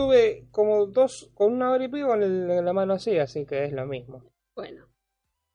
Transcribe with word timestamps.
estuve 0.00 0.46
como 0.50 0.84
dos, 0.86 1.30
con 1.34 1.54
una 1.54 1.70
hora 1.72 1.84
y 1.84 1.88
pico 1.88 2.08
con 2.08 2.22
el- 2.22 2.64
la 2.64 2.72
mano 2.74 2.92
así, 2.92 3.18
así 3.18 3.46
que 3.46 3.64
es 3.64 3.72
lo 3.72 3.86
mismo. 3.86 4.22
Bueno. 4.54 4.86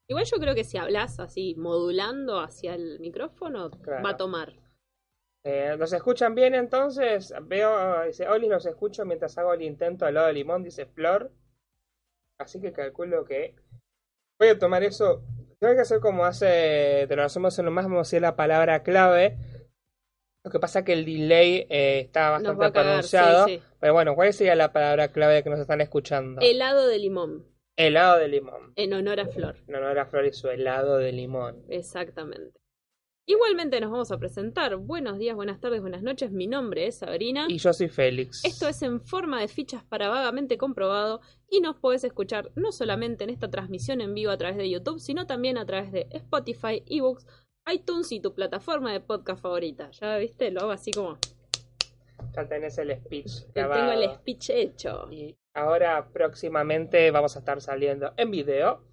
Igual 0.10 0.26
yo 0.26 0.38
creo 0.38 0.56
que 0.56 0.64
si 0.64 0.78
hablas 0.78 1.20
así, 1.20 1.56
modulando 1.56 2.40
hacia 2.40 2.74
el 2.76 3.00
micrófono, 3.00 3.70
Claro. 3.70 4.04
va 4.04 4.10
a 4.10 4.18
tomar. 4.18 4.54
Eh, 5.46 5.76
¿Los 5.78 5.94
escuchan 5.94 6.34
bien 6.36 6.54
entonces? 6.56 7.34
Veo, 7.44 8.04
dice, 8.06 8.28
Oli, 8.28 8.48
los 8.48 8.66
escucho 8.66 9.06
mientras 9.06 9.38
hago 9.38 9.54
el 9.54 9.62
intento 9.62 10.06
al 10.06 10.16
lado 10.16 10.28
de 10.28 10.34
limón, 10.34 10.64
dice 10.64 10.86
Flor. 10.88 11.32
Así 12.40 12.60
que 12.60 12.74
calculo 12.74 13.24
que 13.24 13.56
voy 14.40 14.50
a 14.50 14.60
tomar 14.60 14.84
eso. 14.84 15.24
Tengo 15.60 15.76
que 15.76 15.82
hacer 15.82 16.00
como 16.00 16.26
hace, 16.26 17.06
te 17.08 17.16
lo 17.16 17.24
hacemos 17.24 17.58
en 17.60 17.66
lo 17.66 17.72
más, 17.72 17.86
vamos 17.86 18.00
a 18.00 18.08
decir 18.10 18.22
la 18.22 18.36
palabra 18.36 18.82
clave. 18.84 19.38
Lo 20.44 20.52
que 20.52 20.60
pasa 20.60 20.80
es 20.80 20.86
que 20.86 20.94
el 20.94 21.06
delay 21.06 21.68
eh, 21.70 22.00
está 22.02 22.32
bastante 22.32 22.60
cagar, 22.72 22.84
pronunciado. 22.84 23.46
sí, 23.48 23.60
sí. 23.60 23.64
Pero 23.82 23.94
bueno, 23.94 24.14
¿cuál 24.14 24.32
sería 24.32 24.54
la 24.54 24.72
palabra 24.72 25.08
clave 25.12 25.42
que 25.44 25.50
nos 25.50 25.60
están 25.60 25.82
escuchando? 25.82 26.40
Helado 26.40 26.88
de 26.88 27.00
limón, 27.00 27.48
Helado 27.76 28.20
de 28.20 28.28
limón. 28.28 28.74
en 28.76 28.94
honor 28.94 29.20
a 29.20 29.26
Flor. 29.26 29.56
En 29.68 29.74
honor 29.74 29.98
a 29.98 30.06
Flor 30.06 30.26
y 30.28 30.34
su 30.34 30.50
helado 30.50 30.98
de 30.98 31.12
limón. 31.12 31.66
Exactamente. 31.68 32.62
Igualmente 33.26 33.80
nos 33.82 33.90
vamos 33.90 34.12
a 34.12 34.20
presentar. 34.20 34.76
Buenos 34.76 35.18
días, 35.18 35.36
buenas 35.36 35.60
tardes, 35.60 35.82
buenas 35.82 36.04
noches. 36.04 36.32
Mi 36.32 36.46
nombre 36.46 36.86
es 36.86 37.00
Sabrina. 37.00 37.48
Y 37.50 37.58
yo 37.58 37.74
soy 37.74 37.88
Félix. 37.88 38.46
Esto 38.46 38.68
es 38.68 38.84
en 38.84 39.02
forma 39.02 39.42
de 39.42 39.48
fichas 39.48 39.84
para 39.84 40.10
vagamente 40.10 40.60
comprobado 40.60 41.22
y 41.50 41.62
nos 41.62 41.76
podés 41.78 42.04
escuchar 42.04 42.52
no 42.56 42.72
solamente 42.72 43.24
en 43.24 43.32
esta 43.32 43.50
transmisión 43.50 44.00
en 44.02 44.14
vivo 44.14 44.30
a 44.30 44.38
través 44.38 44.58
de 44.58 44.70
YouTube, 44.70 45.00
sino 45.00 45.26
también 45.26 45.58
a 45.58 45.66
través 45.66 45.92
de 45.92 46.06
Spotify, 46.12 46.84
eBooks, 46.86 47.26
iTunes 47.72 48.12
y 48.12 48.20
tu 48.20 48.36
plataforma 48.36 48.94
de 48.94 49.00
podcast 49.00 49.42
favorita. 49.42 49.90
Ya 49.90 50.18
viste, 50.18 50.52
lo 50.52 50.62
hago 50.62 50.72
así 50.72 50.92
como 50.92 51.18
Ya 52.36 52.48
tenés 52.48 52.78
el 52.78 52.96
speech 52.96 53.46
grabado. 53.54 53.90
tengo 53.92 54.02
el 54.04 54.16
speech 54.16 54.50
hecho. 54.52 55.08
Y 55.12 55.36
ahora 55.54 56.08
próximamente 56.14 57.12
vamos 57.12 57.36
a 57.36 57.40
estar 57.40 57.62
saliendo 57.62 58.14
en 58.18 58.32
video. 58.32 58.84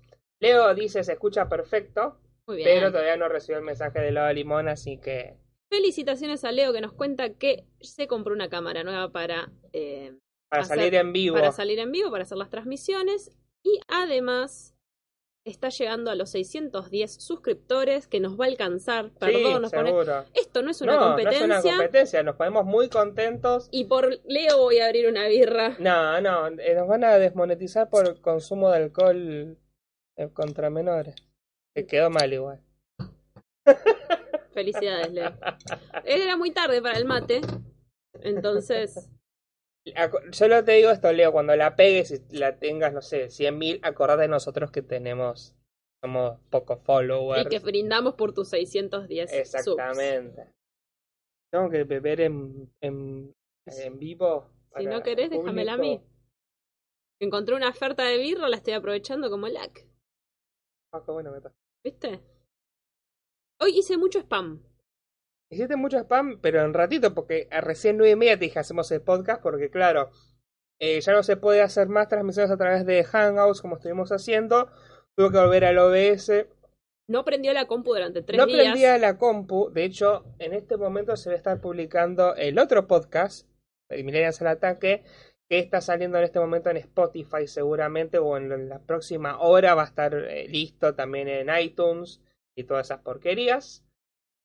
Leo 0.41 0.75
dice 0.75 1.03
se 1.05 1.13
escucha 1.13 1.49
perfecto, 1.49 2.19
Muy 2.47 2.57
bien. 2.59 2.69
pero 2.69 2.91
todavía 2.93 3.17
no 3.17 3.29
recibió 3.29 3.59
el 3.59 3.65
mensaje 3.65 4.01
de 4.01 4.09
helado 4.09 4.29
de 4.29 4.35
limón, 4.35 4.69
así 4.69 4.99
que 4.99 5.37
Felicitaciones 5.71 6.45
a 6.45 6.53
Leo 6.53 6.73
que 6.73 6.81
nos 6.81 6.93
cuenta 6.95 7.35
que 7.35 7.65
se 7.81 8.07
compró 8.07 8.33
una 8.33 8.49
cámara 8.49 8.85
nueva 8.85 9.11
para, 9.13 9.51
eh, 9.75 10.15
para 10.49 10.63
Hacer- 10.63 10.79
salir 10.79 10.95
en 10.95 11.13
vivo. 11.13 11.37
para 11.37 11.53
salir 11.53 11.79
en 11.79 11.93
vivo, 11.93 12.11
para 12.11 12.23
hacer 12.23 12.39
las 12.39 12.49
transmisiones 12.49 13.31
y 13.63 13.79
además 13.89 14.75
está 15.49 15.69
llegando 15.71 16.11
a 16.11 16.15
los 16.15 16.31
610 16.31 17.13
suscriptores 17.15 18.07
que 18.07 18.21
nos 18.21 18.39
va 18.39 18.45
a 18.45 18.49
alcanzar. 18.49 19.11
Perdón, 19.19 19.55
sí, 19.55 19.61
nos 19.61 19.73
pone... 19.73 19.93
Esto 20.35 20.63
no 20.63 20.71
es 20.71 20.81
una 20.81 20.95
no, 20.95 21.01
competencia. 21.01 21.47
no 21.47 21.55
es 21.55 21.65
una 21.65 21.73
competencia, 21.73 22.23
nos 22.23 22.37
ponemos 22.37 22.65
muy 22.65 22.89
contentos. 22.89 23.69
Y 23.71 23.85
por 23.85 24.21
Leo 24.25 24.59
voy 24.59 24.79
a 24.79 24.87
abrir 24.87 25.09
una 25.09 25.27
birra. 25.27 25.77
No, 25.79 26.21
no, 26.21 26.49
eh, 26.49 26.75
nos 26.75 26.89
van 26.89 27.05
a 27.05 27.19
desmonetizar 27.19 27.89
por 27.89 28.07
el 28.07 28.21
consumo 28.21 28.71
de 28.71 28.77
alcohol 28.77 29.59
eh, 30.17 30.29
contra 30.33 30.71
menores. 30.71 31.15
Que 31.75 31.87
quedó 31.87 32.11
mal 32.11 32.33
igual. 32.33 32.63
Felicidades, 34.53 35.13
Leo. 35.13 35.33
Era 36.05 36.37
muy 36.37 36.51
tarde 36.51 36.83
para 36.83 36.99
el 36.99 37.05
mate. 37.05 37.41
Entonces, 38.23 39.11
Solo 40.33 40.65
te 40.65 40.73
digo 40.73 40.91
esto, 40.91 41.13
Leo, 41.13 41.33
cuando 41.33 41.57
la 41.57 41.75
pegues 41.75 42.11
y 42.31 42.37
la 42.37 42.59
tengas, 42.59 42.93
no 42.93 43.01
sé, 43.03 43.31
100.000, 43.31 43.81
acordate 43.83 44.23
de 44.23 44.29
nosotros 44.29 44.71
que 44.71 44.83
tenemos, 44.83 45.57
somos 46.03 46.39
pocos 46.51 46.81
followers. 46.85 47.47
y 47.47 47.49
que 47.49 47.59
brindamos 47.59 48.15
por 48.15 48.35
tus 48.35 48.49
610 48.49 49.31
subs. 49.31 49.39
Exactamente. 49.39 50.53
Tengo 51.51 51.71
que 51.71 51.85
beber 51.85 52.21
en, 52.21 52.71
en, 52.83 53.35
en 53.67 53.99
vivo. 53.99 54.51
Si 54.77 54.85
no 54.85 55.03
querés, 55.03 55.31
el 55.33 55.39
déjamela 55.39 55.75
a 55.75 55.79
mí. 55.79 56.01
Encontré 57.21 57.55
una 57.57 57.71
oferta 57.71 58.05
de 58.05 58.19
birra, 58.19 58.49
la 58.49 58.57
estoy 58.57 58.75
aprovechando 58.75 59.31
como 59.31 59.49
lac. 59.49 59.87
Ah, 60.93 61.03
qué 61.05 61.11
bueno. 61.11 61.33
¿Viste? 61.85 62.21
Hoy 63.61 63.79
hice 63.79 63.97
mucho 63.97 64.21
spam. 64.21 64.63
Hiciste 65.51 65.77
mucho 65.77 65.99
spam, 65.99 66.41
pero 66.41 66.63
en 66.63 66.75
ratito, 66.75 67.15
porque 67.15 67.49
a 67.51 67.61
recién 67.61 67.97
nueve 67.97 68.13
y 68.13 68.17
media 68.17 68.39
te 68.39 68.45
dije 68.45 68.59
hacemos 68.59 68.91
el 68.93 69.01
podcast, 69.01 69.43
porque 69.43 69.71
claro, 69.71 70.11
eh, 70.79 71.01
ya 71.01 71.13
no 71.13 71.23
se 71.23 71.37
puede 71.37 71.63
hacer 71.63 71.89
más 71.89 72.09
transmisiones 72.09 72.51
a 72.51 72.57
través 72.57 72.87
de 72.87 73.03
Hangouts 73.03 73.63
como 73.63 73.77
estuvimos 73.77 74.13
haciendo. 74.13 74.71
Tuve 75.17 75.33
que 75.33 75.39
volver 75.39 75.65
al 75.65 75.79
OBS. 75.79 76.47
No 77.09 77.25
prendió 77.25 77.53
la 77.55 77.67
compu 77.67 77.95
durante 77.95 78.23
tres 78.23 78.39
no 78.39 78.47
días. 78.47 78.65
prendía 78.65 78.99
la 78.99 79.17
compu. 79.17 79.71
De 79.73 79.85
hecho, 79.85 80.25
en 80.39 80.53
este 80.53 80.77
momento 80.77 81.17
se 81.17 81.31
va 81.31 81.35
a 81.35 81.39
estar 81.39 81.61
publicando 81.61 82.37
el 82.37 82.59
otro 82.59 82.87
podcast, 82.87 83.49
el 83.89 84.05
Millennials 84.05 84.41
al 84.43 84.49
Ataque, 84.49 85.03
que 85.49 85.59
está 85.59 85.81
saliendo 85.81 86.19
en 86.19 86.25
este 86.25 86.39
momento 86.39 86.69
en 86.69 86.77
Spotify 86.77 87.47
seguramente, 87.47 88.19
o 88.19 88.37
en, 88.37 88.53
en 88.53 88.69
la 88.69 88.81
próxima 88.81 89.41
hora 89.41 89.75
va 89.75 89.83
a 89.83 89.87
estar 89.87 90.15
eh, 90.15 90.47
listo 90.49 90.95
también 90.95 91.27
en 91.29 91.49
iTunes 91.59 92.21
y 92.55 92.65
todas 92.65 92.89
esas 92.89 93.01
porquerías. 93.01 93.88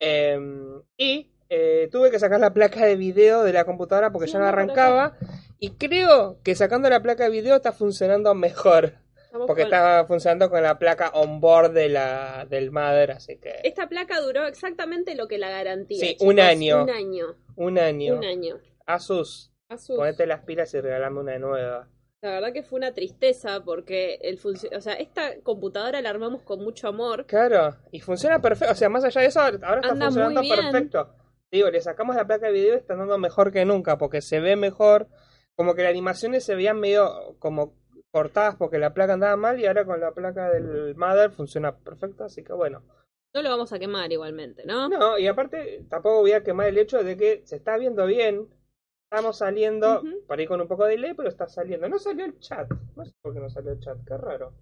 Em, 0.05 0.81
y 0.97 1.31
eh, 1.49 1.87
tuve 1.91 2.11
que 2.11 2.19
sacar 2.19 2.39
la 2.39 2.53
placa 2.53 2.85
de 2.85 2.95
video 2.95 3.43
de 3.43 3.53
la 3.53 3.63
computadora 3.65 4.11
porque 4.11 4.27
Sí, 4.27 4.33
ya 4.33 4.39
no 4.39 4.45
arrancaba. 4.45 5.17
Y 5.59 5.71
creo 5.71 6.39
que 6.43 6.55
sacando 6.55 6.89
la 6.89 7.01
placa 7.01 7.23
de 7.25 7.29
video 7.29 7.55
está 7.55 7.71
funcionando 7.71 8.33
mejor. 8.35 8.95
Estamos 9.25 9.47
Porque 9.47 9.63
con- 9.63 9.73
estaba 9.73 10.05
funcionando 10.05 10.49
con 10.49 10.61
la 10.61 10.77
placa 10.77 11.09
on 11.13 11.39
board 11.39 11.71
de 11.71 11.89
la, 11.89 12.45
del 12.49 12.69
Mother, 12.71 13.11
así 13.11 13.37
que 13.37 13.61
Esta 13.63 13.87
placa 13.87 14.19
duró 14.19 14.45
exactamente 14.45 15.15
lo 15.15 15.27
que 15.27 15.37
la 15.39 15.49
garantía. 15.49 15.99
Sí, 15.99 16.07
chicos. 16.13 16.27
un 16.27 16.39
año. 16.39 16.83
Un 16.83 16.89
año. 16.91 17.35
un 17.55 17.79
año. 17.79 18.17
Un 18.17 18.25
año. 18.25 18.59
Asus, 18.85 19.51
Asus. 19.69 19.95
ponete 19.95 20.27
las 20.27 20.41
pilas 20.43 20.73
y 20.73 20.81
regalame 20.81 21.19
una 21.21 21.39
nueva. 21.39 21.87
La 22.23 22.31
verdad 22.31 22.53
que 22.53 22.63
fue 22.63 22.77
una 22.77 22.93
tristeza 22.93 23.65
porque 23.65 24.17
el 24.21 24.39
o 24.45 24.79
sea, 24.79 24.93
esta 24.93 25.41
computadora 25.41 26.01
la 26.01 26.09
armamos 26.09 26.41
con 26.41 26.63
mucho 26.63 26.87
amor. 26.87 27.25
Claro, 27.25 27.75
y 27.91 27.99
funciona 27.99 28.39
perfecto. 28.41 28.71
O 28.71 28.75
sea, 28.75 28.87
más 28.87 29.03
allá 29.03 29.19
de 29.19 29.27
eso, 29.27 29.41
ahora 29.41 29.57
está 29.57 29.89
Anda 29.89 30.05
funcionando 30.05 30.41
perfecto. 30.41 31.13
Digo, 31.51 31.69
le 31.69 31.81
sacamos 31.81 32.15
la 32.15 32.25
placa 32.25 32.47
de 32.47 32.53
video 32.53 32.75
y 32.75 32.77
está 32.77 32.93
andando 32.93 33.17
mejor 33.17 33.51
que 33.51 33.65
nunca 33.65 33.97
porque 33.97 34.21
se 34.21 34.39
ve 34.39 34.55
mejor. 34.55 35.09
Como 35.57 35.75
que 35.75 35.83
las 35.83 35.91
animaciones 35.91 36.45
se 36.45 36.55
veían 36.55 36.79
medio 36.79 37.35
como 37.39 37.75
cortadas 38.09 38.55
porque 38.55 38.79
la 38.79 38.93
placa 38.93 39.13
andaba 39.13 39.35
mal 39.35 39.59
y 39.59 39.65
ahora 39.65 39.83
con 39.83 39.99
la 39.99 40.13
placa 40.13 40.49
del 40.49 40.95
Mother 40.95 41.29
funciona 41.29 41.75
perfecto, 41.75 42.23
así 42.23 42.41
que 42.41 42.53
bueno. 42.53 42.83
No 43.35 43.41
lo 43.41 43.49
vamos 43.49 43.73
a 43.73 43.79
quemar 43.79 44.09
igualmente, 44.13 44.65
¿no? 44.65 44.87
No, 44.87 45.17
y 45.17 45.27
aparte 45.27 45.85
tampoco 45.89 46.21
voy 46.21 46.31
a 46.31 46.43
quemar 46.43 46.67
el 46.67 46.77
hecho 46.77 47.03
de 47.03 47.17
que 47.17 47.41
se 47.43 47.57
está 47.57 47.77
viendo 47.77 48.05
bien. 48.05 48.47
Estamos 49.13 49.37
saliendo, 49.37 49.99
Ujú. 50.01 50.25
por 50.25 50.39
ahí 50.39 50.47
con 50.47 50.59
un 50.59 50.67
poco 50.67 50.85
de 50.85 50.93
delay, 50.93 51.13
pero 51.13 51.29
está 51.29 51.47
saliendo. 51.47 51.87
No 51.87 51.99
salió 51.99 52.25
el 52.25 52.39
chat. 52.39 52.67
No 52.95 53.05
sé 53.05 53.13
por 53.21 53.31
qué 53.31 53.39
no 53.39 53.47
salió 53.47 53.73
el 53.73 53.79
chat, 53.79 53.95
qué 54.07 54.17
raro. 54.17 54.55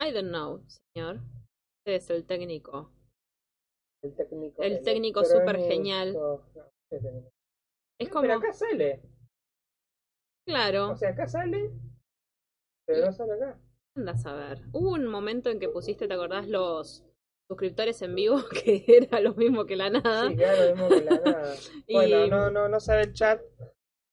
I 0.00 0.10
don't 0.10 0.30
know, 0.30 0.64
señor. 0.66 1.20
Usted 1.78 1.92
es 1.92 2.10
el 2.10 2.26
técnico. 2.26 2.90
El 4.02 4.16
técnico. 4.16 4.62
El 4.64 4.82
técnico 4.82 5.24
súper 5.24 5.58
genial. 5.58 6.08
Es 6.90 8.08
No, 8.08 8.10
como, 8.10 8.22
Pero 8.22 8.34
acá 8.34 8.52
sale. 8.52 9.00
claro, 10.44 10.90
O 10.90 10.96
sea, 10.96 11.10
acá 11.10 11.28
sale, 11.28 11.70
pero 12.84 13.06
no 13.06 13.12
sale 13.12 13.32
acá. 13.34 13.60
anda 13.96 14.12
a 14.12 14.16
saber. 14.16 14.58
Hubo 14.72 14.90
un 14.94 15.06
momento 15.06 15.50
en 15.50 15.60
que 15.60 15.68
pusiste, 15.68 16.08
¿te 16.08 16.14
acordás? 16.14 16.48
Los 16.48 17.04
suscriptores 17.48 18.00
en 18.02 18.14
vivo, 18.14 18.38
que 18.64 18.84
era 18.86 19.20
lo 19.20 19.34
mismo 19.34 19.64
que 19.66 19.76
la 19.76 19.90
nada. 19.90 20.28
Sí, 20.28 20.36
claro, 20.36 20.64
lo 20.64 20.76
mismo 20.76 20.88
que 20.88 21.04
la 21.04 21.20
nada. 21.20 21.54
Y- 21.86 21.92
Bueno, 21.94 22.26
no, 22.26 22.50
no, 22.50 22.68
no 22.68 22.80
sabe 22.80 23.02
el 23.02 23.12
chat. 23.14 23.40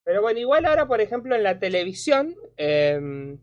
Pero 0.03 0.21
bueno, 0.21 0.39
igual 0.39 0.65
ahora, 0.65 0.87
por 0.87 1.01
ejemplo, 1.01 1.35
en 1.35 1.43
la 1.43 1.59
televisión, 1.59 2.35
eh, 2.57 3.37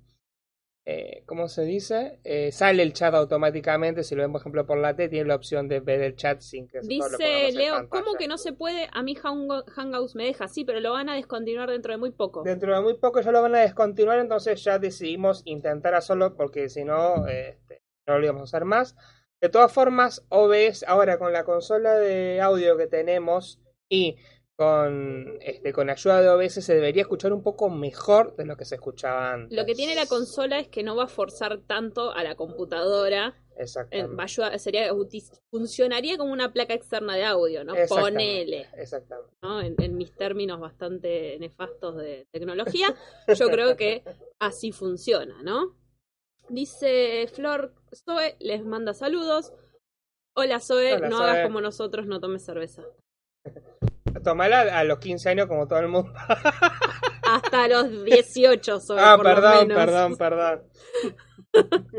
eh, 0.84 1.22
¿cómo 1.26 1.48
se 1.48 1.62
dice? 1.62 2.20
Eh, 2.24 2.50
sale 2.52 2.82
el 2.82 2.92
chat 2.92 3.14
automáticamente. 3.14 4.02
Si 4.04 4.14
lo 4.14 4.22
ven, 4.22 4.32
por 4.32 4.40
ejemplo, 4.40 4.66
por 4.66 4.78
la 4.78 4.94
T, 4.96 5.08
tiene 5.08 5.28
la 5.28 5.34
opción 5.36 5.68
de 5.68 5.80
ver 5.80 6.02
el 6.02 6.16
chat 6.16 6.40
sin 6.40 6.66
que 6.68 6.80
Dice 6.80 7.08
pongamos 7.18 7.48
en 7.50 7.54
Leo. 7.56 7.88
¿cómo 7.88 8.14
que 8.18 8.28
no 8.28 8.38
se 8.38 8.52
puede? 8.52 8.88
A 8.92 9.02
mí 9.02 9.14
Hang- 9.16 9.64
Hangouts 9.68 10.14
me 10.14 10.24
deja, 10.24 10.48
sí, 10.48 10.64
pero 10.64 10.80
lo 10.80 10.92
van 10.92 11.08
a 11.08 11.14
descontinuar 11.16 11.68
dentro 11.70 11.92
de 11.92 11.98
muy 11.98 12.10
poco. 12.10 12.42
Dentro 12.42 12.74
de 12.74 12.80
muy 12.80 12.94
poco 12.94 13.20
ya 13.20 13.30
lo 13.32 13.42
van 13.42 13.54
a 13.54 13.60
descontinuar, 13.60 14.18
entonces 14.18 14.62
ya 14.64 14.78
decidimos 14.78 15.42
intentar 15.44 15.94
hacerlo 15.94 16.36
porque 16.36 16.68
si 16.68 16.84
no, 16.84 17.26
este, 17.26 17.82
no 18.06 18.18
lo 18.18 18.24
íbamos 18.24 18.40
a 18.42 18.44
hacer 18.56 18.64
más. 18.64 18.96
De 19.42 19.48
todas 19.48 19.72
formas, 19.72 20.24
OBS 20.28 20.84
ahora 20.86 21.18
con 21.18 21.32
la 21.32 21.44
consola 21.44 21.94
de 21.98 22.40
audio 22.40 22.76
que 22.76 22.86
tenemos 22.86 23.58
y 23.88 24.16
con, 24.56 25.38
este, 25.40 25.72
con 25.72 25.90
ayuda 25.90 26.20
de 26.22 26.28
OBS 26.28 26.62
se 26.64 26.74
debería 26.76 27.02
escuchar 27.02 27.32
un 27.32 27.42
poco 27.42 27.68
mejor 27.68 28.36
de 28.36 28.44
lo 28.44 28.56
que 28.56 28.64
se 28.64 28.76
escuchaba 28.76 29.32
antes. 29.32 29.58
Lo 29.58 29.66
que 29.66 29.74
tiene 29.74 29.96
la 29.96 30.06
consola 30.06 30.60
es 30.60 30.68
que 30.68 30.84
no 30.84 30.94
va 30.94 31.04
a 31.04 31.08
forzar 31.08 31.58
tanto 31.66 32.12
a 32.12 32.22
la 32.22 32.36
computadora. 32.36 33.34
Exactamente. 33.56 34.14
va 34.16 34.22
a 34.22 34.26
ayudar- 34.26 34.58
sería, 34.60 34.90
funcionaría 35.50 36.16
como 36.16 36.32
una 36.32 36.52
placa 36.52 36.74
externa 36.74 37.16
de 37.16 37.24
audio, 37.24 37.64
¿no? 37.64 37.74
Exactamente, 37.74 38.12
Ponele. 38.20 38.68
Exactamente. 38.76 39.32
¿no? 39.42 39.60
En, 39.60 39.74
en 39.78 39.96
mis 39.96 40.14
términos 40.14 40.60
bastante 40.60 41.36
nefastos 41.40 41.96
de 41.96 42.26
tecnología, 42.32 42.94
yo 43.36 43.48
creo 43.48 43.76
que 43.76 44.04
así 44.38 44.70
funciona, 44.70 45.42
¿no? 45.42 45.76
Dice 46.48 47.28
Flor, 47.32 47.74
Zoe 47.94 48.36
les 48.40 48.64
manda 48.64 48.94
saludos. 48.94 49.52
Hola 50.34 50.60
Zoe, 50.60 50.94
Hola, 50.94 51.08
no 51.08 51.18
Zoe. 51.18 51.30
hagas 51.30 51.46
como 51.46 51.60
nosotros, 51.60 52.06
no 52.06 52.20
tomes 52.20 52.44
cerveza. 52.44 52.82
tomala 54.24 54.78
a 54.78 54.84
los 54.84 54.98
15 54.98 55.28
años 55.30 55.46
como 55.46 55.66
todo 55.66 55.80
el 55.80 55.88
mundo. 55.88 56.12
Hasta 57.24 57.68
los 57.68 58.04
18 58.04 58.80
soy, 58.80 58.98
ah, 59.00 59.14
por 59.16 59.26
lo 59.26 59.34
perdón, 59.34 59.68
menos. 59.68 59.84
perdón, 59.84 60.16
perdón. 60.16 60.62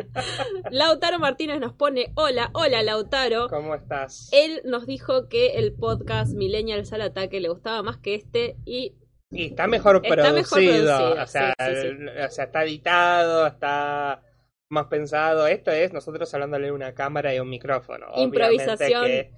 Lautaro 0.71 1.19
Martínez 1.19 1.59
nos 1.59 1.73
pone, 1.73 2.11
hola, 2.15 2.49
hola 2.53 2.81
Lautaro. 2.83 3.47
¿Cómo 3.49 3.75
estás? 3.75 4.29
Él 4.31 4.61
nos 4.65 4.85
dijo 4.85 5.27
que 5.29 5.57
el 5.57 5.73
podcast 5.73 6.33
Millennials 6.33 6.91
al 6.93 7.01
Ataque 7.01 7.39
le 7.39 7.49
gustaba 7.49 7.83
más 7.83 7.97
que 7.97 8.15
este 8.15 8.57
y 8.65 8.95
Y 9.31 9.47
está 9.47 9.67
mejor 9.67 10.01
Está 10.03 10.15
producido. 10.15 10.35
mejor 10.35 10.59
producido, 10.59 11.23
o, 11.23 11.27
sea, 11.27 11.53
sí, 11.57 11.65
sí, 11.65 11.81
sí. 11.81 11.87
el- 11.87 12.09
o 12.09 12.29
sea, 12.29 12.45
está 12.45 12.63
editado, 12.63 13.47
está 13.47 14.21
más 14.73 14.87
pensado. 14.87 15.47
Esto 15.47 15.71
es 15.71 15.93
nosotros 15.93 16.33
hablándole 16.33 16.69
a 16.69 16.73
una 16.73 16.93
cámara 16.93 17.33
y 17.33 17.39
un 17.39 17.49
micrófono. 17.49 18.07
Improvisación. 18.15 19.05
que, 19.05 19.31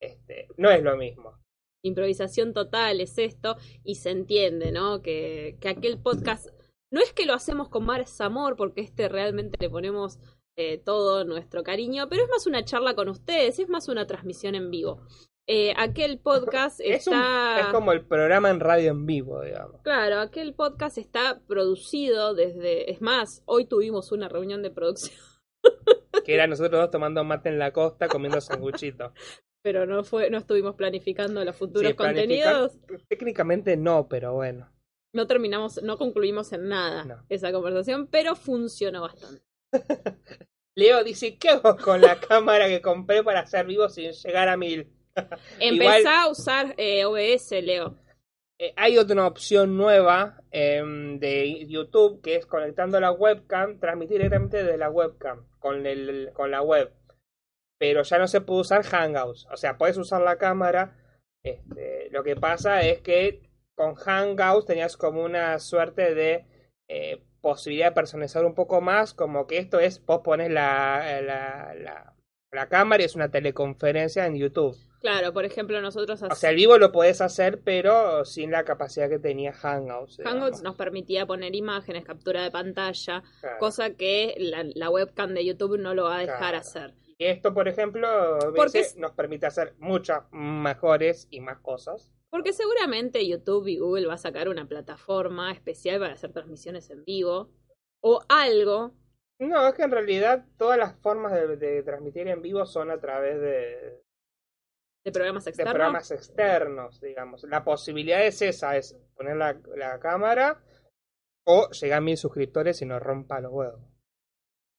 este, 0.00 0.48
no 0.56 0.70
es 0.70 0.82
lo 0.82 0.96
mismo. 0.96 1.38
improvisación 1.84 2.52
total 2.52 3.00
es 3.00 3.18
esto 3.18 3.56
y 3.82 3.96
se 3.96 4.10
entiende, 4.10 4.70
¿no? 4.70 5.02
Que, 5.02 5.56
que 5.60 5.68
aquel 5.68 6.00
podcast 6.00 6.48
no 6.92 7.00
es 7.00 7.12
que 7.12 7.26
lo 7.26 7.34
hacemos 7.34 7.68
con 7.68 7.84
más 7.84 8.20
amor 8.20 8.56
porque 8.56 8.82
este 8.82 9.08
realmente 9.08 9.56
le 9.58 9.70
ponemos 9.70 10.18
eh, 10.56 10.76
todo 10.76 11.24
nuestro 11.24 11.62
cariño, 11.62 12.08
pero 12.10 12.24
es 12.24 12.28
más 12.28 12.46
una 12.46 12.62
charla 12.62 12.94
con 12.94 13.08
ustedes, 13.08 13.58
es 13.58 13.68
más 13.70 13.88
una 13.88 14.06
transmisión 14.06 14.54
en 14.54 14.70
vivo. 14.70 15.00
Eh, 15.48 15.74
aquel 15.76 16.18
podcast 16.20 16.80
Es, 16.80 17.06
un- 17.08 17.14
está... 17.14 17.60
es 17.60 17.66
como 17.66 17.92
el 17.92 18.04
programa 18.06 18.48
en 18.50 18.60
radio 18.60 18.90
en 18.92 19.06
vivo, 19.06 19.40
digamos. 19.42 19.80
Claro, 19.82 20.20
aquel 20.20 20.54
podcast 20.54 20.98
está 20.98 21.40
producido 21.48 22.34
desde... 22.34 22.90
Es 22.90 23.00
más, 23.00 23.42
hoy 23.46 23.64
tuvimos 23.64 24.12
una 24.12 24.28
reunión 24.28 24.62
de 24.62 24.70
producción, 24.70 25.16
Que 26.24 26.34
era 26.34 26.46
nosotros 26.46 26.80
dos 26.80 26.90
tomando 26.90 27.24
mate 27.24 27.48
en 27.48 27.58
la 27.58 27.72
costa 27.72 28.08
comiendo 28.08 28.40
sanguchito. 28.40 29.12
pero 29.64 29.84
no 29.86 30.04
fue, 30.04 30.30
no 30.30 30.38
estuvimos 30.38 30.74
planificando 30.76 31.44
los 31.44 31.56
futuros 31.56 31.90
Sí, 31.90 31.96
contenidos. 31.96 32.72
Técnicamente 33.08 33.76
no, 33.76 34.08
pero 34.08 34.34
bueno. 34.34 34.70
No 35.14 35.26
terminamos, 35.26 35.82
no 35.82 35.98
concluimos 35.98 36.52
en 36.52 36.68
nada 36.68 37.04
No. 37.04 37.26
esa 37.28 37.52
conversación, 37.52 38.06
pero 38.06 38.34
funcionó 38.36 39.02
bastante. 39.02 39.42
Leo 40.76 41.04
dice, 41.04 41.36
¿qué 41.36 41.50
hago 41.50 41.76
con 41.76 42.00
la 42.00 42.18
cámara 42.28 42.68
que 42.68 42.80
compré 42.80 43.22
para 43.22 43.40
hacer 43.40 43.66
vivo 43.66 43.88
sin 43.88 44.12
llegar 44.12 44.48
a 44.48 44.56
mil? 44.56 44.88
Empezá 45.58 45.98
Igual- 45.98 46.06
a 46.06 46.28
usar 46.28 46.74
eh, 46.76 47.04
OBS, 47.04 47.52
Leo. 47.62 47.96
Eh, 48.58 48.72
hay 48.76 48.96
otra 48.98 49.26
opción 49.26 49.76
nueva 49.76 50.40
em, 50.50 51.18
de 51.18 51.66
YouTube 51.66 52.20
que 52.22 52.36
es 52.36 52.46
conectando 52.46 53.00
la 53.00 53.10
webcam, 53.10 53.78
transmitir 53.80 54.18
directamente 54.18 54.58
desde 54.62 54.76
la 54.78 54.88
webcam 54.90 55.46
con, 55.58 55.86
el, 55.86 56.30
con 56.32 56.50
la 56.50 56.62
web. 56.62 56.92
Pero 57.78 58.02
ya 58.02 58.18
no 58.18 58.28
se 58.28 58.40
puede 58.40 58.60
usar 58.60 58.84
Hangouts. 58.84 59.48
O 59.50 59.56
sea, 59.56 59.76
puedes 59.76 59.96
usar 59.96 60.22
la 60.22 60.36
cámara. 60.38 60.96
Este, 61.42 62.08
lo 62.12 62.22
que 62.22 62.36
pasa 62.36 62.82
es 62.82 63.00
que 63.00 63.50
con 63.74 63.94
Hangouts 63.96 64.66
tenías 64.66 64.96
como 64.96 65.24
una 65.24 65.58
suerte 65.58 66.14
de 66.14 66.46
eh, 66.88 67.24
posibilidad 67.40 67.88
de 67.88 67.94
personalizar 67.96 68.44
un 68.44 68.54
poco 68.54 68.80
más. 68.80 69.12
Como 69.14 69.48
que 69.48 69.58
esto 69.58 69.80
es, 69.80 70.04
vos 70.06 70.20
pones 70.22 70.50
la, 70.50 71.20
la, 71.22 71.74
la, 71.74 72.14
la 72.52 72.68
cámara 72.68 73.02
y 73.02 73.06
es 73.06 73.16
una 73.16 73.30
teleconferencia 73.32 74.24
en 74.26 74.36
YouTube. 74.36 74.76
Claro, 75.02 75.32
por 75.32 75.44
ejemplo, 75.44 75.80
nosotros 75.80 76.22
O 76.22 76.34
sea, 76.36 76.50
el 76.50 76.56
vivo 76.56 76.78
lo 76.78 76.92
podés 76.92 77.20
hacer, 77.20 77.60
pero 77.62 78.24
sin 78.24 78.50
la 78.52 78.64
capacidad 78.64 79.08
que 79.10 79.18
tenía 79.18 79.52
Hangouts. 79.52 80.16
digamos. 80.18 80.38
Hangouts 80.40 80.62
nos 80.62 80.76
permitía 80.76 81.26
poner 81.26 81.54
imágenes, 81.56 82.04
captura 82.04 82.42
de 82.44 82.50
pantalla, 82.52 83.22
Claro. 83.40 83.58
cosa 83.58 83.90
que 83.96 84.34
la, 84.38 84.64
la 84.74 84.90
webcam 84.90 85.34
de 85.34 85.44
YouTube 85.44 85.76
no 85.78 85.92
lo 85.94 86.04
va 86.04 86.16
a 86.18 86.20
dejar 86.20 86.38
Claro. 86.38 86.58
hacer. 86.58 86.94
Y 87.18 87.26
esto, 87.26 87.52
por 87.52 87.66
ejemplo, 87.68 88.38
me 88.46 88.52
Porque 88.52 88.78
dice, 88.78 88.90
es- 88.92 88.96
nos 88.96 89.12
permite 89.12 89.46
hacer 89.46 89.74
muchas 89.78 90.22
mejores 90.32 91.26
y 91.30 91.40
más 91.40 91.58
cosas. 91.58 92.10
Porque 92.30 92.52
seguramente 92.52 93.26
YouTube 93.28 93.66
y 93.68 93.78
Google 93.78 94.06
va 94.06 94.14
a 94.14 94.18
sacar 94.18 94.48
una 94.48 94.66
plataforma 94.66 95.52
especial 95.52 95.98
para 96.00 96.14
hacer 96.14 96.32
transmisiones 96.32 96.88
en 96.90 97.04
vivo 97.04 97.50
o 98.00 98.22
algo. 98.28 98.94
No, 99.38 99.66
es 99.66 99.74
que 99.74 99.82
en 99.82 99.90
realidad 99.90 100.46
todas 100.56 100.78
las 100.78 100.94
formas 101.00 101.32
de, 101.32 101.56
de 101.56 101.82
transmitir 101.82 102.28
en 102.28 102.40
vivo 102.40 102.64
son 102.66 102.90
a 102.90 103.00
través 103.00 103.40
de, 103.40 104.00
de 105.04 105.12
programas 105.12 105.44
de 105.44 105.50
externos. 105.50 105.72
programas 105.74 106.10
externos, 106.10 107.00
digamos. 107.00 107.44
La 107.44 107.64
posibilidad 107.64 108.24
es 108.24 108.40
esa, 108.42 108.76
es 108.76 108.96
poner 109.16 109.36
la, 109.36 109.60
la 109.76 109.98
cámara 109.98 110.62
o 111.44 111.70
llegar 111.70 111.98
a 111.98 112.00
mil 112.00 112.16
suscriptores 112.16 112.80
y 112.82 112.86
nos 112.86 113.02
rompa 113.02 113.40
los 113.40 113.52
huevos. 113.52 113.80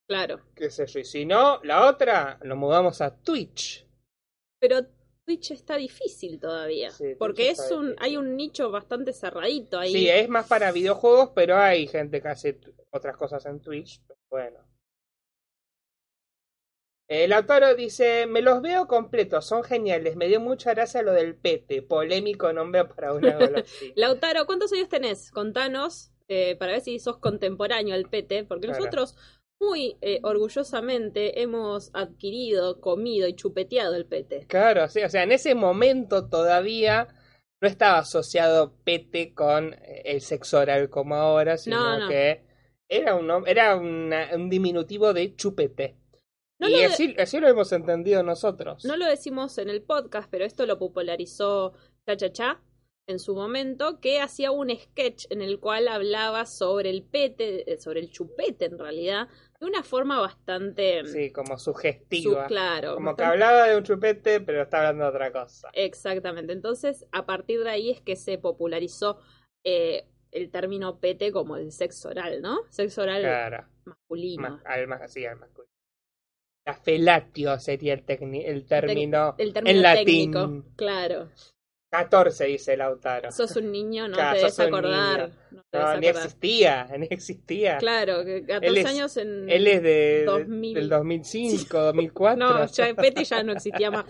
Claro. 0.08 0.42
Qué 0.56 0.70
sé 0.70 0.86
yo. 0.86 1.00
Y 1.00 1.06
si 1.06 1.26
no, 1.26 1.62
la 1.64 1.88
otra, 1.90 2.40
lo 2.44 2.56
mudamos 2.56 3.02
a 3.02 3.16
Twitch. 3.16 3.88
Pero 4.60 4.86
Twitch 5.26 5.52
está 5.52 5.76
difícil 5.76 6.40
todavía. 6.40 6.92
Sí, 6.92 7.16
porque 7.18 7.50
es 7.50 7.72
un, 7.72 7.88
difícil. 7.88 8.04
hay 8.04 8.18
un 8.18 8.36
nicho 8.36 8.72
bastante 8.72 9.14
cerradito 9.14 9.80
ahí. 9.80 9.94
Sí, 9.94 10.10
es 10.10 10.30
más 10.30 10.48
para 10.48 10.72
videojuegos, 10.72 11.32
pero 11.36 11.58
hay 11.58 11.88
gente 11.88 12.22
que 12.22 12.28
hace 12.28 12.60
otras 12.92 13.18
cosas 13.18 13.46
en 13.46 13.62
Twitch. 13.62 14.02
pero 14.08 14.20
Bueno. 14.30 14.73
El 17.08 17.34
autor 17.34 17.76
dice, 17.76 18.26
me 18.28 18.42
los 18.42 18.62
veo 18.62 18.88
completos, 18.88 19.46
son 19.46 19.64
geniales, 19.64 20.16
me 20.16 20.28
dio 20.28 20.40
mucha 20.40 20.74
gracia 20.74 21.02
lo 21.02 21.12
del 21.12 21.36
pete, 21.36 21.82
polémico 21.82 22.52
nombre 22.54 22.86
para 22.86 23.14
una 23.14 23.36
golosina. 23.38 23.94
Lautaro, 23.96 24.46
¿cuántos 24.46 24.72
años 24.74 24.90
tenés? 24.90 25.30
Contanos 25.32 26.12
eh, 26.28 26.56
para 26.56 26.72
ver 26.74 26.82
si 26.82 27.00
sos 27.00 27.18
contemporáneo 27.18 27.94
al 27.94 28.10
pete, 28.10 28.44
porque 28.46 28.68
Claro. 28.68 28.80
nosotros 28.80 29.16
muy 29.60 29.98
eh, 30.02 30.20
orgullosamente 30.24 31.42
hemos 31.42 31.92
adquirido, 31.94 32.80
comido 32.82 33.28
y 33.28 33.36
chupeteado 33.36 33.96
el 33.96 34.06
pete. 34.06 34.46
Claro, 34.48 34.88
sí, 34.90 35.02
o 35.04 35.10
sea, 35.10 35.24
en 35.24 35.32
ese 35.32 35.56
momento 35.56 36.28
todavía 36.30 37.08
no 37.62 37.68
estaba 37.68 38.00
asociado 38.00 38.74
pete 38.84 39.34
con 39.34 39.74
eh, 39.74 40.02
el 40.06 40.22
sexo 40.22 40.60
oral 40.60 40.90
como 40.90 41.16
ahora, 41.16 41.58
sino 41.58 41.78
No, 41.78 42.00
no. 42.00 42.08
que 42.10 42.42
era 42.90 43.16
un, 43.16 43.48
era 43.48 43.76
una- 43.76 44.30
un 44.36 44.50
diminutivo 44.50 45.14
de 45.14 45.36
chupete. 45.36 45.98
No 46.70 46.78
y 46.78 46.82
de- 46.82 47.16
así, 47.22 47.40
lo 47.40 47.48
hemos 47.48 47.72
entendido 47.72 48.24
nosotros. 48.24 48.84
No 48.86 48.98
lo 48.98 49.06
decimos 49.06 49.58
en 49.58 49.70
el 49.70 49.82
podcast, 49.82 50.30
pero 50.30 50.46
esto 50.46 50.66
lo 50.66 50.78
popularizó 50.80 51.74
Cha 52.06 52.18
Cha 52.18 52.32
Cha 52.32 52.62
en 53.06 53.20
su 53.20 53.36
momento, 53.36 54.00
que 54.00 54.22
hacía 54.22 54.52
un 54.52 54.70
sketch 54.70 55.26
en 55.30 55.42
el 55.42 55.60
cual 55.60 55.90
hablaba 55.90 56.46
sobre 56.46 56.90
el 56.90 57.04
pete, 57.04 57.70
eh, 57.74 57.78
sobre 57.78 58.00
el 58.00 58.10
chupete 58.10 58.64
en 58.66 58.80
realidad, 58.80 59.28
de 59.60 59.66
una 59.66 59.84
forma 59.84 60.22
bastante... 60.22 61.04
Sí, 61.06 61.30
como 61.34 61.58
su- 61.58 61.72
sugestiva. 61.74 62.48
claro. 62.48 62.96
Como 62.96 63.14
que 63.18 63.24
hablaba 63.26 63.68
de 63.68 63.76
un 63.76 63.84
chupete, 63.84 64.40
pero 64.40 64.62
está 64.64 64.78
hablando 64.78 65.04
de 65.04 65.10
otra 65.10 65.32
cosa. 65.34 65.70
Exactamente. 65.74 66.54
Entonces, 66.54 67.06
a 67.12 67.26
partir 67.26 67.62
de 67.66 67.70
ahí 67.72 67.90
es 67.92 68.00
que 68.00 68.16
se 68.16 68.38
popularizó 68.38 69.20
eh, 69.66 70.06
el 70.32 70.50
término 70.50 71.00
pete 71.02 71.34
como 71.34 71.58
el 71.58 71.74
sexo 71.74 72.08
oral, 72.08 72.42
¿no? 72.42 72.60
Sexo 72.70 73.02
oral 73.02 73.22
Claro. 73.22 73.66
masculino. 73.84 74.42
Más, 74.50 74.62
al 74.66 74.88
más, 74.88 75.12
sí, 75.12 75.26
al 75.26 75.38
masculino. 75.40 75.73
La 76.66 76.74
felatio 76.76 77.60
sería 77.60 77.94
el, 77.94 78.04
el 78.08 78.66
término 78.66 79.36
el 79.38 79.54
término 79.54 79.76
en 79.78 79.82
latín. 79.82 80.32
técnico. 80.32 80.64
Claro. 80.78 81.30
14 81.94 82.46
dice 82.46 82.76
Lautaro. 82.76 83.32
Sos 83.32 83.56
un 83.56 83.72
niño, 83.72 84.08
no 84.08 84.16
Claro, 84.16 84.34
te 84.34 84.38
debes 84.40 84.60
acordar. 84.60 85.30
No 85.52 85.62
te 85.70 85.78
No, 85.78 85.86
debes 85.90 86.02
ni 86.02 86.08
acordar. 86.08 86.26
existía, 86.26 86.88
ni 86.98 87.08
existía. 87.10 87.78
Claro, 87.78 88.26
que 88.26 88.44
14 88.46 88.68
Él 88.68 88.78
es- 88.78 88.86
años 88.86 89.18
en... 89.18 89.50
Él 89.50 89.68
es 89.68 89.84
de, 89.84 90.24
2000. 90.26 90.74
del 90.74 90.90
2005, 90.90 91.78
2004. 91.80 92.34
No, 92.44 92.66
ya 92.66 92.88
el 92.90 92.96
pete 92.96 93.24
ya 93.24 93.44
no 93.44 93.54
existía 93.54 93.92
más. 93.92 94.06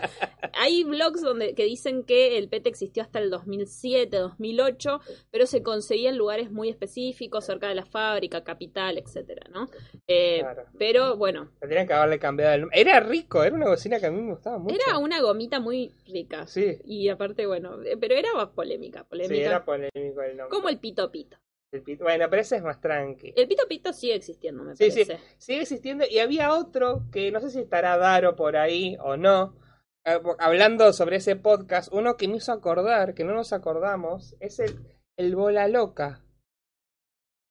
Hay 0.53 0.83
blogs 0.85 1.21
donde 1.21 1.53
que 1.55 1.65
dicen 1.65 2.03
que 2.03 2.37
el 2.37 2.47
pete 2.47 2.69
existió 2.69 3.03
hasta 3.03 3.19
el 3.19 3.29
2007, 3.29 4.15
2008, 4.17 5.01
pero 5.31 5.45
se 5.45 5.61
conseguía 5.61 6.09
en 6.09 6.17
lugares 6.17 6.51
muy 6.51 6.69
específicos, 6.69 7.45
cerca 7.45 7.67
de 7.67 7.75
la 7.75 7.85
fábrica, 7.85 8.43
capital, 8.43 8.97
etcétera, 8.97 9.41
¿no? 9.51 9.67
Eh, 10.07 10.39
Claro. 10.41 10.63
Pero 10.79 11.17
bueno, 11.17 11.49
Tendrían 11.59 11.85
que 11.87 11.93
haberle 11.93 12.19
cambiado 12.19 12.53
el 12.53 12.61
nombre. 12.61 12.79
Era 12.79 12.99
rico, 12.99 13.43
era 13.43 13.55
una 13.55 13.67
bocina 13.67 13.99
que 13.99 14.05
a 14.07 14.11
mí 14.11 14.21
me 14.21 14.31
gustaba 14.33 14.57
mucho. 14.57 14.75
era 14.75 14.97
una 14.97 15.21
gomita 15.21 15.59
muy 15.59 15.91
rica. 16.07 16.45
Sí, 16.47 16.77
Y 16.85 17.09
aparte, 17.09 17.45
bueno, 17.45 17.72
pero 17.99 18.15
era 18.15 18.29
polémica, 18.53 18.99
sí, 19.01 19.05
polémica. 19.09 19.45
era 19.45 19.65
polémico 19.65 20.21
el 20.21 20.37
nombre. 20.37 20.49
como 20.49 20.69
el 20.69 20.79
pito 20.79 21.11
pito. 21.11 21.37
El 21.71 21.83
pito- 21.83 22.03
Bueno, 22.03 22.29
pero 22.29 22.41
ese 22.41 22.57
es 22.57 22.63
más 22.63 22.79
tranqui. 22.79 23.33
El 23.35 23.47
pito 23.47 23.67
pito 23.67 23.91
sigue 23.93 24.15
existiendo, 24.15 24.63
me 24.63 24.75
Sí, 24.75 24.91
sí. 24.91 25.05
parece. 25.05 25.23
sigue 25.39 25.61
existiendo 25.61 26.05
y 26.09 26.19
había 26.19 26.53
otro 26.53 27.03
que 27.11 27.31
no 27.31 27.39
sé 27.39 27.49
si 27.49 27.59
estará 27.59 27.97
Daro 27.97 28.35
por 28.35 28.55
ahí 28.57 28.95
o 29.01 29.17
no. 29.17 29.57
eh, 30.05 30.19
Hablando 30.39 30.91
sobre 30.93 31.15
ese 31.15 31.35
podcast, 31.35 31.91
uno 31.93 32.15
que 32.17 32.27
me 32.27 32.35
hizo 32.37 32.51
acordar, 32.51 33.13
que 33.15 33.23
no 33.23 33.33
nos 33.33 33.53
acordamos, 33.53 34.35
es 34.39 34.59
el, 34.59 34.75
el 35.17 35.35
Bola 35.35 35.67
Loca. 35.67 36.19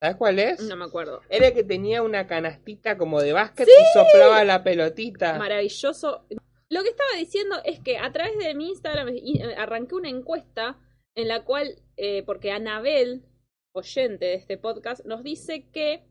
¿Sabes 0.03 0.17
cuál 0.17 0.39
es? 0.41 0.61
No 0.61 0.77
me 0.77 0.85
acuerdo. 0.85 1.21
Era 1.29 1.47
el 1.49 1.55
que 1.55 1.63
tenía 1.65 2.03
una 2.03 2.27
canastita 2.27 2.99
como 2.99 3.21
de 3.23 3.33
básquet 3.33 3.69
y 3.69 3.99
soplaba 3.99 4.43
la 4.45 4.63
pelotita. 4.65 5.39
maravilloso. 5.39 6.27
Lo 6.73 6.83
que 6.83 6.89
estaba 6.89 7.11
diciendo 7.19 7.57
es 7.67 7.81
que 7.81 7.99
a 7.99 8.11
través 8.13 8.39
de 8.39 8.55
mi 8.55 8.71
Instagram 8.71 9.09
eh, 9.09 9.55
arranqué 9.59 9.95
una 9.95 10.09
encuesta 10.09 10.81
en 11.15 11.29
la 11.29 11.45
cual, 11.45 11.83
eh, 11.99 12.23
porque 12.23 12.51
Anabel, 12.51 13.27
oyente 13.75 14.25
de 14.25 14.35
este 14.37 14.57
podcast, 14.57 15.05
nos 15.05 15.23
dice 15.23 15.69
que 15.71 16.03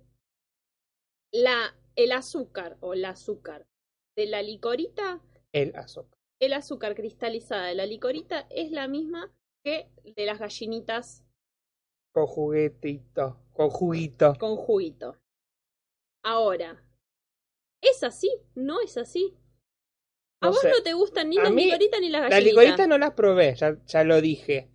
la, 1.34 1.76
el 1.96 2.12
azúcar 2.12 2.78
o 2.82 2.94
el 2.94 3.06
azúcar 3.06 3.66
de 4.16 4.28
la 4.28 4.44
licorita, 4.44 5.20
El 5.52 5.76
azúcar. 5.76 6.20
el 6.40 6.54
azúcar 6.54 6.94
cristalizada 6.94 7.66
de 7.66 7.76
la 7.76 7.88
licorita 7.88 8.46
es 8.52 8.70
la 8.72 8.88
misma 8.88 9.34
que 9.66 9.90
de 10.04 10.26
las 10.28 10.38
gallinitas 10.38 11.26
Con 12.14 12.28
juguetito, 12.28 13.40
con 13.54 13.70
juguito. 13.72 14.36
con 14.40 14.58
juguito. 14.58 15.18
Ahora, 16.24 16.84
¿es 17.82 18.04
así? 18.04 18.30
¿No 18.54 18.80
es 18.80 18.98
así? 18.98 19.36
¿A 20.42 20.50
vos 20.50 20.60
sé. 20.60 20.70
no 20.70 20.82
te 20.84 20.94
gustan 20.94 21.30
ni 21.30 21.38
A 21.38 21.44
las 21.44 21.52
mí, 21.54 21.66
licoritas 21.66 22.02
ni 22.02 22.10
las 22.10 22.22
Las 22.22 22.30
gallinitas? 22.32 22.64
licoritas 22.64 22.88
no 22.88 22.98
las 22.98 23.12
probé, 23.12 23.56
ya, 23.56 23.78
ya 23.86 24.04
lo 24.04 24.20
dije. 24.22 24.70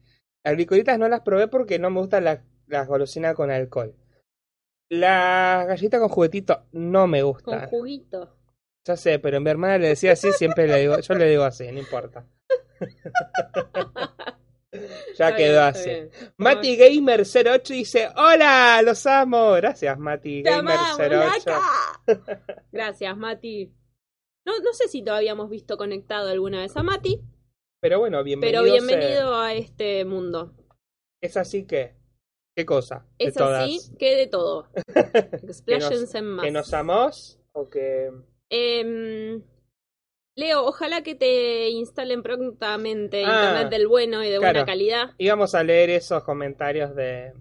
Las 0.45 0.57
licoritas 0.57 0.99
no 0.99 1.09
las 1.09 1.21
probé 1.23 1.49
porque 1.49 1.79
no 1.79 1.91
me 1.91 2.01
gustan 2.01 2.25
las, 2.25 2.41
las 2.69 2.87
golosinas 2.87 3.35
con 3.35 3.51
alcohol. 3.51 3.95
Las 4.89 5.67
galletitas 5.67 5.99
con 6.01 6.09
juguetito 6.09 6.67
no 6.73 7.07
me 7.09 7.21
Con 7.23 7.31
gustan. 7.33 7.69
juguito. 7.69 8.37
Ya 8.85 8.97
sé, 8.97 9.19
pero 9.19 9.41
mi 9.41 9.51
hermana 9.51 9.79
le 9.79 9.89
decía 9.89 10.13
así, 10.13 10.31
siempre 10.33 10.69
le 10.69 10.79
digo, 10.79 11.01
yo 11.01 11.15
le 11.15 11.29
digo 11.29 11.43
así, 11.43 11.67
no 11.73 11.81
importa. 11.81 12.25
ya 15.17 15.31
Está 15.31 15.37
quedó 15.37 15.53
bien, 15.55 15.65
así. 15.65 15.89
bien. 15.91 16.11
Mati 16.37 16.77
Gamer 16.77 17.23
08 17.23 17.73
dice, 17.75 18.09
hola, 18.15 18.81
los 18.85 19.05
amo. 19.07 19.53
Gracias, 19.53 19.99
Mati 19.99 20.43
Te 20.45 20.51
Gamer 20.51 20.77
amamos, 20.77 20.99
08. 21.01 21.51
Laca. 21.51 22.63
Gracias, 22.73 23.17
Mati. 23.17 23.73
No, 24.47 24.59
no 24.61 24.73
sé 24.73 24.89
si 24.89 25.03
todavía 25.03 25.33
hemos 25.33 25.51
visto 25.51 25.77
conectado 25.77 26.29
alguna 26.31 26.61
vez 26.61 26.77
a 26.77 26.83
Mati, 26.83 27.21
Pero 27.81 27.99
bueno, 27.99 28.23
bienvenido. 28.23 28.63
pero 28.63 28.73
bienvenido 28.73 29.35
a 29.35 29.55
este 29.55 30.05
mundo. 30.05 30.55
Es 31.21 31.37
así 31.37 31.67
que, 31.67 31.97
¿qué 32.57 32.65
cosa? 32.65 33.07
De 33.19 33.27
Es 33.27 33.35
todas. 33.35 33.65
así 33.65 33.97
que 33.99 34.15
de 34.17 34.27
todo. 34.29 34.69
Expláyense 35.43 36.19
en 36.19 36.27
más. 36.27 36.45
¿Que 36.45 36.51
nos 36.53 36.73
amamos 36.73 37.41
o 37.53 37.69
que...? 37.69 38.11
Em, 38.51 39.43
Leo, 40.39 40.65
ojalá 40.65 41.03
que 41.03 41.15
te 41.17 41.69
instalen 41.71 42.23
prontamente 42.23 43.25
Ah, 43.25 43.47
internet 43.49 43.71
del 43.71 43.89
bueno 43.89 44.23
y 44.23 44.29
de 44.31 44.39
buena 44.39 44.65
calidad. 44.65 45.15
íbamos 45.19 45.55
a 45.57 45.65
leer 45.65 45.91
esos 45.91 46.23
comentarios 46.23 46.95
de, 46.95 47.33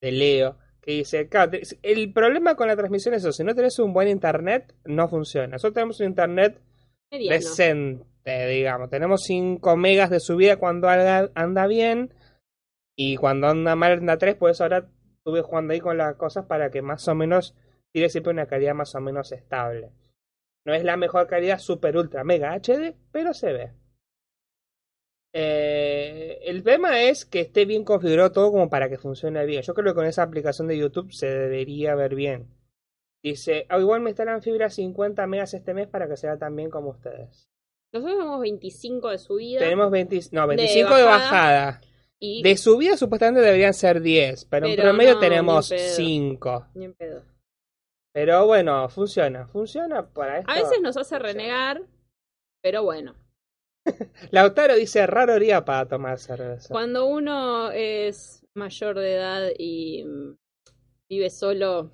de 0.00 0.12
Leo 0.12 0.56
que 0.88 0.94
dice, 0.94 1.28
"Claro, 1.28 1.52
el 1.82 2.12
problema 2.14 2.54
con 2.54 2.66
la 2.66 2.74
transmisión 2.74 3.12
es 3.12 3.20
eso, 3.20 3.30
si 3.30 3.44
no 3.44 3.54
tenés 3.54 3.78
un 3.78 3.92
buen 3.92 4.08
internet, 4.08 4.74
no 4.86 5.06
funciona. 5.06 5.48
Nosotros 5.48 5.74
tenemos 5.74 6.00
un 6.00 6.06
internet 6.06 6.62
Mediano. 7.10 7.36
decente, 7.36 8.46
digamos. 8.46 8.88
Tenemos 8.88 9.22
5 9.24 9.76
megas 9.76 10.08
de 10.08 10.18
subida 10.18 10.56
cuando 10.56 10.88
anda, 10.88 11.30
anda 11.34 11.66
bien 11.66 12.14
y 12.96 13.16
cuando 13.16 13.48
anda 13.48 13.76
mal 13.76 13.92
anda 13.98 14.16
3, 14.16 14.36
pues 14.36 14.62
ahora 14.62 14.88
estuve 15.18 15.42
jugando 15.42 15.74
ahí 15.74 15.80
con 15.80 15.98
las 15.98 16.16
cosas 16.16 16.46
para 16.46 16.70
que 16.70 16.80
más 16.80 17.06
o 17.06 17.14
menos 17.14 17.54
tire 17.92 18.08
siempre 18.08 18.32
una 18.32 18.46
calidad 18.46 18.72
más 18.72 18.94
o 18.94 19.00
menos 19.02 19.30
estable. 19.32 19.90
No 20.64 20.72
es 20.72 20.84
la 20.84 20.96
mejor 20.96 21.26
calidad 21.26 21.58
super 21.58 21.98
ultra 21.98 22.24
mega 22.24 22.54
HD, 22.54 22.96
pero 23.12 23.34
se 23.34 23.52
ve. 23.52 23.72
Eh, 25.32 26.38
el 26.44 26.62
tema 26.62 27.02
es 27.02 27.24
que 27.24 27.40
esté 27.40 27.64
bien 27.64 27.84
configurado 27.84 28.32
todo 28.32 28.50
como 28.50 28.70
para 28.70 28.88
que 28.88 28.98
funcione 28.98 29.44
bien. 29.46 29.62
Yo 29.62 29.74
creo 29.74 29.86
que 29.92 29.94
con 29.94 30.06
esa 30.06 30.22
aplicación 30.22 30.68
de 30.68 30.78
YouTube 30.78 31.12
se 31.12 31.26
debería 31.28 31.94
ver 31.94 32.14
bien. 32.14 32.48
Dice, 33.22 33.66
"Ah, 33.68 33.78
igual 33.78 34.00
me 34.00 34.10
instalan 34.10 34.42
fibra 34.42 34.70
50 34.70 35.26
megas 35.26 35.52
este 35.54 35.74
mes 35.74 35.88
para 35.88 36.08
que 36.08 36.16
sea 36.16 36.38
tan 36.38 36.54
bien 36.56 36.70
como 36.70 36.90
ustedes. 36.90 37.48
Nosotros 37.92 38.16
tenemos 38.18 38.40
25 38.40 39.08
de 39.10 39.18
subida 39.18 39.60
Tenemos 39.60 39.90
20, 39.90 40.20
no, 40.32 40.46
25 40.46 40.94
de 40.94 41.02
bajada. 41.04 41.64
bajada. 41.66 41.80
y 42.20 42.42
De 42.42 42.56
subida 42.56 42.96
supuestamente 42.96 43.40
deberían 43.42 43.72
ser 43.74 44.00
10, 44.00 44.44
pero, 44.46 44.66
en 44.66 44.76
promedio 44.76 45.14
no, 45.14 45.20
tenemos 45.20 45.70
ni 45.70 45.76
en 45.76 45.82
pedo. 45.84 45.94
5. 45.96 46.66
ni 46.74 46.84
en 46.86 46.94
pedo. 46.94 47.22
Pero 48.12 48.46
bueno, 48.46 48.88
funciona, 48.88 49.46
funciona 49.46 50.06
para 50.08 50.38
esto. 50.40 50.50
A 50.50 50.54
veces 50.56 50.80
nos 50.80 50.96
hace 50.96 51.16
funciona. 51.16 51.32
renegar, 51.32 51.82
pero 52.62 52.82
bueno. 52.82 53.14
Lautaro 54.30 54.74
dice, 54.76 55.06
raro 55.06 55.38
día 55.38 55.64
para 55.64 55.86
tomar 55.88 56.18
cerveza. 56.18 56.68
Cuando 56.70 57.06
uno 57.06 57.70
es 57.72 58.44
mayor 58.54 58.98
de 58.98 59.14
edad 59.14 59.48
y 59.58 60.04
mm, 60.04 60.36
vive 61.08 61.30
solo, 61.30 61.92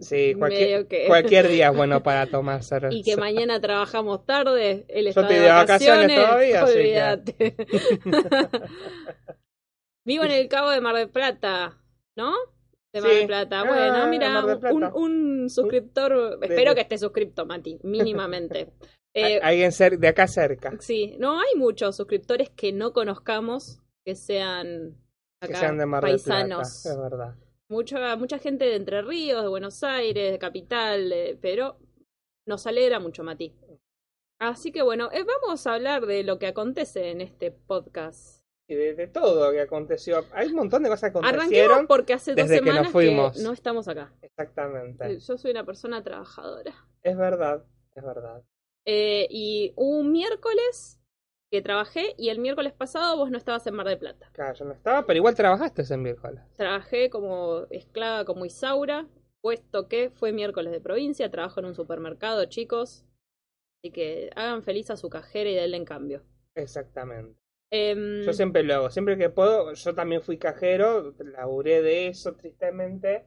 Sí, 0.00 0.34
cualquier, 0.38 0.60
medio 0.68 0.88
que- 0.88 1.06
cualquier 1.08 1.48
día 1.48 1.70
es 1.70 1.76
bueno 1.76 2.02
para 2.04 2.26
tomar 2.26 2.62
cerveza. 2.62 2.94
y 2.96 3.02
que 3.02 3.16
mañana 3.16 3.60
trabajamos 3.60 4.24
tarde, 4.24 4.84
él 4.88 5.06
está 5.08 5.22
estoy 5.22 5.36
de 5.38 5.48
vacaciones 5.48 6.16
vacaciones, 6.16 6.24
todavía, 6.24 6.64
que- 6.64 6.72
olvídate. 6.72 7.56
Vivo 10.04 10.24
en 10.24 10.30
el 10.30 10.48
Cabo 10.48 10.70
de 10.70 10.80
Mar 10.80 10.94
del 10.94 11.10
Plata, 11.10 11.82
¿no? 12.16 12.32
De 12.92 13.00
Mar 13.00 13.10
Sí. 13.10 13.16
del 13.16 13.26
Plata. 13.26 13.60
Ah, 13.60 13.64
Bueno, 13.66 14.06
mira, 14.06 14.42
del 14.42 14.58
Plata. 14.60 14.74
un, 14.74 14.84
un 14.84 15.50
suscriptor, 15.50 16.38
espero 16.42 16.74
que 16.74 16.82
esté 16.82 16.96
suscripto, 16.96 17.44
Mati, 17.44 17.78
mínimamente. 17.82 18.72
Eh, 19.18 19.40
Alguien 19.42 19.70
de 19.98 20.08
acá 20.08 20.26
cerca. 20.26 20.76
sí, 20.78 21.16
no 21.18 21.40
hay 21.40 21.54
muchos 21.56 21.96
suscriptores 21.96 22.50
que 22.50 22.72
no 22.72 22.92
conozcamos 22.92 23.80
que 24.04 24.14
sean 24.14 24.94
Que 25.40 25.48
de 25.48 25.86
Mar 25.86 26.02
paisanos. 26.02 26.82
Plata, 26.82 26.94
es 26.94 27.10
verdad. 27.10 27.34
Mucha, 27.68 28.14
mucha 28.16 28.38
gente 28.38 28.66
de 28.66 28.76
Entre 28.76 29.00
Ríos, 29.02 29.42
de 29.42 29.48
Buenos 29.48 29.82
Aires, 29.82 30.32
de 30.32 30.38
Capital, 30.38 31.10
eh, 31.12 31.38
pero 31.40 31.78
nos 32.46 32.66
alegra 32.66 33.00
mucho, 33.00 33.24
Mati. 33.24 33.54
Así 34.38 34.70
que 34.70 34.82
bueno, 34.82 35.08
eh, 35.12 35.24
vamos 35.24 35.66
a 35.66 35.74
hablar 35.74 36.04
de 36.06 36.22
lo 36.22 36.38
que 36.38 36.46
acontece 36.48 37.10
en 37.10 37.22
este 37.22 37.50
podcast. 37.50 38.42
Y 38.68 38.74
de, 38.74 38.94
de 38.94 39.06
todo 39.06 39.50
que 39.50 39.60
aconteció. 39.62 40.24
Hay 40.32 40.48
un 40.48 40.56
montón 40.56 40.82
de 40.82 40.90
cosas 40.90 41.10
que 41.10 41.18
Arranquemos 41.18 41.40
acontecieron. 41.42 41.86
porque 41.86 42.12
hace 42.12 42.32
dos 42.34 42.48
desde 42.48 42.56
que 42.58 42.64
nos 42.66 42.74
semanas 42.74 42.92
fuimos. 42.92 43.36
no 43.42 43.52
estamos 43.52 43.88
acá. 43.88 44.12
Exactamente. 44.20 45.18
Yo 45.20 45.38
soy 45.38 45.52
una 45.52 45.64
persona 45.64 46.02
trabajadora. 46.02 46.74
Es 47.02 47.16
verdad, 47.16 47.64
es 47.94 48.04
verdad. 48.04 48.42
Eh, 48.86 49.26
y 49.30 49.72
un 49.76 50.12
miércoles 50.12 51.00
que 51.50 51.60
trabajé 51.60 52.14
y 52.16 52.28
el 52.28 52.38
miércoles 52.38 52.72
pasado 52.72 53.16
vos 53.16 53.30
no 53.30 53.38
estabas 53.38 53.66
en 53.66 53.74
Mar 53.74 53.86
del 53.86 53.98
Plata. 53.98 54.30
Claro, 54.32 54.54
yo 54.54 54.64
no 54.64 54.72
estaba, 54.72 55.04
pero 55.06 55.16
igual 55.16 55.34
trabajaste 55.34 55.82
ese 55.82 55.96
miércoles. 55.96 56.40
Trabajé 56.56 57.10
como 57.10 57.66
esclava, 57.70 58.24
como 58.24 58.44
Isaura, 58.44 59.06
puesto 59.40 59.88
que 59.88 60.10
fue 60.10 60.32
miércoles 60.32 60.72
de 60.72 60.80
provincia, 60.80 61.30
trabajo 61.30 61.60
en 61.60 61.66
un 61.66 61.74
supermercado, 61.74 62.44
chicos. 62.46 63.04
Así 63.80 63.92
que 63.92 64.30
hagan 64.34 64.62
feliz 64.62 64.90
a 64.90 64.96
su 64.96 65.08
cajera 65.08 65.50
y 65.50 65.54
denle 65.54 65.76
en 65.76 65.84
cambio. 65.84 66.22
Exactamente. 66.54 67.38
Em, 67.70 68.22
Yo 68.22 68.32
siempre 68.32 68.62
lo 68.62 68.74
hago, 68.74 68.90
siempre 68.90 69.18
que 69.18 69.30
puedo. 69.30 69.72
Yo 69.72 69.94
también 69.94 70.22
fui 70.22 70.38
cajero, 70.38 71.14
laburé 71.18 71.82
de 71.82 72.08
eso 72.08 72.34
tristemente. 72.34 73.26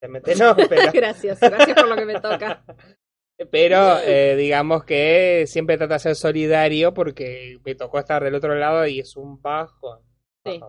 Te 0.00 0.08
mete 0.08 0.36
no, 0.36 0.54
pero, 0.68 0.92
gracias, 0.92 1.40
gracias 1.40 1.74
por 1.74 1.88
lo 1.88 1.96
que 1.96 2.04
me 2.04 2.20
toca. 2.20 2.64
pero 3.50 3.98
eh, 4.00 4.34
digamos 4.36 4.84
que 4.84 5.44
siempre 5.46 5.76
trata 5.76 5.94
de 5.94 6.00
ser 6.00 6.14
solidario 6.14 6.94
porque 6.94 7.58
me 7.64 7.74
tocó 7.74 7.98
estar 7.98 8.24
del 8.24 8.34
otro 8.34 8.54
lado 8.54 8.86
y 8.86 9.00
es 9.00 9.16
un 9.16 9.40
bajo. 9.40 10.02
Sí. 10.44 10.60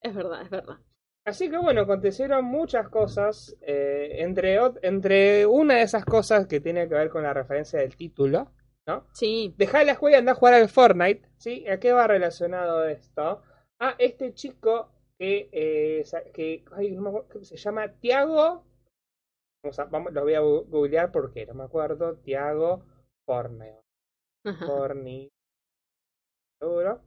Es 0.00 0.14
verdad, 0.14 0.42
es 0.42 0.50
verdad. 0.50 0.78
Así 1.26 1.48
que 1.48 1.56
bueno, 1.56 1.82
acontecieron 1.82 2.44
muchas 2.44 2.88
cosas, 2.90 3.56
eh, 3.62 4.16
entre, 4.18 4.58
entre 4.82 5.46
una 5.46 5.76
de 5.76 5.82
esas 5.82 6.04
cosas 6.04 6.46
que 6.46 6.60
tiene 6.60 6.86
que 6.86 6.94
ver 6.94 7.08
con 7.08 7.22
la 7.22 7.32
referencia 7.32 7.80
del 7.80 7.96
título, 7.96 8.52
¿no? 8.86 9.06
Sí, 9.14 9.54
Dejar 9.56 9.86
la 9.86 9.92
escuela 9.92 10.16
y 10.16 10.20
andar 10.20 10.34
a 10.34 10.38
jugar 10.38 10.54
al 10.54 10.68
Fortnite, 10.68 11.26
¿sí? 11.38 11.66
¿A 11.66 11.80
qué 11.80 11.92
va 11.92 12.06
relacionado 12.06 12.86
esto? 12.86 13.42
A 13.80 13.94
este 13.98 14.34
chico 14.34 14.92
que, 15.18 15.48
eh, 15.50 16.04
que, 16.34 16.62
ay, 16.72 16.90
no 16.90 17.00
me 17.00 17.08
acuerdo, 17.08 17.28
¿cómo 17.32 17.44
se 17.44 17.56
llama 17.56 17.88
Tiago, 17.88 18.66
vamos 19.64 19.78
a- 19.78 19.84
vamos, 19.84 20.12
voy 20.12 20.34
a 20.34 20.40
googlear 20.40 21.10
porque 21.10 21.46
no 21.46 21.54
me 21.54 21.64
acuerdo, 21.64 22.16
Tiago 22.18 22.84
Forneo, 23.26 23.80
Ajá. 24.44 24.66
Forni, 24.66 25.28
seguro, 26.60 27.00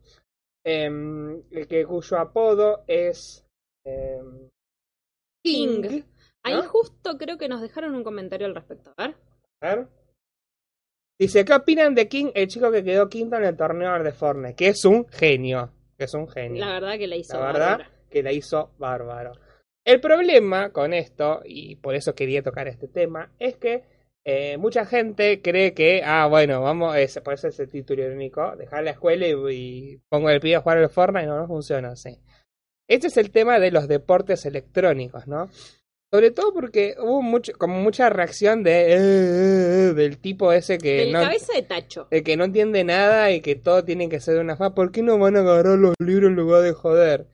Em, 0.66 1.44
el 1.52 1.68
que 1.68 1.86
cuyo 1.86 2.18
apodo 2.18 2.84
es 2.88 3.46
em, 3.86 4.50
King. 5.46 5.82
King, 5.82 6.02
Ahí 6.44 6.56
¿no? 6.56 6.64
justo 6.64 7.18
creo 7.18 7.38
que 7.38 7.48
nos 7.48 7.62
dejaron 7.62 7.96
un 7.96 8.04
comentario 8.04 8.48
al 8.48 8.56
respecto. 8.56 8.94
A 8.98 9.08
ver. 9.08 9.16
A 9.62 9.76
ver. 9.76 9.88
Dice, 11.20 11.46
¿qué 11.46 11.54
opinan 11.54 11.96
de 11.96 12.08
King, 12.10 12.32
el 12.36 12.48
chico 12.48 12.70
que 12.72 12.84
quedó 12.84 13.08
quinto 13.08 13.38
en 13.38 13.46
el 13.46 13.56
torneo 13.56 14.04
de 14.04 14.12
Fortnite? 14.12 14.56
Que 14.56 14.68
es 14.70 14.84
un 14.86 15.08
genio. 15.08 15.72
Que 15.98 16.04
es 16.04 16.14
un 16.14 16.28
genio. 16.28 16.64
La 16.66 16.74
verdad 16.74 16.98
que 16.98 17.08
la 17.08 17.16
hizo. 17.16 17.40
La 17.40 17.46
verdad 17.48 17.70
bárbara. 17.80 17.92
que 18.10 18.24
la 18.24 18.32
hizo 18.34 18.72
bárbaro. 18.78 19.32
El 19.88 20.02
problema 20.02 20.72
con 20.72 20.94
esto, 20.94 21.42
y 21.46 21.78
por 21.78 21.96
eso 21.96 22.14
quería 22.14 22.44
tocar 22.44 22.68
este 22.68 22.90
tema, 22.90 23.32
es 23.40 23.56
que 23.56 23.86
eh, 24.26 24.58
mucha 24.58 24.86
gente 24.86 25.42
cree 25.42 25.74
que, 25.74 26.02
ah, 26.04 26.28
bueno, 26.28 26.62
vamos, 26.62 26.98
es, 26.98 27.18
por 27.22 27.36
eso 27.36 27.48
es 27.48 27.58
el 27.62 27.70
título 27.70 28.04
irónico, 28.04 28.54
dejar 28.58 28.84
la 28.84 28.92
escuela 28.92 29.26
y, 29.26 29.34
y 29.56 30.02
pongo 30.10 30.30
el 30.30 30.42
pibe 30.42 30.58
a 30.58 30.60
jugar 30.60 30.80
al 30.80 30.90
Fortnite, 30.90 31.28
no, 31.28 31.38
no 31.38 31.48
funciona 31.48 31.92
así. 31.92 32.20
Este 32.90 33.08
es 33.08 33.16
el 33.16 33.32
tema 33.32 33.60
de 33.62 33.72
los 33.72 33.88
deportes 33.88 34.46
electrónicos, 34.46 35.26
¿no? 35.26 35.50
Sobre 36.12 36.32
todo 36.32 36.54
porque 36.54 36.96
hubo 37.00 37.22
mucho, 37.22 37.54
como 37.58 37.80
mucha 37.82 38.10
reacción 38.10 38.64
de, 38.64 38.92
eh, 38.92 38.98
eh, 38.98 39.94
del 39.94 40.18
tipo 40.18 40.52
ese 40.52 40.78
que 40.78 41.04
El 41.04 41.14
no, 41.14 41.22
cabeza 41.22 41.54
de 41.54 41.62
tacho. 41.62 42.08
el 42.12 42.24
que 42.24 42.36
no 42.36 42.44
entiende 42.44 42.84
nada 42.84 43.32
y 43.32 43.40
que 43.40 43.56
todo 43.56 43.86
tiene 43.86 44.10
que 44.10 44.20
ser 44.20 44.34
de 44.34 44.42
una 44.42 44.58
forma. 44.58 44.76
¿Por 44.76 44.92
qué 44.92 45.02
no 45.02 45.18
van 45.18 45.38
a 45.38 45.40
agarrar 45.40 45.78
los 45.78 45.96
libros 46.00 46.30
en 46.30 46.36
lugar 46.36 46.62
de 46.64 46.74
joder? 46.74 47.28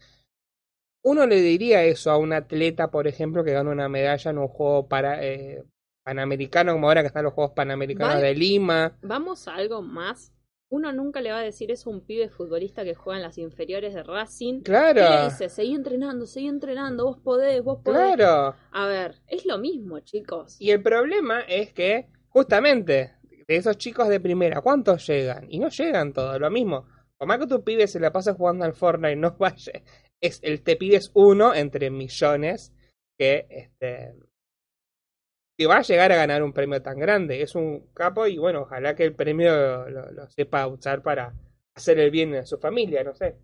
Uno 1.04 1.28
le 1.28 1.42
diría 1.42 1.84
eso 1.84 2.12
a 2.12 2.18
un 2.18 2.34
atleta, 2.34 2.90
por 2.90 3.08
ejemplo, 3.08 3.44
que 3.44 3.52
gana 3.52 3.70
una 3.70 3.90
medalla 3.90 4.32
en 4.32 4.38
un 4.38 4.48
juego 4.48 4.88
para, 4.88 5.24
eh, 5.24 5.64
panamericano, 6.04 6.74
como 6.74 6.88
ahora 6.88 7.02
que 7.02 7.08
están 7.08 7.24
los 7.24 7.34
Juegos 7.34 7.54
Panamericanos 7.54 8.16
Vale. 8.16 8.28
de 8.28 8.36
Lima. 8.36 8.98
Vamos 9.02 9.48
a 9.48 9.56
algo 9.56 9.82
más 9.82 10.34
uno 10.74 10.92
nunca 10.92 11.22
le 11.22 11.32
va 11.32 11.38
a 11.38 11.44
decir 11.44 11.70
eso 11.70 11.92
a 11.92 11.94
un 11.94 12.02
pibe 12.02 12.30
futbolista 12.30 12.84
que 12.84 12.96
juega 12.96 13.18
en 13.18 13.24
las 13.24 13.38
inferiores 13.38 13.94
de 13.94 14.02
Racing. 14.02 14.62
Claro. 14.62 15.04
¿Qué 15.04 15.16
le 15.18 15.24
dice? 15.26 15.50
Seguí 15.50 15.76
entrenando, 15.76 16.26
seguí 16.26 16.48
entrenando, 16.48 17.06
vos 17.06 17.20
podés, 17.20 17.64
vos 17.64 17.82
podés. 17.84 18.16
Claro. 18.16 18.56
A 18.72 18.88
ver, 18.88 19.22
es 19.28 19.46
lo 19.46 19.60
mismo, 19.60 20.00
chicos. 20.00 20.60
Y 20.60 20.72
el 20.72 20.82
problema 20.82 21.42
es 21.42 21.72
que, 21.74 22.08
justamente, 22.28 23.14
de 23.48 23.56
esos 23.56 23.78
chicos 23.78 24.08
de 24.10 24.20
primera, 24.20 24.62
¿cuántos 24.62 25.06
llegan? 25.06 25.46
Y 25.48 25.60
no 25.60 25.70
llegan 25.70 26.12
todos, 26.12 26.40
lo 26.40 26.50
mismo. 26.50 26.88
Por 27.20 27.28
más 27.28 27.38
que 27.38 27.46
tu 27.46 27.64
pibe 27.64 27.86
se 27.86 28.00
la 28.00 28.12
pasa 28.12 28.34
jugando 28.34 28.66
al 28.66 28.74
Fortnite, 28.74 29.16
no 29.16 29.36
vaya. 29.38 29.74
Es, 30.24 30.40
el 30.42 30.64
te 30.64 30.78
pibe 30.78 30.96
es 30.96 31.12
uno 31.14 31.54
entre 31.54 31.90
millones 31.90 32.74
que 33.18 33.46
este 33.50 34.16
que 35.58 35.68
va 35.68 35.78
a 35.78 35.82
llegar 35.82 36.12
a 36.12 36.16
ganar 36.16 36.42
un 36.42 36.54
premio 36.54 36.82
tan 36.82 36.98
grande. 36.98 37.42
Es 37.42 37.56
un 37.56 37.92
capo 37.94 38.26
y 38.26 38.38
bueno, 38.38 38.62
ojalá 38.62 38.96
que 38.96 39.04
el 39.04 39.14
premio 39.14 39.90
lo, 39.90 40.12
lo 40.12 40.30
sepa 40.30 40.66
usar 40.68 41.04
para 41.04 41.34
hacer 41.76 42.00
el 42.00 42.10
bien 42.10 42.34
a 42.36 42.46
su 42.46 42.58
familia, 42.58 43.04
no 43.04 43.14
sé. 43.14 43.36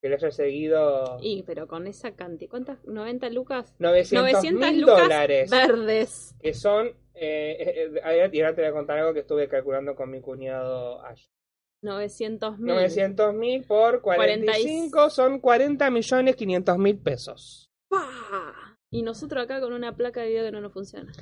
Que 0.00 0.08
lo 0.08 0.16
haya 0.16 0.30
seguido 0.30 1.18
Y, 1.20 1.42
pero 1.44 1.68
con 1.68 1.86
esa 1.86 2.14
cantidad, 2.16 2.50
¿cuántas? 2.50 2.82
¿90 2.84 3.30
lucas? 3.30 3.74
900 3.78 4.32
900 4.32 4.70
mil 4.70 4.80
lucas 4.80 5.02
dólares. 5.02 5.50
verdes. 5.50 6.34
que 6.40 6.54
son 6.54 6.88
eh, 7.14 7.56
eh, 7.60 7.90
eh, 8.04 8.30
y 8.32 8.40
ahora 8.40 8.54
te 8.54 8.62
voy 8.62 8.70
a 8.70 8.72
contar 8.72 8.98
algo 8.98 9.12
que 9.12 9.20
estuve 9.20 9.48
calculando 9.48 9.94
con 9.94 10.10
mi 10.10 10.20
cuñado 10.20 11.04
ayer. 11.04 11.28
900 11.82 12.58
mil. 12.58 12.74
900 12.74 13.34
mil 13.34 13.64
por 13.64 14.00
45 14.00 15.10
son 15.10 15.40
40 15.40 15.90
millones 15.90 16.36
500 16.36 16.78
mil 16.78 16.98
pesos. 16.98 17.70
¡Pah! 17.88 18.78
Y 18.90 19.02
nosotros 19.02 19.44
acá 19.44 19.60
con 19.60 19.72
una 19.72 19.96
placa 19.96 20.20
de 20.20 20.28
video 20.28 20.44
que 20.44 20.52
no 20.52 20.60
nos 20.60 20.72
funciona. 20.72 21.12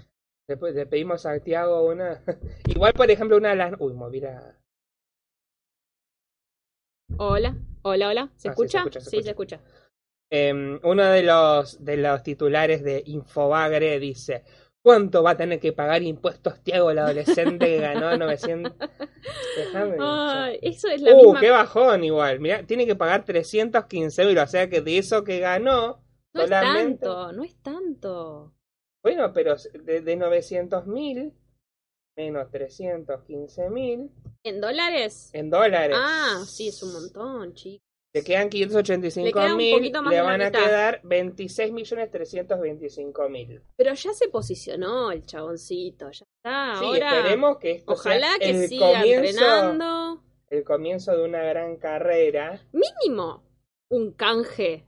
Después 0.48 0.74
le 0.74 0.86
pedimos 0.86 1.24
a 1.24 1.30
Santiago 1.30 1.86
una. 1.86 2.22
Igual, 2.66 2.92
por 2.92 3.10
ejemplo, 3.10 3.36
una 3.36 3.50
de 3.50 3.56
las. 3.56 3.74
Uy, 3.78 3.94
mira. 4.10 4.58
Hola, 7.16 7.56
hola, 7.82 8.08
hola. 8.08 8.32
¿Se 8.36 8.48
Ah, 8.48 8.54
sí, 8.54 8.68
se 8.68 8.78
escucha? 8.78 9.00
se 9.00 9.10
Sí, 9.10 9.22
se 9.22 9.30
escucha. 9.30 9.60
Em, 10.32 10.78
uno 10.84 11.04
de 11.04 11.22
los, 11.22 11.84
de 11.84 11.96
los 11.96 12.22
titulares 12.22 12.82
de 12.82 13.02
Infobagre 13.06 13.98
dice: 13.98 14.44
¿Cuánto 14.82 15.22
va 15.22 15.32
a 15.32 15.37
tener 15.37 15.60
que 15.60 15.72
pagar 15.75 16.02
impuestos 16.02 16.62
Tiago, 16.62 16.90
el 16.90 16.99
adolescente 16.99 17.66
que 17.66 17.78
ganó 17.80 18.16
900? 18.16 18.72
Déjame. 19.56 19.96
Ay, 20.00 20.58
eso 20.62 20.88
es 20.88 21.02
la 21.02 21.12
Uh, 21.12 21.16
misma. 21.16 21.40
qué 21.40 21.50
bajón 21.50 22.04
igual. 22.04 22.40
Mira, 22.40 22.64
tiene 22.66 22.87
que 22.87 22.96
pagar 22.96 23.25
315 23.25 24.22
euros. 24.22 24.44
O 24.44 24.46
sea 24.46 24.70
que 24.70 24.80
de 24.80 24.99
eso 24.99 25.22
que 25.25 25.38
ganó, 25.40 26.02
No 26.32 26.42
es 26.42 26.50
tanto, 26.50 27.32
no 27.32 27.44
es 27.44 27.56
tanto. 27.62 28.54
Bueno, 29.02 29.32
pero 29.32 29.56
de, 29.84 30.00
de 30.00 30.16
900 30.16 30.87
mil 30.87 31.34
menos 32.16 32.50
315 32.50 33.70
mil 33.70 34.10
¿En 34.44 34.60
dólares? 34.60 35.30
en 35.32 35.50
dólares. 35.50 35.96
Ah, 35.99 36.42
sí, 36.46 36.68
es 36.68 36.82
un 36.82 36.92
montón, 36.92 37.54
chicos. 37.54 37.84
Le 38.12 38.24
quedan 38.24 38.48
585 38.48 39.24
Le 39.26 39.32
queda 39.32 39.52
un 39.52 39.56
mil. 39.56 39.92
Le 40.10 40.20
van 40.20 40.42
a 40.42 40.50
quedar 40.50 41.00
26 41.04 41.72
millones 41.72 42.10
325 42.10 43.28
mil. 43.28 43.62
Pero 43.76 43.94
ya 43.94 44.12
se 44.12 44.28
posicionó 44.28 45.12
el 45.12 45.24
chaboncito, 45.24 46.10
ya 46.10 46.25
está. 46.25 46.75
Sí, 46.80 46.84
Ahora, 46.86 47.18
esperemos 47.18 47.58
que 47.58 47.70
esto 47.73 47.92
ojalá 47.92 48.26
sea 48.30 48.38
que 48.40 48.50
el 48.50 48.68
siga 48.68 48.99
comienzo, 48.99 49.28
entrenando. 49.28 50.23
el 50.49 50.64
comienzo 50.64 51.16
de 51.16 51.25
una 51.25 51.42
gran 51.44 51.76
carrera. 51.76 52.60
Mínimo, 52.73 53.44
un 53.90 54.10
canje 54.12 54.86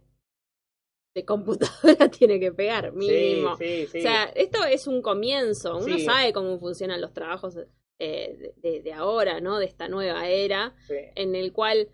de 1.14 1.24
computadora 1.24 2.08
tiene 2.10 2.40
que 2.40 2.50
pegar, 2.52 2.92
mínimo. 2.92 3.56
Sí, 3.56 3.84
sí, 3.84 3.86
sí. 3.92 3.98
O 3.98 4.02
sea, 4.02 4.24
esto 4.34 4.64
es 4.64 4.88
un 4.88 5.00
comienzo. 5.00 5.76
Uno 5.78 5.96
sabe 6.00 6.32
cómo 6.32 6.58
funcionan 6.58 7.00
los 7.00 7.12
trabajos 7.12 7.56
eh, 8.00 8.52
de, 8.56 8.80
de- 8.82 8.92
ahora, 8.92 9.40
¿no? 9.40 9.58
De 9.60 9.66
esta 9.66 9.86
nueva 9.86 10.28
era, 10.28 10.74
en 10.88 11.36
el 11.36 11.52
cual 11.52 11.88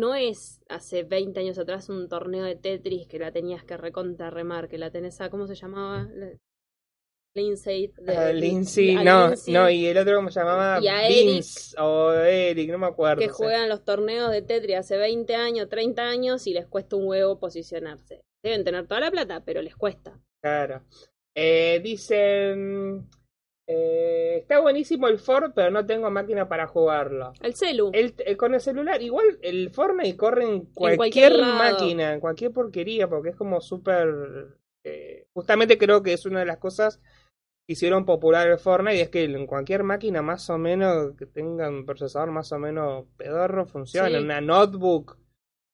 no 0.00 0.14
es 0.16 0.60
hace 0.68 1.04
20 1.04 1.38
años 1.38 1.58
atrás 1.58 1.88
un 1.88 2.08
torneo 2.08 2.44
de 2.44 2.56
Tetris 2.56 3.06
que 3.06 3.18
la 3.20 3.30
tenías 3.30 3.62
que 3.64 3.76
recontra 3.76 4.30
remar, 4.30 4.68
que 4.68 4.78
la 4.78 4.90
tenés 4.90 5.20
a, 5.20 5.30
¿cómo 5.30 5.46
se 5.46 5.54
llamaba? 5.54 6.08
La- 6.12 6.32
Lindsay. 7.36 7.92
de- 7.96 8.16
A 8.16 8.32
Lindsay, 8.32 8.96
a 8.96 9.04
no, 9.04 9.28
Lindsay, 9.28 9.54
no, 9.54 9.70
y 9.70 9.86
el 9.86 9.96
otro 9.98 10.16
como 10.16 10.30
se 10.32 10.40
llamaba 10.40 10.80
Y 10.82 10.88
a 10.88 11.06
Vince 11.06 11.76
o 11.78 12.10
Eric, 12.12 12.70
no 12.72 12.78
me 12.78 12.86
acuerdo. 12.88 13.20
que 13.20 13.28
juegan 13.28 13.68
los 13.68 13.84
torneos 13.84 14.32
de 14.32 14.42
Tetris 14.42 14.76
hace 14.78 14.96
20 14.96 15.36
años, 15.36 15.68
30 15.68 16.02
años 16.08 16.46
y 16.48 16.54
les 16.54 16.66
cuesta 16.66 16.96
un 16.96 17.06
huevo 17.06 17.38
posicionarse. 17.38 18.24
Deben 18.42 18.64
tener 18.64 18.88
toda 18.88 18.98
la 19.00 19.10
plata, 19.12 19.44
pero 19.44 19.62
les 19.62 19.76
cuesta. 19.76 20.18
Claro. 20.42 20.82
Eh, 21.36 21.80
dicen. 21.84 23.06
Eh, 23.72 24.38
está 24.38 24.58
buenísimo 24.58 25.06
el 25.06 25.20
Ford, 25.20 25.52
pero 25.54 25.70
no 25.70 25.86
tengo 25.86 26.10
máquina 26.10 26.48
para 26.48 26.66
jugarlo. 26.66 27.32
El 27.40 27.54
celu. 27.54 27.90
El, 27.94 28.14
el- 28.26 28.36
con 28.36 28.52
el 28.54 28.60
celular, 28.60 29.00
igual 29.00 29.38
el 29.42 29.70
Fortnite 29.70 30.16
corre 30.16 30.42
en 30.44 30.60
cualquier, 30.74 31.38
máquina, 31.40 32.12
en 32.14 32.20
cualquier 32.20 32.50
porquería, 32.52 33.08
porque 33.08 33.28
es 33.30 33.36
como 33.36 33.60
súper. 33.60 34.08
eh, 34.84 35.26
justamente 35.32 35.78
creo 35.78 36.02
que 36.02 36.12
es 36.14 36.26
una 36.26 36.40
de 36.40 36.46
las 36.46 36.58
cosas 36.58 37.00
que 37.66 37.74
hicieron 37.74 38.04
popular 38.04 38.48
el 38.48 38.58
Fortnite, 38.58 38.96
y 38.96 39.00
es 39.02 39.08
que 39.10 39.22
en 39.22 39.46
cualquier 39.46 39.84
máquina 39.84 40.20
más 40.20 40.50
o 40.50 40.58
menos 40.58 41.14
que 41.16 41.26
tenga 41.26 41.68
un 41.68 41.86
procesador 41.86 42.32
más 42.32 42.50
o 42.50 42.58
menos 42.58 43.04
pedorro 43.16 43.66
funciona. 43.66 44.18
Sí. 44.18 44.24
Una 44.24 44.40
notebook, 44.40 45.16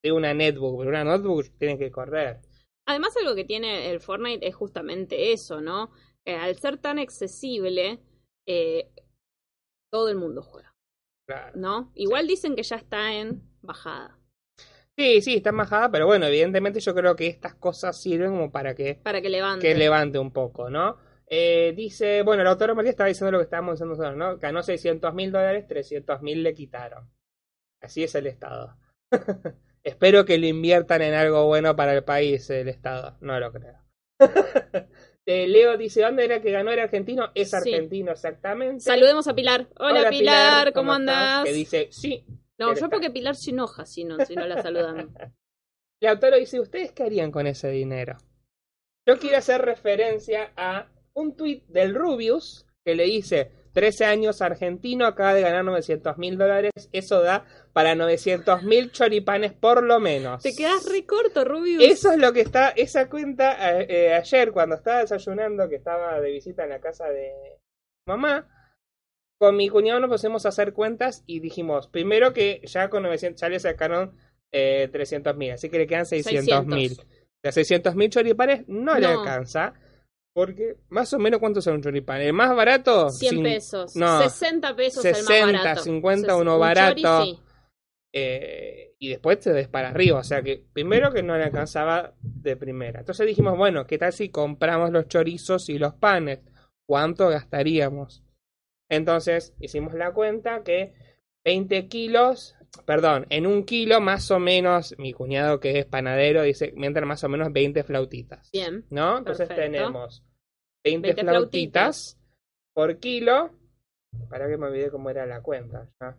de 0.03 0.11
una 0.11 0.35
netbook, 0.35 0.77
pero 0.77 0.89
una 0.91 1.03
notebook 1.03 1.45
tiene 1.57 1.79
que 1.79 1.89
correr. 1.89 2.41
Además, 2.85 3.17
algo 3.17 3.33
que 3.35 3.43
tiene 3.43 3.89
el 3.89 3.99
Fortnite 3.99 4.47
es 4.47 4.55
justamente 4.55 5.33
eso, 5.33 5.59
¿no? 5.61 5.89
Eh, 6.27 6.35
al 6.35 6.57
ser 6.57 6.77
tan 6.77 6.99
accesible, 6.99 7.99
eh, 8.45 8.91
todo 9.91 10.09
el 10.09 10.17
mundo 10.17 10.41
juega, 10.41 10.75
Claro. 11.25 11.53
¿no? 11.55 11.91
Igual 11.95 12.27
dicen 12.27 12.55
que 12.55 12.63
ya 12.63 12.75
está 12.75 13.13
en 13.13 13.41
bajada, 13.61 14.13
Sí, 14.99 15.21
sí, 15.21 15.35
está 15.35 15.51
en 15.51 15.57
bajada, 15.57 15.91
pero 15.91 16.07
bueno, 16.07 16.25
evidentemente 16.25 16.79
yo 16.79 16.95
creo 16.95 17.15
que 17.15 17.27
estas 17.27 17.53
cosas 17.53 18.01
sirven 18.01 18.31
como 18.31 18.51
para 18.51 18.73
que, 18.73 18.95
para 18.95 19.21
que 19.21 19.29
levante. 19.29 19.67
que 19.67 19.75
levante 19.75 20.17
un 20.17 20.31
poco, 20.33 20.71
¿no? 20.71 20.97
Eh, 21.27 21.73
dice, 21.77 22.23
bueno, 22.23 22.41
el 22.41 22.47
autor 22.47 22.73
María 22.73 22.89
estaba 22.89 23.07
diciendo 23.07 23.31
lo 23.31 23.37
que 23.37 23.43
estábamos 23.43 23.75
diciendo 23.75 23.95
nosotros, 23.95 24.17
¿no? 24.17 24.39
Ganó 24.39 24.63
600 24.63 25.13
mil 25.13 25.31
dólares, 25.31 25.67
300 25.67 26.23
mil 26.23 26.41
le 26.41 26.55
quitaron. 26.55 27.11
Así 27.79 28.03
es 28.03 28.15
el 28.15 28.25
Estado. 28.25 28.75
Espero 29.83 30.25
que 30.25 30.39
lo 30.39 30.47
inviertan 30.47 31.03
en 31.03 31.13
algo 31.13 31.45
bueno 31.45 31.75
para 31.75 31.93
el 31.93 32.03
país, 32.03 32.49
el 32.49 32.67
Estado. 32.67 33.17
No 33.21 33.39
lo 33.39 33.51
creo. 33.51 33.77
Eh, 35.29 35.45
Leo 35.45 35.75
dice, 35.75 36.01
¿dónde 36.01 36.23
era 36.23 36.41
que 36.41 36.51
ganó? 36.51 36.71
¿Era 36.71 36.83
argentino? 36.83 37.31
Es 37.35 37.49
Sí. 37.49 37.55
argentino, 37.57 38.13
exactamente. 38.13 38.79
Saludemos 38.79 39.27
a 39.27 39.35
Pilar. 39.35 39.67
Hola, 39.77 40.09
Pilar, 40.09 40.71
¿cómo, 40.71 40.93
andás? 40.93 41.43
Que 41.43 41.51
dice, 41.51 41.89
sí. 41.91 42.25
No, 42.57 42.73
yo 42.73 42.89
porque 42.89 43.09
Pilar 43.11 43.35
se 43.35 43.51
enoja 43.51 43.85
si 43.85 44.05
no, 44.05 44.23
si 44.25 44.35
no 44.35 44.47
la 44.47 44.61
saludan. 44.61 45.13
El 46.01 46.09
autor 46.09 46.35
dice, 46.35 46.61
¿ustedes 46.61 46.93
qué 46.93 47.03
harían 47.03 47.31
con 47.31 47.45
ese 47.45 47.69
dinero? 47.69 48.17
Yo 49.05 49.17
quiero 49.19 49.37
hacer 49.37 49.61
referencia 49.61 50.53
a 50.55 50.87
un 51.13 51.35
tuit 51.35 51.65
del 51.67 51.93
Rubius 51.93 52.65
que 52.85 52.95
le 52.95 53.03
dice, 53.03 53.51
13 53.77 54.05
años 54.05 54.41
argentino, 54.41 55.05
acaba 55.05 55.35
de 55.35 55.41
ganar 55.43 55.63
900 55.63 56.17
mil 56.17 56.35
dólares, 56.35 56.71
eso 56.93 57.21
da 57.21 57.45
para 57.73 57.93
900 57.93 58.63
mil 58.63 58.91
choripanes 58.91 59.53
por 59.53 59.83
lo 59.83 59.99
menos. 59.99 60.41
Te 60.41 60.55
quedas 60.55 60.89
re 60.91 61.05
corto, 61.05 61.45
Rubius. 61.45 61.83
Eso 61.83 62.11
es 62.11 62.17
lo 62.17 62.33
que 62.33 62.41
está, 62.41 62.69
esa 62.69 63.07
cuenta, 63.07 63.79
eh, 63.81 64.15
ayer 64.15 64.51
cuando 64.51 64.73
estaba 64.77 65.01
desayunando, 65.01 65.69
que 65.69 65.75
estaba 65.75 66.19
de 66.19 66.31
visita 66.31 66.63
en 66.63 66.69
la 66.71 66.79
casa 66.79 67.07
de 67.09 67.31
mamá, 68.07 68.49
con 69.39 69.55
mi 69.55 69.69
cuñado 69.69 69.99
nos 69.99 70.09
pusimos 70.09 70.47
a 70.47 70.49
hacer 70.49 70.73
cuentas 70.73 71.21
y 71.27 71.39
dijimos, 71.39 71.87
primero 71.87 72.33
que 72.33 72.61
ya 72.63 72.89
con 72.89 73.03
900, 73.03 73.39
ya 73.39 73.49
le 73.49 73.59
sacaron 73.59 74.17
eh, 74.51 74.89
300 74.91 75.37
mil, 75.37 75.51
así 75.51 75.69
que 75.69 75.77
le 75.77 75.85
quedan 75.85 76.07
600 76.07 76.65
mil. 76.65 76.89
600. 76.95 77.07
De 77.43 77.51
600 77.51 77.95
mil 77.95 78.09
choripanes 78.09 78.67
no, 78.67 78.95
le 78.95 79.01
No. 79.01 79.19
alcanza, 79.19 79.75
porque 80.37 80.77
más 80.89 81.11
o 81.13 81.17
menos 81.17 81.39
cuánto 81.39 81.63
sale 81.63 81.77
un 81.77 81.81
choripán. 81.81 82.21
El 82.21 82.31
más 82.31 82.55
barato, 82.55 83.09
100 83.09 83.37
cin- 83.37 83.43
pesos. 83.43 83.95
no, 83.95 84.21
60 84.21 84.75
pesos 84.75 85.03
el 85.03 85.15
60, 85.15 85.45
más 85.51 85.63
barato. 85.63 85.81
50 85.81 86.33
Ses- 86.35 86.39
uno 86.41 86.53
un 86.53 86.59
barato. 86.59 87.01
chori, 87.01 87.31
sí. 87.33 87.39
eh, 88.13 88.93
y 88.99 89.09
después 89.09 89.39
te 89.39 89.51
des 89.51 89.67
para 89.67 89.89
arriba. 89.89 90.19
O 90.19 90.23
sea 90.23 90.43
que 90.43 90.63
primero 90.73 91.11
que 91.11 91.23
no 91.23 91.35
le 91.35 91.43
alcanzaba 91.45 92.13
de 92.21 92.55
primera. 92.55 92.99
Entonces 92.99 93.25
dijimos, 93.25 93.57
bueno, 93.57 93.87
¿qué 93.87 93.97
tal 93.97 94.13
si 94.13 94.29
compramos 94.29 94.91
los 94.91 95.07
chorizos 95.07 95.69
y 95.69 95.79
los 95.79 95.95
panes? 95.95 96.41
¿Cuánto 96.87 97.29
gastaríamos? 97.29 98.23
Entonces 98.89 99.55
hicimos 99.59 99.95
la 99.95 100.11
cuenta 100.13 100.61
que 100.63 100.93
20 101.45 101.87
kilos, 101.87 102.53
perdón, 102.85 103.25
en 103.29 103.47
un 103.47 103.63
kilo 103.63 104.01
más 104.01 104.29
o 104.31 104.39
menos, 104.39 104.95
mi 104.97 105.13
cuñado 105.13 105.59
que 105.59 105.79
es 105.79 105.85
panadero 105.85 106.43
dice, 106.43 106.73
me 106.75 106.87
entran 106.87 107.07
más 107.07 107.23
o 107.23 107.29
menos 107.29 107.51
20 107.51 107.83
flautitas. 107.83 108.49
Bien. 108.51 108.85
¿No? 108.89 109.17
Entonces 109.17 109.47
Perfecto. 109.47 109.71
tenemos 109.71 110.23
20, 110.83 111.07
20 111.07 111.21
flautitas 111.23 112.17
por 112.73 112.97
kilo. 112.99 113.51
Para 114.29 114.47
que 114.47 114.57
me 114.57 114.67
olvidé 114.67 114.89
cómo 114.89 115.09
era 115.09 115.25
la 115.25 115.41
cuenta. 115.41 115.89
ya. 115.99 116.17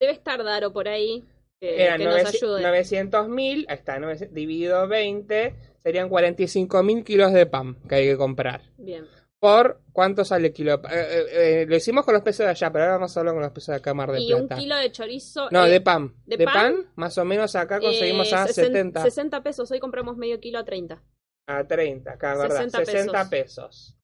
Debe 0.00 0.12
estar 0.12 0.42
Daro 0.44 0.72
por 0.72 0.88
ahí. 0.88 1.24
Que, 1.60 1.84
Eran 1.84 1.98
que 1.98 2.04
nos 2.04 2.34
ayude. 2.34 2.62
900 2.62 3.28
mil, 3.28 3.66
está, 3.68 3.98
900 3.98 4.32
dividido 4.32 4.86
20, 4.86 5.54
serían 5.82 6.08
45 6.08 6.82
mil 6.84 7.02
kilos 7.02 7.32
de 7.32 7.46
pan 7.46 7.76
que 7.88 7.96
hay 7.96 8.06
que 8.06 8.16
comprar. 8.16 8.62
Bien. 8.76 9.06
Por 9.40 9.82
cuánto 9.92 10.24
sale 10.24 10.48
el 10.48 10.52
kilo. 10.52 10.74
Eh, 10.74 10.80
eh, 10.90 11.26
eh, 11.62 11.66
lo 11.68 11.76
hicimos 11.76 12.04
con 12.04 12.14
los 12.14 12.22
pesos 12.22 12.44
de 12.44 12.50
allá, 12.50 12.72
pero 12.72 12.84
ahora 12.84 12.94
vamos 12.96 13.16
a 13.16 13.20
hablar 13.20 13.34
con 13.34 13.42
los 13.42 13.52
pesos 13.52 13.68
de 13.68 13.76
acá, 13.76 13.94
Mar 13.94 14.10
de 14.10 14.20
Y 14.20 14.32
un 14.32 14.48
Plata. 14.48 14.60
kilo 14.60 14.76
de 14.76 14.90
chorizo. 14.92 15.48
No, 15.50 15.64
eh, 15.66 15.70
de 15.70 15.80
pan. 15.80 16.14
¿de 16.26 16.36
De, 16.36 16.44
pan? 16.44 16.54
pan? 16.54 16.92
más 16.96 17.16
o 17.18 17.24
menos 17.24 17.54
acá 17.54 17.78
conseguimos 17.80 18.30
eh, 18.32 18.34
a 18.34 18.46
sesen- 18.46 18.66
70. 18.66 19.02
60 19.02 19.42
pesos. 19.42 19.70
Hoy 19.70 19.78
compramos 19.78 20.16
medio 20.16 20.40
kilo 20.40 20.58
a 20.58 20.64
30. 20.64 21.02
A 21.48 21.64
30, 21.66 22.12
acá, 22.12 22.36
¿verdad? 22.36 22.56
60 22.68 22.84
60 22.84 23.30
pesos. 23.30 23.94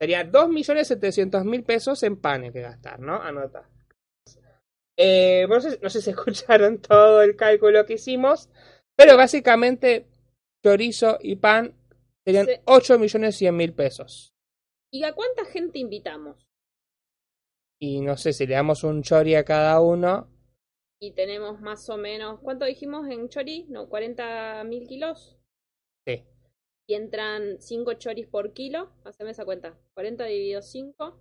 Sería 0.00 0.28
2.700.000 0.30 1.64
pesos 1.64 2.02
en 2.02 2.16
panes 2.20 2.52
que 2.52 2.60
gastar, 2.60 2.98
¿no? 2.98 3.22
Anota. 3.22 3.68
Eh, 4.98 5.46
no, 5.48 5.60
sé, 5.60 5.78
no 5.80 5.88
sé 5.88 6.02
si 6.02 6.10
escucharon 6.10 6.78
todo 6.82 7.22
el 7.22 7.36
cálculo 7.36 7.86
que 7.86 7.94
hicimos, 7.94 8.50
pero 8.96 9.16
básicamente 9.16 10.06
chorizo 10.64 11.18
y 11.22 11.36
pan 11.36 11.74
serían 12.24 12.46
Sí. 12.46 12.52
8.100.000 12.66 13.74
pesos. 13.74 14.31
¿Y 14.92 15.04
a 15.04 15.14
cuánta 15.14 15.44
gente 15.46 15.78
invitamos? 15.78 16.46
Y 17.80 18.02
no 18.02 18.16
sé 18.16 18.32
si 18.32 18.46
le 18.46 18.54
damos 18.54 18.84
un 18.84 19.02
chori 19.02 19.34
a 19.34 19.44
cada 19.44 19.80
uno. 19.80 20.28
Y 21.00 21.12
tenemos 21.12 21.60
más 21.60 21.88
o 21.88 21.96
menos. 21.96 22.40
¿Cuánto 22.40 22.66
dijimos 22.66 23.08
en 23.08 23.28
chori? 23.28 23.66
No, 23.70 23.88
40 23.88 24.62
mil 24.64 24.86
kilos. 24.86 25.38
Sí. 26.06 26.24
Y 26.86 26.94
entran 26.94 27.58
5 27.58 27.94
choris 27.94 28.28
por 28.28 28.52
kilo. 28.52 28.92
Haceme 29.04 29.30
esa 29.30 29.44
cuenta. 29.44 29.76
40 29.94 30.24
dividido 30.26 30.62
5. 30.62 31.18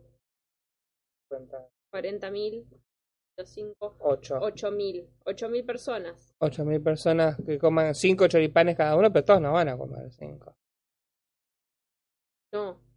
40 1.91 2.29
mil. 2.29 2.67
5. 3.43 3.97
8. 3.99 4.39
8 4.41 4.71
mil. 4.71 5.09
8 5.25 5.49
mil 5.49 5.65
personas. 5.65 6.35
8.000 6.39 6.83
personas 6.83 7.37
que 7.43 7.57
coman 7.57 7.95
5 7.95 8.27
choripanes 8.27 8.75
cada 8.75 8.95
uno, 8.95 9.11
pero 9.11 9.25
todos 9.25 9.41
no 9.41 9.53
van 9.53 9.69
a 9.69 9.77
comer 9.77 10.11
5. 10.11 10.55
No. 12.53 12.90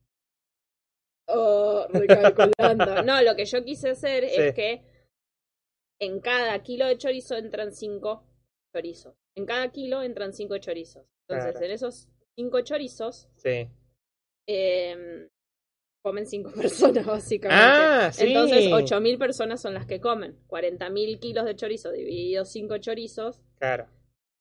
Oh, 1.29 1.87
recalculando. 1.91 3.03
no, 3.05 3.23
lo 3.23 3.35
que 3.37 3.45
yo 3.47 3.65
quise 3.65 3.91
hacer 3.91 4.29
Sí. 4.29 4.37
es 4.41 4.55
que 4.55 4.83
en 6.01 6.21
cada 6.21 6.63
kilo 6.63 6.87
de 6.87 6.99
chorizo 6.99 7.37
entran 7.37 7.73
5 7.73 8.25
chorizos. 8.75 9.15
En 9.37 9.47
cada 9.47 9.71
kilo 9.71 10.03
entran 10.03 10.33
5 10.33 10.59
chorizos. 10.59 11.07
Entonces, 11.29 11.53
Claro. 11.53 11.67
en 11.67 11.73
esos 11.73 12.09
5 12.37 12.61
chorizos 12.61 13.29
Sí. 13.37 13.69
eh, 14.49 15.29
comen 16.05 16.27
5 16.27 16.51
personas, 17.01 17.07
básicamente. 17.07 17.63
Ah, 17.65 18.13
sí. 18.13 18.27
Entonces, 18.27 18.67
8.000 18.71 19.19
personas 19.19 19.63
son 19.63 19.73
las 19.75 19.87
que 19.87 20.01
comen. 20.01 20.37
40.000 20.47 21.19
kilos 21.19 21.47
de 21.47 21.57
chorizo 21.57 21.91
divididos 21.93 22.51
5 22.51 22.77
chorizos, 22.79 23.41
Claro. 23.59 23.89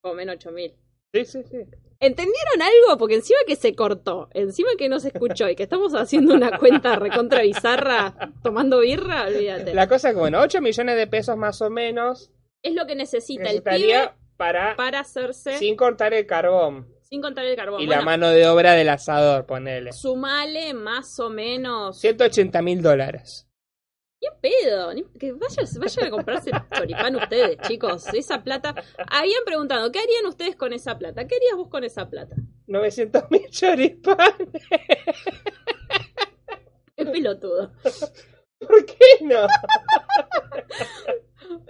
comen 0.01 0.29
8.000. 0.29 0.75
Sí, 1.13 1.25
sí, 1.25 1.43
sí. 1.43 1.57
¿Entendieron 1.99 2.61
algo? 2.61 2.97
Porque 2.97 3.15
encima 3.15 3.39
que 3.47 3.55
se 3.55 3.75
cortó, 3.75 4.29
encima 4.33 4.71
que 4.77 4.89
no 4.89 4.99
se 4.99 5.09
escuchó 5.09 5.47
y 5.47 5.55
que 5.55 5.63
estamos 5.63 5.93
haciendo 5.93 6.33
una 6.33 6.57
cuenta 6.57 6.95
recontra 6.97 7.41
bizarra 7.43 8.33
tomando 8.43 8.79
birra, 8.79 9.27
olvídate. 9.27 9.73
La 9.73 9.87
cosa 9.87 10.09
es 10.09 10.15
que, 10.15 10.19
bueno, 10.19 10.41
8 10.41 10.59
millones 10.59 10.97
de 10.97 11.07
pesos 11.07 11.37
más 11.37 11.61
o 11.61 11.69
menos 11.69 12.31
Es 12.61 12.73
lo 12.73 12.85
que 12.85 12.95
necesita 12.95 13.49
el 13.49 13.61
pibe 13.61 13.71
necesitaría 13.71 14.15
para, 14.35 14.75
para 14.75 14.99
hacerse 14.99 15.51
sin, 15.51 15.59
sin 15.59 15.75
cortar 15.77 16.13
el 16.13 16.25
carbón 16.25 16.93
contar 17.21 17.45
el 17.45 17.55
carbón. 17.55 17.81
y 17.81 17.85
bueno, 17.85 18.01
la 18.01 18.05
mano 18.05 18.29
de 18.29 18.47
obra 18.47 18.73
del 18.73 18.89
asador, 18.89 19.45
ponele. 19.45 19.91
sumale 19.93 20.73
más 20.73 21.19
o 21.19 21.29
menos. 21.29 21.99
180 21.99 22.61
mil 22.61 22.81
dólares. 22.81 23.47
¿Qué 24.23 24.49
pedo? 24.63 24.93
Ni- 24.93 25.03
Que 25.19 25.33
vayan, 25.33 25.65
vayan 25.79 26.05
a 26.05 26.09
comprarse 26.11 26.51
choripán 26.77 27.15
ustedes, 27.17 27.57
chicos. 27.67 28.05
Esa 28.13 28.41
plata. 28.41 28.73
Habían 29.09 29.43
preguntado, 29.45 29.91
¿qué 29.91 29.99
harían 29.99 30.25
ustedes 30.27 30.55
con 30.55 30.71
esa 30.71 30.97
plata? 30.97 31.27
¿Qué 31.27 31.35
harías 31.35 31.57
vos 31.57 31.67
con 31.67 31.83
esa 31.83 32.09
plata? 32.09 32.35
900 32.67 33.23
mil 33.31 33.49
choripanes. 33.49 34.47
Es 36.95 37.09
pelotudo. 37.09 37.71
¿Por 38.59 38.85
qué 38.85 38.95
no? 39.25 39.45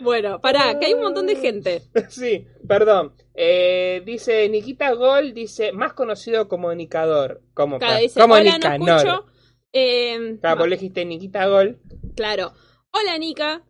Bueno, 0.01 0.39
pará, 0.39 0.77
que 0.79 0.85
hay 0.87 0.93
un 0.93 1.01
montón 1.01 1.25
de 1.27 1.35
gente. 1.35 1.81
sí, 2.09 2.47
perdón. 2.67 3.15
Eh, 3.33 4.03
dice 4.05 4.47
Nikita 4.49 4.91
Gol, 4.93 5.33
dice 5.33 5.71
más 5.71 5.93
conocido 5.93 6.47
como 6.47 6.73
Nicador. 6.75 7.41
Como, 7.53 7.79
Cada 7.79 7.97
dice, 7.97 8.19
como 8.19 8.35
hola, 8.35 8.57
no 8.59 8.97
escucho. 8.97 9.25
Eh, 9.73 10.38
Claro, 10.39 10.59
vos 10.59 10.67
le 10.69 10.75
dijiste 10.75 11.03
Nikita 11.05 11.47
Gol. 11.47 11.79
Claro. 12.15 12.53
Hola, 12.91 13.17
Nika. 13.17 13.63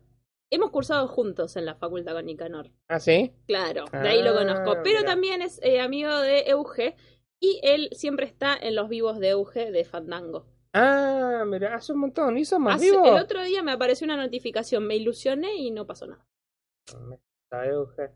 Hemos 0.50 0.70
cursado 0.70 1.08
juntos 1.08 1.56
en 1.56 1.64
la 1.64 1.74
facultad 1.74 2.12
con 2.12 2.26
Nicanor. 2.26 2.70
¿Ah, 2.88 3.00
sí? 3.00 3.32
Claro, 3.48 3.86
de 3.90 4.08
ahí 4.08 4.22
lo 4.22 4.30
Ah, 4.30 4.38
conozco. 4.38 4.82
Pero 4.84 4.98
mira. 5.00 5.04
también 5.10 5.42
es 5.42 5.58
eh, 5.62 5.80
amigo 5.80 6.14
de 6.20 6.40
Euge. 6.50 6.94
Y 7.40 7.60
él 7.62 7.88
siempre 7.92 8.26
está 8.26 8.56
en 8.56 8.74
los 8.76 8.88
vivos 8.88 9.18
de 9.18 9.30
Euge 9.30 9.70
de 9.72 9.84
Fandango. 9.84 10.46
Ah, 10.72 11.44
mira, 11.46 11.74
hace 11.74 11.92
un 11.92 12.00
montón. 12.00 12.38
¿Hizo 12.38 12.58
más 12.58 12.76
Hace- 12.76 12.90
vivo? 12.90 13.04
el 13.06 13.22
otro 13.22 13.42
día 13.42 13.62
me 13.62 13.72
apareció 13.72 14.04
una 14.04 14.16
notificación, 14.16 14.86
me 14.86 14.96
ilusioné 14.96 15.54
y 15.56 15.70
no 15.70 15.86
pasó 15.86 16.06
nada. 16.06 16.24
Euge. 17.64 18.10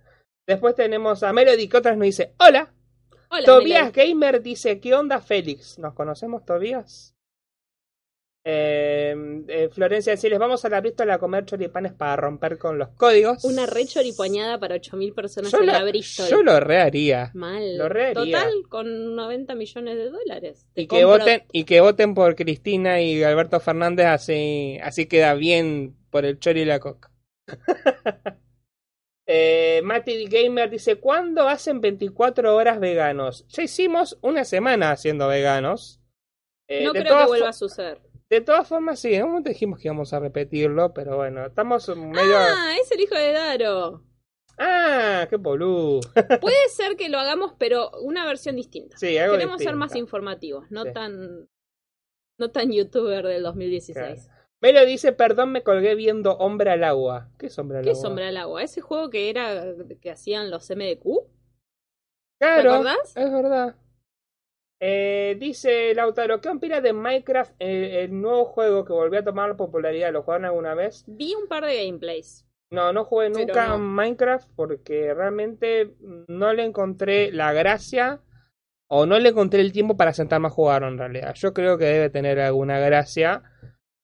Después 0.47 0.75
tenemos 0.75 1.23
a 1.23 1.33
Melody 1.33 1.69
que 1.69 1.77
otras 1.77 1.97
nos 1.97 2.05
dice, 2.07 2.35
hola. 2.39 2.73
Hola, 3.31 3.45
Tobias 3.45 3.93
Melanie. 3.95 4.13
Gamer 4.15 4.43
dice, 4.43 4.81
¿qué 4.81 4.95
onda 4.95 5.21
Félix? 5.21 5.79
¿Nos 5.79 5.95
conocemos 5.95 6.45
Tobías? 6.45 7.15
Eh, 8.51 9.15
eh, 9.49 9.69
Florencia 9.71 10.13
dice, 10.13 10.31
les 10.31 10.39
vamos 10.39 10.65
a 10.65 10.71
la 10.71 10.81
Bristol 10.81 11.11
a 11.11 11.19
comer 11.19 11.45
choripanes 11.45 11.93
para 11.93 12.17
romper 12.17 12.57
con 12.57 12.79
los 12.79 12.89
códigos. 12.91 13.45
Una 13.45 13.67
re 13.67 13.85
choripoñada 13.85 14.59
para 14.59 14.77
8.000 14.77 15.13
personas 15.13 15.53
yo, 15.53 15.59
en 15.59 15.67
la- 15.67 15.81
la 15.81 15.85
Bristol. 15.85 16.29
yo 16.31 16.43
lo 16.43 16.59
reharía. 16.59 17.31
Mal. 17.35 17.77
lo 17.77 17.91
re 17.91 18.07
haría. 18.07 18.15
Total, 18.39 18.53
con 18.71 19.15
90 19.15 19.55
millones 19.55 19.97
de 19.97 20.09
dólares. 20.09 20.67
Te 20.73 20.81
Y 20.83 20.87
que, 20.87 21.05
voten, 21.05 21.43
y 21.53 21.65
que 21.65 21.83
voten 21.83 22.15
por 22.15 22.35
Cristina 22.37 23.03
y 23.03 23.23
Alberto 23.23 23.61
Fernández, 23.61 24.07
así, 24.07 24.79
así 24.83 25.05
queda 25.05 25.35
bien 25.35 25.95
por 26.09 26.25
el 26.25 26.39
chori 26.39 26.63
y 26.63 26.65
la 26.65 26.81
coca. 26.81 27.11
eh, 29.27 29.83
Mati 29.85 30.25
Gamer 30.27 30.71
dice, 30.71 30.97
¿cuándo 30.97 31.47
hacen 31.49 31.83
24 31.83 32.57
horas 32.57 32.81
veganos? 32.81 33.47
Ya 33.49 33.63
hicimos 33.65 34.17
una 34.23 34.47
semana 34.47 34.91
haciendo 34.91 35.29
veganos. 35.29 36.01
Eh, 36.67 36.83
No 36.85 36.93
creo 36.93 37.19
que 37.19 37.27
vuelva 37.27 37.51
a 37.51 37.53
suceder. 37.53 37.99
De 38.31 38.41
todas 38.43 38.69
formas, 38.69 39.01
sí, 39.01 39.15
en 39.15 39.23
un 39.25 39.29
momento 39.31 39.49
dijimos 39.49 39.79
que 39.81 39.89
íbamos 39.89 40.13
a 40.13 40.21
repetirlo, 40.21 40.93
pero 40.93 41.17
bueno, 41.17 41.47
estamos 41.47 41.89
medio... 41.97 42.37
Ah, 42.37 42.75
es 42.81 42.91
el 42.93 43.01
hijo 43.01 43.15
de 43.15 43.33
Daro. 43.33 44.05
¡Ah! 44.59 45.27
¡Qué 45.31 45.37
boludo! 45.37 46.01
Puede 46.41 46.69
ser 46.69 46.97
que 46.97 47.09
lo 47.09 47.19
hagamos, 47.19 47.55
pero 47.59 47.91
una 48.03 48.27
versión 48.27 48.57
distinta. 48.57 48.97
Sí, 48.99 49.17
algo 49.17 49.35
Queremos 49.35 49.63
ser 49.63 49.77
más 49.77 49.95
informativos, 49.97 50.71
no 50.71 50.85
Sí. 50.85 50.93
tan 50.93 51.49
no 52.41 52.51
tan 52.51 52.71
youtuber 52.71 53.27
del 53.27 53.43
2016. 53.43 54.31
Melo 54.61 54.85
dice, 54.85 55.13
perdón, 55.13 55.53
me 55.53 55.63
colgué 55.63 55.95
viendo 55.95 56.37
Hombre 56.37 56.71
al 56.71 56.85
Agua. 56.85 57.31
¿Qué 57.39 57.47
es 57.47 57.59
Hombre 57.59 57.79
al 57.79 57.85
¿Qué 57.85 57.91
Agua? 57.91 57.99
es 57.99 58.03
Sombra 58.03 58.29
al 58.29 58.37
Agua? 58.37 58.63
Ese 58.63 58.81
juego 58.81 59.11
que 59.11 59.31
era 59.31 59.65
que 60.01 60.11
hacían 60.11 60.51
los 60.51 60.69
MDQ. 60.71 61.05
Claro, 62.41 62.75
acordás? 62.75 63.17
es 63.17 63.33
verdad. 63.33 63.77
Eh, 64.81 65.37
dice 65.41 65.93
Lautaro, 65.95 66.41
¿qué 66.41 66.49
opina 66.49 66.81
de 66.81 66.93
Minecraft, 66.93 67.53
eh, 67.59 68.05
el 68.05 68.21
nuevo 68.21 68.45
juego 68.45 68.85
que 68.85 68.93
volvió 68.93 69.21
a 69.21 69.25
tomar 69.25 69.57
popularidad? 69.57 70.13
¿Lo 70.13 70.23
jugaron 70.23 70.45
alguna 70.45 70.75
vez? 70.75 71.05
Vi 71.07 71.35
un 71.35 71.49
par 71.49 71.65
de 71.65 71.85
gameplays. 71.85 72.47
No, 72.71 72.93
no 72.93 73.05
jugué 73.05 73.31
nunca 73.31 73.69
no. 73.69 73.79
Minecraft 73.79 74.49
porque 74.55 75.15
realmente 75.15 75.95
no 76.29 76.53
le 76.53 76.65
encontré 76.65 77.33
la 77.33 77.53
gracia 77.53 78.21
o 78.89 79.07
no 79.07 79.19
le 79.19 79.31
encontré 79.31 79.61
el 79.61 79.73
tiempo 79.73 79.97
para 79.97 80.13
sentarme 80.13 80.49
a 80.49 80.51
jugar 80.51 80.83
en 80.83 80.99
realidad. 80.99 81.35
Yo 81.35 81.53
creo 81.53 81.79
que 81.79 81.87
debe 81.87 82.11
tener 82.11 82.39
alguna 82.41 82.79
gracia, 82.79 83.43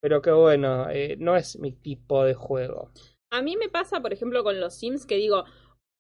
pero 0.00 0.22
que 0.22 0.30
bueno, 0.30 0.88
eh, 0.90 1.16
no 1.18 1.36
es 1.36 1.58
mi 1.58 1.72
tipo 1.72 2.24
de 2.24 2.34
juego. 2.34 2.90
A 3.30 3.42
mí 3.42 3.56
me 3.56 3.68
pasa, 3.68 4.00
por 4.00 4.12
ejemplo, 4.12 4.44
con 4.44 4.60
los 4.60 4.74
Sims 4.74 5.06
que 5.06 5.16
digo, 5.16 5.44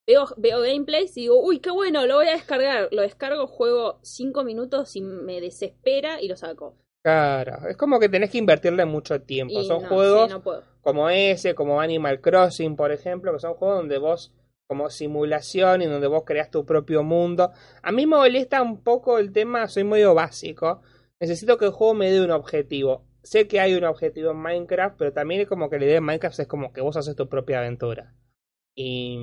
veo, 0.06 0.26
veo 0.36 0.60
gameplays 0.60 1.16
y 1.16 1.22
digo, 1.22 1.40
uy, 1.42 1.60
qué 1.60 1.70
bueno, 1.70 2.06
lo 2.06 2.16
voy 2.16 2.28
a 2.28 2.32
descargar. 2.34 2.88
Lo 2.92 3.02
descargo, 3.02 3.46
juego 3.46 3.98
cinco 4.02 4.44
minutos 4.44 4.96
y 4.96 5.02
me 5.02 5.40
desespera 5.40 6.20
y 6.20 6.28
lo 6.28 6.36
saco. 6.36 6.76
Claro, 7.02 7.68
es 7.68 7.76
como 7.76 8.00
que 8.00 8.08
tenés 8.08 8.30
que 8.30 8.38
invertirle 8.38 8.84
mucho 8.86 9.20
tiempo. 9.20 9.60
Y 9.60 9.64
Son 9.66 9.82
no, 9.82 9.88
juegos 9.88 10.28
sí, 10.28 10.32
no 10.34 10.42
puedo. 10.42 10.62
como 10.80 11.10
ese, 11.10 11.54
como 11.54 11.80
Animal 11.80 12.20
Crossing, 12.20 12.76
por 12.76 12.92
ejemplo, 12.92 13.32
que 13.32 13.40
son 13.40 13.54
juegos 13.54 13.78
donde 13.78 13.98
vos, 13.98 14.32
como 14.66 14.88
simulación 14.88 15.82
y 15.82 15.86
donde 15.86 16.06
vos 16.06 16.24
creas 16.24 16.50
tu 16.50 16.64
propio 16.64 17.02
mundo. 17.02 17.50
A 17.82 17.92
mí 17.92 18.06
me 18.06 18.16
molesta 18.16 18.62
un 18.62 18.82
poco 18.82 19.18
el 19.18 19.32
tema, 19.32 19.68
soy 19.68 19.84
medio 19.84 20.14
básico. 20.14 20.80
Necesito 21.20 21.58
que 21.58 21.66
el 21.66 21.72
juego 21.72 21.92
me 21.94 22.10
dé 22.10 22.22
un 22.22 22.30
objetivo. 22.30 23.04
Sé 23.22 23.48
que 23.48 23.60
hay 23.60 23.74
un 23.74 23.84
objetivo 23.84 24.30
en 24.30 24.38
Minecraft, 24.38 24.96
pero 24.98 25.12
también 25.12 25.42
es 25.42 25.48
como 25.48 25.68
que 25.68 25.78
la 25.78 25.84
idea 25.84 25.94
de 25.94 26.00
Minecraft 26.00 26.40
es 26.40 26.46
como 26.46 26.72
que 26.72 26.80
vos 26.80 26.96
haces 26.96 27.16
tu 27.16 27.28
propia 27.28 27.58
aventura. 27.58 28.14
Y, 28.74 29.18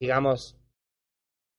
digamos, 0.00 0.56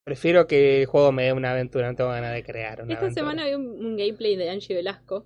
prefiero 0.06 0.48
que 0.48 0.82
el 0.82 0.88
juego 0.88 1.12
me 1.12 1.24
dé 1.26 1.34
una 1.34 1.52
aventura, 1.52 1.90
no 1.90 1.96
tengo 1.96 2.10
ganas 2.10 2.34
de 2.34 2.44
crear 2.44 2.82
una 2.82 2.94
Esta 2.94 3.06
aventura. 3.06 3.12
semana 3.14 3.46
vi 3.46 3.54
un, 3.54 3.68
un 3.86 3.98
gameplay 3.98 4.36
de 4.36 4.50
Angie 4.50 4.76
Velasco 4.76 5.26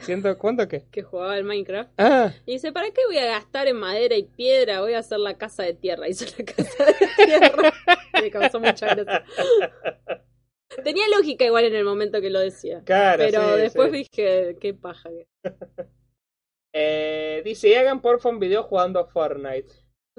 ¿Siento 0.00 0.38
cuánto 0.38 0.66
que? 0.66 0.86
que 0.90 1.02
jugaba 1.02 1.34
al 1.34 1.44
Minecraft. 1.44 1.90
Ah, 1.98 2.32
Y 2.46 2.52
dice, 2.52 2.72
¿para 2.72 2.90
qué 2.90 3.02
voy 3.06 3.18
a 3.18 3.26
gastar 3.26 3.66
en 3.68 3.76
madera 3.76 4.16
y 4.16 4.22
piedra? 4.22 4.80
Voy 4.80 4.94
a 4.94 5.00
hacer 5.00 5.18
la 5.18 5.36
casa 5.36 5.62
de 5.62 5.74
tierra. 5.74 6.08
Hizo 6.08 6.24
la 6.38 6.44
casa 6.46 6.84
de 6.86 7.26
tierra. 7.26 7.72
Me 8.22 8.30
causó 8.30 8.60
mucha 8.60 8.94
gracia. 8.94 9.24
Tenía 10.82 11.04
lógica 11.14 11.44
igual 11.44 11.66
en 11.66 11.74
el 11.74 11.84
momento 11.84 12.22
que 12.22 12.30
lo 12.30 12.40
decía. 12.40 12.82
Claro, 12.84 13.24
Pero 13.26 13.56
sí, 13.56 13.60
después 13.60 13.90
sí. 13.90 13.98
dije, 13.98 14.56
qué 14.58 14.72
paja. 14.72 15.10
Eh, 16.76 17.42
dice, 17.44 17.78
hagan 17.78 18.02
porfa 18.02 18.28
un 18.30 18.40
video 18.40 18.64
jugando 18.64 19.06
Fortnite. 19.06 19.68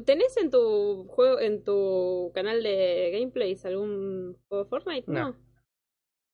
¿Tenés 0.04 0.36
en 0.38 0.52
tu 0.52 1.06
juego, 1.08 1.40
en 1.40 1.64
tu 1.64 2.32
canal 2.34 2.62
de 2.62 3.12
gameplays 3.14 3.66
algún 3.66 4.38
juego 4.48 4.64
de 4.64 4.70
Fortnite? 4.70 5.12
No. 5.12 5.30
No. 5.30 5.36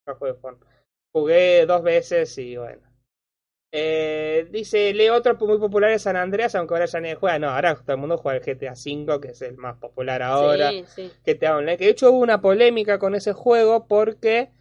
No 0.08 0.16
jugué 0.16 0.34
Fortnite. 0.34 0.72
Jugué 1.14 1.66
dos 1.66 1.84
veces 1.84 2.36
y 2.38 2.58
bueno. 2.58 2.82
Eh, 3.74 4.48
dice, 4.50 4.94
lee 4.94 5.10
otro 5.10 5.36
muy 5.36 5.60
popular 5.60 5.92
de 5.92 6.00
San 6.00 6.18
Andreas, 6.18 6.56
aunque 6.56 6.74
ahora 6.74 6.86
ya 6.88 7.00
nadie 7.00 7.16
juega. 7.16 7.40
No, 7.40 7.50
ahora 7.50 7.76
todo 7.76 7.94
el 7.94 8.00
mundo 8.00 8.18
juega 8.18 8.40
el 8.40 8.44
GTA 8.44 8.74
V, 8.74 9.22
que 9.22 9.30
es 9.30 9.42
el 9.44 9.58
más 9.58 9.78
popular 9.78 10.24
ahora. 10.24 10.72
Sí, 10.72 10.84
sí. 10.88 11.12
GTA 11.26 11.58
Online. 11.58 11.78
Que 11.78 11.86
de 11.86 11.92
hecho 11.92 12.12
hubo 12.12 12.20
una 12.20 12.42
polémica 12.42 12.98
con 12.98 13.16
ese 13.16 13.34
juego 13.34 13.88
porque 13.88 14.52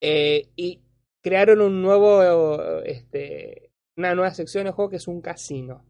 eh, 0.00 0.48
y 0.56 0.80
crearon 1.22 1.60
un 1.60 1.82
nuevo, 1.82 2.82
este, 2.84 3.72
una 3.96 4.14
nueva 4.14 4.32
sección 4.32 4.64
de 4.64 4.70
juego 4.70 4.90
que 4.90 4.96
es 4.96 5.08
un 5.08 5.20
casino 5.20 5.84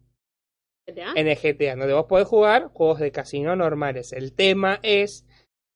¿GTA? 0.87 1.13
en 1.15 1.29
el 1.29 1.37
GTA, 1.37 1.77
donde 1.77 1.95
vos 1.95 2.07
podés 2.07 2.27
jugar 2.27 2.69
juegos 2.73 2.99
de 2.99 3.13
casino 3.13 3.55
normales. 3.57 4.13
El 4.13 4.33
tema 4.33 4.81
es 4.83 5.27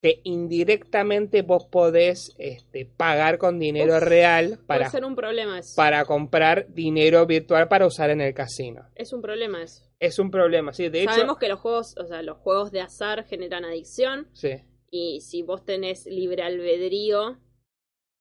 que 0.03 0.21
indirectamente 0.25 1.43
vos 1.43 1.67
podés 1.67 2.35
este, 2.39 2.87
pagar 2.87 3.39
con 3.39 3.59
dinero 3.59 3.97
Uf, 3.97 4.03
real 4.03 4.59
para, 4.67 4.91
ser 4.91 5.05
un 5.05 5.17
problema 5.17 5.59
eso. 5.59 5.75
para 5.77 6.05
comprar 6.05 6.67
dinero 6.69 7.27
virtual 7.27 7.69
para 7.69 7.87
usar 7.87 8.11
en 8.11 8.21
el 8.21 8.35
casino. 8.35 8.87
Es 8.95 9.13
un 9.13 9.23
problema 9.23 9.63
eso. 9.63 9.85
Es 9.99 10.19
un 10.19 10.31
problema, 10.31 10.73
sí. 10.73 10.89
De 10.91 11.03
hecho, 11.03 11.13
Sabemos 11.13 11.39
que 11.39 11.49
los 11.49 11.61
juegos, 11.61 11.97
o 11.99 12.07
sea, 12.07 12.23
los 12.23 12.37
juegos 12.39 12.71
de 12.71 12.83
azar 12.83 13.25
generan 13.25 13.65
adicción 13.65 14.29
sí. 14.33 14.63
y 14.91 15.23
si 15.23 15.43
vos 15.43 15.65
tenés 15.65 16.07
libre 16.07 16.43
albedrío 16.43 17.39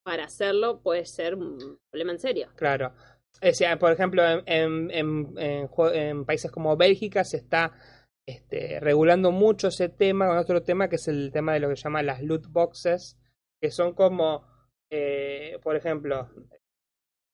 para 0.04 0.26
hacerlo, 0.26 0.82
puede 0.82 1.06
ser 1.06 1.36
un 1.36 1.80
problema 1.92 2.14
en 2.14 2.20
serio. 2.20 2.50
Claro. 2.56 2.94
Sea, 3.42 3.78
por 3.78 3.92
ejemplo, 3.92 4.24
en, 4.28 4.90
en, 4.92 5.38
en, 5.38 5.70
en 5.94 6.26
países 6.26 6.52
como 6.52 6.76
Bélgica 6.78 7.24
se 7.24 7.38
está 7.38 7.74
este, 8.28 8.80
regulando 8.80 9.32
mucho 9.32 9.68
ese 9.68 9.90
tema 9.90 10.28
con 10.28 10.38
otro 10.38 10.64
tema 10.64 10.90
que 10.90 10.96
es 10.96 11.08
el 11.08 11.32
tema 11.32 11.54
de 11.54 11.60
lo 11.60 11.70
que 11.70 11.76
se 11.76 11.84
llama 11.84 12.02
las 12.02 12.24
loot 12.24 12.48
boxes, 12.48 13.18
que 13.62 13.70
son 13.70 13.94
como, 13.94 14.48
eh, 14.90 15.60
por 15.62 15.76
ejemplo, 15.76 16.30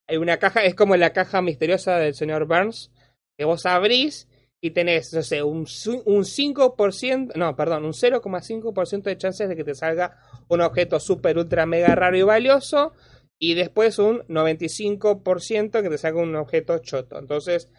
hay 0.07 0.17
una 0.17 0.37
caja, 0.37 0.63
es 0.65 0.75
como 0.75 0.97
la 0.97 1.13
caja 1.13 1.41
misteriosa 1.41 1.97
del 1.97 2.13
señor 2.13 2.45
Burns, 2.45 2.91
que 3.37 3.45
vos 3.45 3.65
abrís 3.65 4.27
y 4.59 4.71
tenés, 4.71 5.13
no 5.13 5.23
sé, 5.23 5.41
un, 5.41 5.59
un 5.59 6.23
5%, 6.23 7.35
no, 7.35 7.55
perdón, 7.55 7.85
un 7.85 7.93
0,5% 7.93 9.03
de 9.03 9.17
chances 9.17 9.49
de 9.49 9.55
que 9.55 9.63
te 9.63 9.73
salga 9.73 10.17
un 10.49 10.61
objeto 10.61 10.99
super, 10.99 11.37
ultra, 11.37 11.65
mega 11.65 11.95
raro 11.95 12.17
y 12.17 12.21
valioso, 12.21 12.93
y 13.41 13.55
después 13.55 13.97
un 13.97 14.19
95% 14.27 15.81
que 15.81 15.89
te 15.89 15.97
salga 15.97 16.21
un 16.21 16.35
objeto 16.35 16.77
choto. 16.79 17.17
Entonces, 17.17 17.71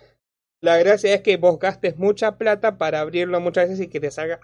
la 0.61 0.77
gracia 0.79 1.15
es 1.15 1.23
que 1.23 1.37
vos 1.37 1.59
gastes 1.59 1.97
mucha 1.97 2.37
plata 2.37 2.79
para 2.79 3.01
abrirlo 3.01 3.41
muchas 3.41 3.69
veces 3.69 3.87
y 3.87 3.89
que 3.89 4.01
te 4.01 4.11
salga 4.11 4.41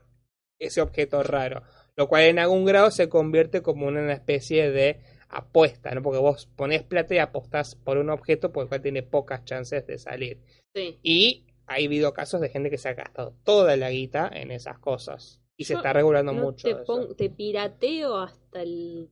ese 0.61 0.81
objeto 0.81 1.23
raro, 1.23 1.63
lo 1.97 2.09
cual 2.09 2.23
en 2.25 2.39
algún 2.39 2.65
grado 2.65 2.91
se 2.91 3.09
convierte 3.09 3.63
como 3.63 3.87
una 3.89 4.13
especie 4.13 4.71
de 4.71 5.01
apuesta, 5.29 5.93
¿no? 5.95 6.03
Porque 6.03 6.21
vos 6.21 6.47
pones 6.57 6.83
plata 6.85 7.15
y 7.15 7.19
apostás 7.19 7.75
por 7.75 7.99
un 7.99 8.11
objeto 8.11 8.53
por 8.53 8.63
el 8.63 8.69
cual 8.69 8.83
tiene 8.83 9.03
pocas 9.03 9.45
chances 9.45 9.87
de 9.87 9.99
salir. 9.99 10.41
Sí. 10.75 10.99
Y 11.03 11.47
ha 11.67 11.75
habido 11.75 12.15
casos 12.15 12.41
de 12.41 12.49
gente 12.49 12.71
que 12.71 12.79
se 12.79 12.89
ha 12.89 12.95
gastado 12.95 13.35
toda 13.45 13.77
la 13.77 13.91
guita 13.91 14.31
en 14.33 14.53
esas 14.53 14.79
cosas. 14.79 15.41
Y 15.57 15.65
se 15.65 15.75
está 15.75 15.93
regulando 15.93 16.33
No 16.33 16.43
mucho. 16.45 16.69
te, 16.69 16.83
eso. 16.83 17.15
te 17.17 17.29
pirateo 17.31 18.17
hasta 18.19 18.63
el 18.63 19.11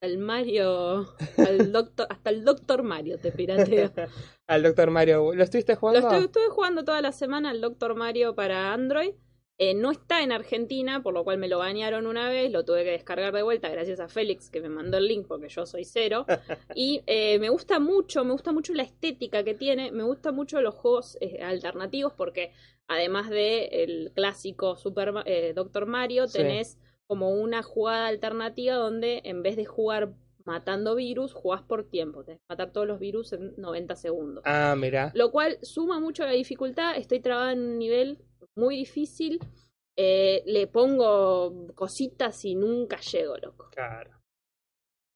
al 0.00 0.18
Mario, 0.18 1.08
al 1.36 1.72
doctor, 1.72 2.06
hasta 2.08 2.30
el 2.30 2.44
Doctor 2.44 2.82
Mario 2.82 3.18
te 3.18 3.32
pirateo. 3.32 3.90
Al 4.46 4.62
Doctor 4.64 4.90
Mario, 4.90 5.32
¿lo 5.34 5.44
estuviste 5.44 5.74
Lo 5.74 5.78
jugando? 5.78 6.00
estoy, 6.00 6.24
estuve 6.24 6.48
jugando 6.48 6.84
toda 6.84 7.00
la 7.02 7.12
semana 7.12 7.50
al 7.50 7.60
Doctor 7.60 7.94
Mario 7.94 8.34
para 8.34 8.72
Android. 8.72 9.12
Eh, 9.58 9.74
no 9.74 9.90
está 9.90 10.22
en 10.22 10.32
Argentina, 10.32 11.02
por 11.02 11.12
lo 11.12 11.22
cual 11.22 11.36
me 11.36 11.46
lo 11.46 11.58
bañaron 11.58 12.06
una 12.06 12.30
vez, 12.30 12.50
lo 12.50 12.64
tuve 12.64 12.82
que 12.82 12.92
descargar 12.92 13.34
de 13.34 13.42
vuelta 13.42 13.68
gracias 13.68 14.00
a 14.00 14.08
Félix 14.08 14.48
que 14.48 14.62
me 14.62 14.70
mandó 14.70 14.96
el 14.96 15.06
link 15.06 15.26
porque 15.28 15.50
yo 15.50 15.66
soy 15.66 15.84
cero. 15.84 16.24
Y 16.74 17.02
eh, 17.06 17.38
me 17.38 17.50
gusta 17.50 17.78
mucho, 17.78 18.24
me 18.24 18.32
gusta 18.32 18.52
mucho 18.52 18.72
la 18.72 18.82
estética 18.82 19.44
que 19.44 19.54
tiene, 19.54 19.92
me 19.92 20.02
gusta 20.02 20.32
mucho 20.32 20.62
los 20.62 20.74
juegos 20.74 21.18
eh, 21.20 21.42
alternativos 21.42 22.14
porque 22.14 22.52
además 22.88 23.28
de 23.28 23.66
el 23.84 24.12
clásico 24.14 24.76
Super 24.76 25.12
Doctor 25.54 25.86
Mario, 25.86 26.26
Sí. 26.26 26.38
Como 27.10 27.30
una 27.30 27.64
jugada 27.64 28.06
alternativa 28.06 28.76
donde 28.76 29.20
en 29.24 29.42
vez 29.42 29.56
de 29.56 29.64
jugar 29.64 30.12
matando 30.44 30.94
virus, 30.94 31.32
jugás 31.32 31.60
por 31.60 31.82
tiempo, 31.90 32.22
tenés 32.22 32.38
que 32.38 32.46
matar 32.48 32.70
todos 32.70 32.86
los 32.86 33.00
virus 33.00 33.32
en 33.32 33.52
90 33.56 33.96
segundos. 33.96 34.44
Ah, 34.46 34.76
mira. 34.78 35.10
Lo 35.16 35.32
cual 35.32 35.58
suma 35.60 35.98
mucho 35.98 36.24
la 36.24 36.30
dificultad. 36.30 36.96
Estoy 36.96 37.18
trabada 37.18 37.50
en 37.50 37.62
un 37.62 37.78
nivel 37.80 38.18
muy 38.54 38.76
difícil. 38.76 39.40
Eh, 39.96 40.44
le 40.46 40.68
pongo 40.68 41.66
cositas 41.74 42.44
y 42.44 42.54
nunca 42.54 43.00
llego, 43.00 43.36
loco. 43.38 43.68
Claro. 43.72 44.12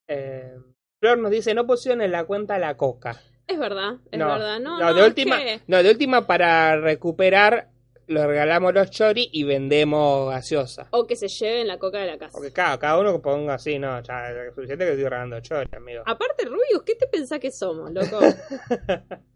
Eh, 0.08 0.56
Flor 1.00 1.18
nos 1.18 1.30
dice, 1.30 1.54
no 1.54 1.64
pusieron 1.64 2.02
en 2.02 2.10
la 2.10 2.24
cuenta 2.24 2.58
la 2.58 2.76
coca. 2.76 3.20
Es 3.46 3.56
verdad, 3.58 3.98
es 4.10 4.18
no, 4.18 4.26
verdad. 4.26 4.58
No, 4.58 4.80
no, 4.80 4.86
no, 4.90 4.94
de 4.94 5.06
última, 5.06 5.38
que- 5.38 5.60
no, 5.68 5.80
de 5.80 5.90
última 5.90 6.26
para 6.26 6.76
recuperar, 6.80 7.70
lo 8.06 8.26
regalamos 8.26 8.74
los 8.74 8.90
chori 8.90 9.28
y 9.32 9.44
vendemos 9.44 10.30
gaseosa. 10.30 10.88
O 10.90 11.06
que 11.06 11.16
se 11.16 11.28
lleven 11.28 11.68
la 11.68 11.78
coca 11.78 11.98
de 11.98 12.06
la 12.06 12.18
casa. 12.18 12.32
Porque 12.32 12.52
cada, 12.52 12.78
cada 12.78 12.98
uno 12.98 13.12
que 13.12 13.18
ponga 13.20 13.54
así, 13.54 13.78
no, 13.78 14.02
ya 14.02 14.30
es 14.30 14.54
suficiente 14.54 14.84
que 14.84 14.90
estoy 14.92 15.04
regalando 15.04 15.40
chori, 15.40 15.68
amigo. 15.76 16.02
Aparte, 16.06 16.44
Rubius, 16.44 16.82
¿qué 16.84 16.94
te 16.94 17.06
pensás 17.06 17.38
que 17.38 17.50
somos, 17.50 17.92
loco? 17.92 18.20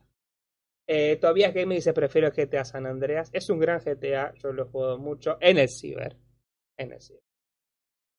Eh, 0.91 1.19
Tobias 1.21 1.53
Game 1.53 1.75
dice, 1.75 1.93
prefiero 1.93 2.31
GTA 2.31 2.65
San 2.65 2.87
Andreas. 2.87 3.29
Es 3.35 3.51
un 3.51 3.59
gran 3.59 3.79
GTA, 3.79 4.33
yo 4.43 4.53
lo 4.55 4.65
juego 4.65 4.97
mucho 4.97 5.37
en 5.41 5.59
el 5.59 5.69
ciber. 5.69 6.17
En 6.79 6.93
el 6.93 7.03
ciber. 7.03 7.23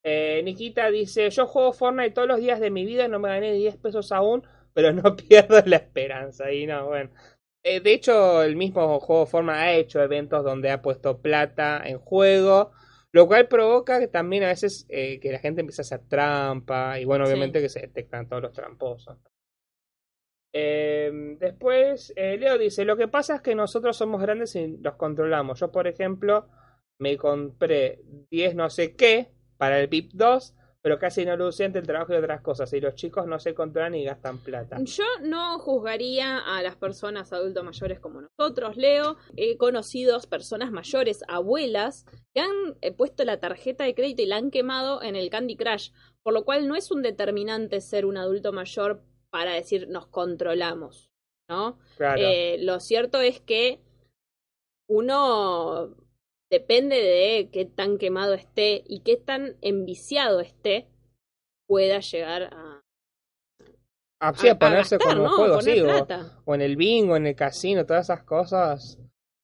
Eh, 0.04 0.42
Nikita 0.44 0.90
dice, 0.92 1.30
yo 1.32 1.48
juego 1.48 1.74
Fortnite 1.74 2.12
todos 2.12 2.28
los 2.28 2.40
días 2.40 2.60
de 2.60 2.70
mi 2.70 2.86
vida, 2.86 3.08
no 3.08 3.20
me 3.20 3.30
gané 3.30 3.54
10 3.54 3.78
pesos 3.78 4.12
aún, 4.12 4.48
pero 4.74 4.94
no 4.94 5.16
pierdo 5.16 5.62
la 5.66 5.78
esperanza. 5.78 6.52
Y 6.52 6.68
no, 6.68 6.88
bueno. 6.88 7.10
Eh, 7.64 7.82
de 7.82 7.94
hecho, 7.94 8.42
el 8.44 8.56
mismo 8.56 9.00
juego 9.00 9.26
Fortnite 9.26 9.58
ha 9.60 9.74
hecho 9.74 10.02
eventos 10.02 10.44
donde 10.44 10.72
ha 10.72 10.82
puesto 10.82 11.22
plata 11.22 11.82
en 11.86 12.00
juego, 12.00 12.72
lo 13.12 13.28
cual 13.28 13.48
provoca 13.48 14.00
que 14.00 14.08
también 14.08 14.44
a 14.44 14.48
veces 14.48 14.86
eh, 14.90 15.20
que 15.20 15.32
la 15.32 15.40
gente 15.40 15.62
empiece 15.62 15.82
a 15.82 15.84
hacer 15.84 16.02
trampa 16.08 17.00
y 17.00 17.06
bueno, 17.06 17.26
Sí. 17.26 17.32
obviamente 17.32 17.62
que 17.62 17.70
se 17.70 17.82
detectan 17.82 18.28
todos 18.30 18.42
los 18.44 18.54
tramposos. 18.54 19.18
Eh, 20.54 21.12
después, 21.40 22.12
eh, 22.16 22.38
Leo 22.38 22.58
dice, 22.58 22.86
lo 22.86 22.98
que 22.98 23.08
pasa 23.08 23.36
es 23.36 23.42
que 23.42 23.54
nosotros 23.56 23.98
somos 23.98 24.22
grandes 24.22 24.56
y 24.56 24.78
los 24.78 24.96
controlamos. 24.96 25.60
Yo, 25.60 25.72
por 25.72 25.88
ejemplo, 25.88 26.48
me 27.00 27.18
compré 27.18 28.02
10 28.32 28.56
no 28.56 28.70
sé 28.70 28.96
qué 28.96 29.32
para 29.58 29.80
el 29.80 29.88
VIP 29.88 30.12
2, 30.14 30.56
pero 30.82 30.98
casi 30.98 31.26
no 31.26 31.36
lo 31.36 31.50
entre 31.60 31.82
el 31.82 31.88
trabajo 31.88 32.14
y 32.14 32.18
otras 32.18 32.42
cosas. 32.42 32.72
Y 32.74 32.80
los 32.80 32.96
chicos 32.96 33.28
no 33.28 33.40
se 33.40 33.54
controlan 33.54 33.96
y 33.96 34.06
gastan 34.06 34.38
plata. 34.38 34.78
Yo 34.82 35.04
no 35.22 35.60
juzgaría 35.60 36.38
a 36.38 36.62
las 36.62 36.78
personas 36.78 37.34
adultos 37.34 37.64
mayores 37.64 38.00
como 38.00 38.22
nosotros, 38.22 38.78
Leo. 38.78 39.18
He 39.36 39.58
conocido 39.58 40.20
personas 40.30 40.72
mayores, 40.72 41.24
abuelas, 41.28 42.06
que 42.34 42.42
han 42.42 42.78
eh, 42.82 42.92
puesto 42.92 43.26
la 43.26 43.40
tarjeta 43.40 43.84
de 43.84 43.94
crédito 43.94 44.22
y 44.22 44.28
la 44.28 44.38
han 44.38 44.52
quemado 44.52 45.02
en 45.02 45.16
el 45.16 45.30
Candy 45.30 45.58
Crush, 45.58 45.92
por 46.24 46.34
lo 46.34 46.46
cual 46.46 46.68
no 46.68 46.76
es 46.76 46.92
un 46.92 47.02
determinante 47.02 47.82
ser 47.82 48.06
un 48.06 48.18
adulto 48.18 48.54
mayor 48.54 49.04
para 49.30 49.54
decir 49.54 49.88
nos 49.90 50.08
controlamos, 50.08 51.12
¿no? 51.50 51.78
Claro. 51.98 52.22
Eh, 52.22 52.58
lo 52.62 52.80
cierto 52.80 53.20
es 53.22 53.42
que 53.42 53.82
uno 54.88 55.96
depende 56.52 56.96
de 56.98 57.50
qué 57.52 57.66
tan 57.66 57.98
quemado 57.98 58.34
esté 58.34 58.84
y 58.88 59.02
qué 59.02 59.18
tan 59.18 59.58
enviciado 59.62 60.40
esté, 60.42 60.88
pueda 61.68 62.00
llegar 62.02 62.44
a, 62.54 62.84
Ah, 64.22 64.34
sí, 64.36 64.48
a, 64.48 64.58
a 64.60 64.70
ponerse 64.70 65.00
gastar, 65.00 65.00
con 65.00 65.18
un 65.20 65.30
¿no? 65.30 65.30
juego, 65.30 65.60
Poner 65.60 65.62
sí, 65.62 65.82
o, 65.82 66.10
en 66.48 66.62
el 66.62 66.76
bingo, 66.76 67.16
en 67.16 67.26
el 67.28 67.36
casino, 67.36 67.86
todas 67.86 68.08
esas 68.08 68.24
cosas. 68.24 68.98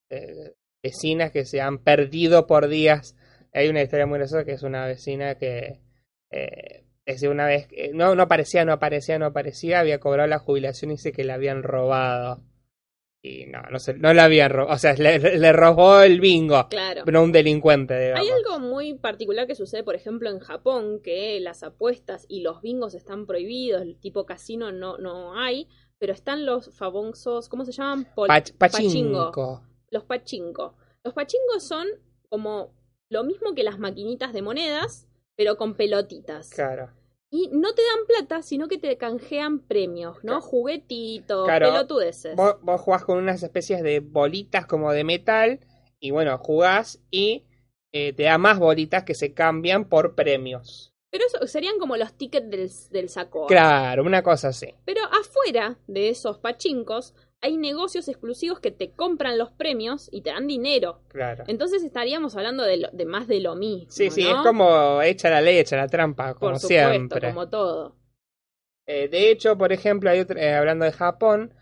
eh, 0.10 0.54
vecinas 0.84 1.32
que 1.34 1.46
se 1.46 1.62
han 1.62 1.80
perdido 1.80 2.48
por 2.48 2.68
días. 2.70 3.16
Hay 3.54 3.70
una 3.70 3.84
historia 3.84 4.06
muy 4.08 4.20
graciosa 4.20 4.46
que 4.46 4.54
es 4.54 4.64
una 4.64 4.86
vecina 4.88 5.36
que 5.36 5.82
eh, 6.32 6.86
es 7.06 7.24
una 7.24 7.48
vez, 7.48 7.68
que- 7.68 7.92
no, 7.94 8.16
no 8.16 8.24
aparecía, 8.24 8.66
no 8.66 8.74
aparecía, 8.74 9.20
no 9.20 9.28
aparecía, 9.28 9.80
había 9.82 10.00
cobrado 10.00 10.30
la 10.30 10.40
jubilación 10.40 10.92
y 10.92 10.96
dice 10.96 11.12
que 11.14 11.26
la 11.26 11.36
habían 11.36 11.64
robado. 11.64 12.44
Y 13.28 13.46
no, 13.48 13.62
no, 13.72 13.80
se, 13.80 13.96
no 13.96 14.14
la 14.14 14.26
habían 14.26 14.52
robado, 14.52 14.76
o 14.76 14.78
sea, 14.78 14.94
le, 14.94 15.18
le 15.18 15.52
robó 15.52 16.02
el 16.02 16.20
bingo, 16.20 16.68
Claro. 16.70 17.02
pero 17.06 17.24
un 17.24 17.32
delincuente, 17.32 18.00
digamos. 18.00 18.20
Hay 18.22 18.30
algo 18.30 18.60
muy 18.60 18.94
particular 18.94 19.48
que 19.48 19.56
sucede, 19.56 19.84
por 19.84 19.96
ejemplo, 19.96 20.30
en 20.30 20.40
Japón, 20.40 21.00
que 21.04 21.40
las 21.40 21.64
apuestas 21.64 22.26
y 22.30 22.42
los 22.42 22.62
bingos 22.62 22.94
están 22.94 23.26
prohibidos, 23.26 23.82
el 23.82 24.00
tipo 24.00 24.26
casino 24.28 24.72
no, 24.72 24.98
no 25.00 25.34
hay, 25.40 25.68
pero 25.98 26.14
están 26.14 26.46
los 26.46 26.76
famosos, 26.78 27.50
¿cómo 27.50 27.66
se 27.66 27.72
llaman? 27.72 28.08
Pol- 28.14 28.30
Pach- 28.30 28.54
pachinko. 28.58 29.64
Los 29.90 30.04
pachinko. 30.04 30.76
Los 31.04 31.14
pachingos 31.14 31.64
son 31.64 31.88
como 32.30 32.76
lo 33.10 33.24
mismo 33.24 33.56
que 33.56 33.64
las 33.64 33.80
maquinitas 33.80 34.34
de 34.34 34.42
monedas, 34.42 35.08
pero 35.36 35.58
con 35.58 35.74
pelotitas. 35.76 36.50
Claro. 36.52 36.92
Y 37.36 37.50
no 37.52 37.74
te 37.74 37.82
dan 37.82 38.06
plata, 38.08 38.42
sino 38.42 38.70
que 38.70 38.78
te 38.78 38.98
canjean 38.98 39.60
premios, 39.60 40.16
¿no? 40.18 40.40
Claro. 40.40 40.42
Juguetitos, 40.42 41.46
Claro. 41.46 41.68
pelotudeces. 41.72 42.36
Vos, 42.36 42.56
vos 42.62 42.80
jugás 42.80 43.04
con 43.04 43.18
unas 43.18 43.44
especies 43.44 43.84
de 43.84 44.00
bolitas 44.00 44.66
como 44.66 44.94
de 44.94 45.04
metal 45.04 45.60
y 46.00 46.12
bueno, 46.12 46.38
jugás 46.38 47.02
y 47.12 47.44
eh, 47.92 48.14
te 48.14 48.24
da 48.24 48.38
más 48.38 48.58
bolitas 48.58 49.04
que 49.04 49.16
se 49.16 49.34
cambian 49.34 49.90
por 49.90 50.16
premios. 50.16 50.94
Pero 51.12 51.26
eso 51.28 51.46
serían 51.48 51.78
como 51.78 51.98
los 51.98 52.14
tickets 52.14 52.50
del, 52.50 52.72
del 52.92 53.10
saco. 53.10 53.48
Claro, 53.48 54.04
una 54.04 54.22
cosa 54.24 54.50
así. 54.50 54.74
Pero 54.86 55.02
afuera 55.06 55.78
de 55.88 56.10
esos 56.10 56.38
pachincos 56.40 57.14
hay 57.46 57.58
negocios 57.58 58.08
exclusivos 58.08 58.60
que 58.60 58.72
te 58.72 58.92
compran 58.92 59.38
los 59.38 59.52
premios 59.52 60.10
y 60.12 60.22
te 60.22 60.32
dan 60.32 60.48
dinero. 60.48 61.00
Claro. 61.10 61.44
Entonces 61.48 61.84
estaríamos 61.84 62.36
hablando 62.36 62.64
de, 62.64 62.78
lo- 62.78 62.90
de 62.92 63.06
más 63.06 63.28
de 63.28 63.40
lo 63.40 63.56
mismo. 63.56 63.92
Sí, 63.92 64.10
sí, 64.10 64.24
¿no? 64.24 64.32
es 64.32 64.36
como 64.48 65.02
echa 65.04 65.30
la 65.30 65.42
ley, 65.42 65.60
echa 65.60 65.78
la 65.78 65.88
trampa, 65.88 66.34
como 66.34 66.52
Por 66.52 66.60
supuesto, 66.60 66.90
siempre. 66.90 67.30
como 67.30 67.48
todo. 67.48 67.96
Eh, 68.88 69.08
de 69.10 69.30
hecho, 69.30 69.58
por 69.58 69.72
ejemplo, 69.72 70.10
hay 70.10 70.20
otro- 70.22 70.40
eh, 70.40 70.56
hablando 70.56 70.86
de 70.86 70.92
Japón, 70.92 71.54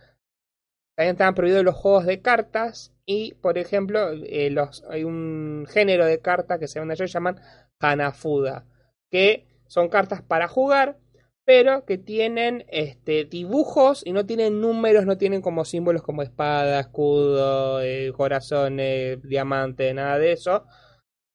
también 0.96 1.14
estaban 1.16 1.36
prohibidos 1.36 1.64
los 1.66 1.76
juegos 1.76 2.06
de 2.06 2.22
cartas 2.22 2.94
y, 3.06 3.34
por 3.36 3.58
ejemplo, 3.58 4.12
eh, 4.12 4.50
los, 4.52 4.84
hay 4.90 5.04
un 5.04 5.66
género 5.70 6.06
de 6.06 6.20
cartas 6.22 6.60
que 6.60 6.68
se 6.68 6.80
llaman, 6.80 6.92
ellos 6.96 7.12
llaman 7.12 7.42
Hanafuda, 7.80 8.66
que 9.12 9.48
son 9.68 9.90
cartas 9.90 10.22
para 10.22 10.48
jugar, 10.48 10.98
pero 11.46 11.86
que 11.86 11.98
tienen 11.98 12.66
este, 12.70 13.26
dibujos 13.26 14.06
y 14.06 14.14
no 14.14 14.26
tienen 14.26 14.62
números, 14.62 15.06
no 15.06 15.18
tienen 15.18 15.42
como 15.42 15.66
símbolos 15.66 16.02
como 16.02 16.22
espada, 16.22 16.80
escudo, 16.80 17.82
eh, 17.82 18.14
corazón, 18.16 18.80
eh, 18.80 19.18
diamante, 19.24 19.94
nada 19.94 20.18
de 20.18 20.32
eso. 20.32 20.66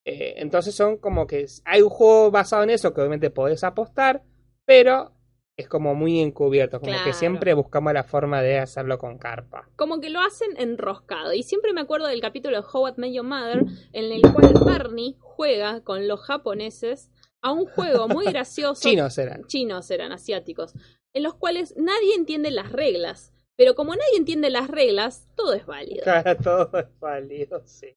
Eh, 0.06 0.34
entonces 0.38 0.74
son 0.74 0.96
como 0.96 1.26
que 1.26 1.44
hay 1.66 1.82
un 1.82 1.90
juego 1.90 2.30
basado 2.30 2.62
en 2.62 2.70
eso 2.70 2.94
que 2.94 3.00
obviamente 3.00 3.30
podés 3.30 3.62
apostar, 3.64 4.22
pero 4.64 5.12
es 5.58 5.68
como 5.68 5.94
muy 5.94 6.20
encubierto, 6.20 6.80
como 6.80 6.94
que 7.04 7.12
siempre 7.12 7.52
buscamos 7.52 7.92
la 7.92 8.04
forma 8.04 8.40
de 8.40 8.58
hacerlo 8.60 8.96
con 8.96 9.18
carpa. 9.18 9.68
Como 9.74 10.00
que 10.00 10.08
lo 10.08 10.20
hacen 10.20 10.50
enroscado. 10.56 11.32
Y 11.34 11.42
siempre 11.42 11.72
me 11.72 11.80
acuerdo 11.80 12.06
del 12.06 12.20
capítulo 12.20 12.56
de 12.56 12.66
How 12.72 12.88
I 12.88 12.92
Met 12.96 13.12
Your 13.12 13.24
Mother, 13.24 13.64
en 13.92 14.12
el 14.12 14.22
cual 14.32 14.54
Barney 14.64 15.16
juega 15.18 15.82
con 15.82 16.06
los 16.06 16.20
japoneses 16.20 17.10
a 17.42 17.52
un 17.52 17.66
juego 17.66 18.08
muy 18.08 18.26
gracioso. 18.32 18.80
Chinos 18.88 19.16
eran. 19.18 19.44
chinos 19.46 19.90
eran 19.90 20.12
asiáticos, 20.12 20.74
en 21.14 21.22
los 21.22 21.34
cuales 21.34 21.74
nadie 21.76 22.14
entiende 22.14 22.50
las 22.50 22.72
reglas. 22.72 23.32
Pero 23.56 23.74
como 23.74 23.92
nadie 23.96 24.16
entiende 24.16 24.50
las 24.50 24.68
reglas, 24.68 25.28
todo 25.36 25.52
es 25.54 25.66
válido. 25.66 26.02
Claro, 26.04 26.36
todo 26.42 26.78
es 26.78 26.98
válido, 27.00 27.62
sí. 27.66 27.96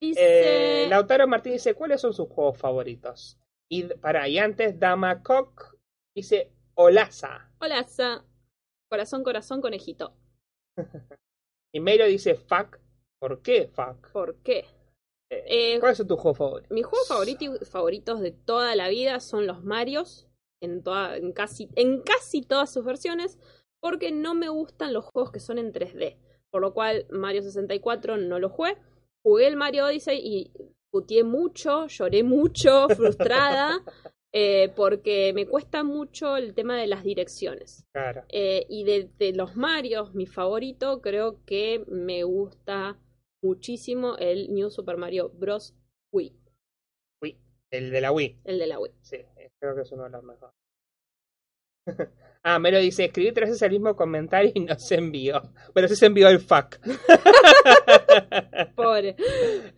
Dice, 0.00 0.84
Eh, 0.84 0.86
Lautaro 0.88 1.26
Martín 1.28 1.52
dice, 1.52 1.74
¿cuáles 1.74 2.00
son 2.00 2.12
sus 2.12 2.28
juegos 2.28 2.58
favoritos? 2.58 3.38
Y 3.70 3.84
para, 3.84 4.28
y 4.28 4.38
antes 4.38 4.78
Dama 4.78 5.22
Cock 5.22 5.76
dice 6.14 6.52
Olaza. 6.74 7.50
hola, 7.60 7.84
Sa. 7.84 8.24
corazón, 8.90 9.22
corazón, 9.24 9.60
conejito. 9.62 10.14
Y 11.74 11.80
Melo 11.80 12.04
dice 12.06 12.34
fuck. 12.34 12.78
¿Por 13.18 13.40
qué 13.40 13.66
fuck? 13.68 14.10
¿Por 14.12 14.36
qué? 14.42 14.66
Eh, 15.46 15.80
¿Cuáles 15.80 15.98
son 15.98 16.08
tus 16.08 16.20
juegos 16.20 16.38
favoritos? 16.38 16.70
Mis 16.70 16.84
juegos 16.84 17.08
favoritos 17.68 18.20
de 18.20 18.32
toda 18.32 18.76
la 18.76 18.88
vida 18.88 19.18
son 19.20 19.46
los 19.46 19.64
Marios, 19.64 20.28
en, 20.60 20.82
toda, 20.82 21.16
en, 21.16 21.32
casi, 21.32 21.68
en 21.74 22.02
casi 22.02 22.42
todas 22.42 22.72
sus 22.72 22.84
versiones, 22.84 23.38
porque 23.80 24.12
no 24.12 24.34
me 24.34 24.48
gustan 24.48 24.92
los 24.92 25.06
juegos 25.06 25.32
que 25.32 25.40
son 25.40 25.58
en 25.58 25.72
3D. 25.72 26.18
Por 26.50 26.60
lo 26.60 26.74
cual, 26.74 27.06
Mario 27.10 27.42
64 27.42 28.18
no 28.18 28.38
lo 28.38 28.50
jugué. 28.50 28.76
Jugué 29.24 29.46
el 29.46 29.56
Mario 29.56 29.86
Odyssey 29.86 30.20
y 30.22 30.52
puteé 30.90 31.24
mucho, 31.24 31.86
lloré 31.86 32.22
mucho, 32.22 32.88
frustrada, 32.96 33.82
eh, 34.32 34.70
porque 34.76 35.32
me 35.34 35.46
cuesta 35.46 35.82
mucho 35.82 36.36
el 36.36 36.54
tema 36.54 36.76
de 36.76 36.86
las 36.86 37.04
direcciones. 37.04 37.86
Claro. 37.92 38.24
Eh, 38.28 38.66
y 38.68 38.84
de, 38.84 39.08
de 39.18 39.32
los 39.32 39.56
Marios, 39.56 40.14
mi 40.14 40.26
favorito, 40.26 41.00
creo 41.00 41.42
que 41.46 41.84
me 41.88 42.22
gusta 42.22 42.98
muchísimo 43.42 44.16
el 44.18 44.54
New 44.54 44.70
Super 44.70 44.96
Mario 44.96 45.30
Bros. 45.30 45.74
Wii, 46.12 46.36
Wii. 47.20 47.38
El 47.70 47.90
de 47.90 48.00
la 48.00 48.12
Wii. 48.12 48.40
el 48.44 48.58
de 48.58 48.66
la 48.66 48.78
Wii. 48.78 48.92
Sí, 49.00 49.18
creo 49.58 49.74
que 49.74 49.82
es 49.82 49.92
uno 49.92 50.04
de 50.04 50.10
los 50.10 50.22
mejores. 50.22 50.54
ah, 52.42 52.58
Melo 52.58 52.78
dice, 52.78 53.06
escribí 53.06 53.32
tres 53.32 53.50
veces 53.50 53.62
el 53.62 53.72
mismo 53.72 53.96
comentario 53.96 54.52
y 54.54 54.60
no 54.60 54.78
se 54.78 54.96
envió. 54.96 55.42
Pero 55.74 55.88
sí 55.88 55.96
se 55.96 56.06
envió 56.06 56.28
el 56.28 56.40
fuck. 56.40 56.78
Pobre. 58.76 59.16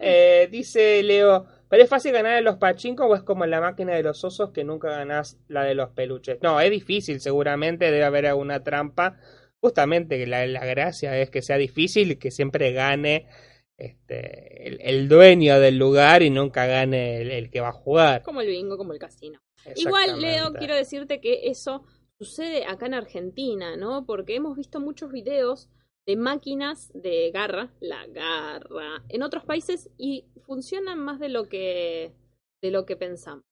Eh, 0.07 0.48
dice 0.50 1.03
Leo, 1.03 1.46
¿pero 1.68 1.83
es 1.83 1.88
fácil 1.88 2.12
ganar 2.12 2.37
en 2.37 2.44
los 2.44 2.57
pachinko 2.57 3.07
o 3.07 3.14
es 3.14 3.22
como 3.22 3.44
en 3.44 3.50
la 3.50 3.61
máquina 3.61 3.94
de 3.94 4.03
los 4.03 4.22
osos 4.22 4.50
que 4.50 4.64
nunca 4.64 4.90
ganás 4.90 5.38
la 5.48 5.62
de 5.64 5.74
los 5.74 5.90
peluches? 5.90 6.38
No, 6.42 6.61
es 6.61 6.70
difícil, 6.70 7.20
seguramente 7.20 7.87
debe 7.87 8.05
haber 8.05 8.27
alguna 8.27 8.62
trampa. 8.62 9.18
Justamente 9.61 10.18
que 10.18 10.27
la, 10.27 10.46
la 10.46 10.66
gracia 10.66 11.16
es 11.16 11.31
que 11.31 11.40
sea 11.40 11.57
difícil 11.57 12.11
y 12.11 12.16
que 12.16 12.31
siempre 12.31 12.72
gane 12.72 13.29
este, 13.78 14.68
el, 14.68 14.80
el 14.80 15.08
dueño 15.08 15.58
del 15.58 15.78
lugar 15.78 16.22
y 16.22 16.30
nunca 16.30 16.66
gane 16.66 17.20
el, 17.20 17.30
el 17.30 17.50
que 17.50 17.60
va 17.60 17.68
a 17.68 17.72
jugar. 17.72 18.22
Como 18.22 18.40
el 18.40 18.48
bingo, 18.48 18.76
como 18.76 18.92
el 18.92 18.98
casino. 18.98 19.40
Igual, 19.76 20.20
Leo, 20.20 20.52
quiero 20.52 20.74
decirte 20.74 21.20
que 21.20 21.48
eso 21.48 21.84
sucede 22.18 22.66
acá 22.66 22.87
en 22.87 22.94
Argentina, 22.94 23.76
¿no? 23.76 24.04
Porque 24.06 24.37
hemos 24.37 24.56
visto 24.56 24.80
muchos 24.80 25.10
videos 25.10 25.70
de 26.06 26.16
máquinas 26.16 26.92
de 26.94 27.30
garra, 27.32 27.72
la 27.80 28.06
garra, 28.06 29.02
en 29.08 29.22
otros 29.22 29.44
países 29.44 29.90
y 29.96 30.26
funcionan 30.46 30.98
más 30.98 31.18
de 31.18 31.30
lo 31.30 31.48
que 31.48 32.12
de 32.62 32.70
lo 32.70 32.84
que 32.84 32.96
pensamos. 32.96 33.44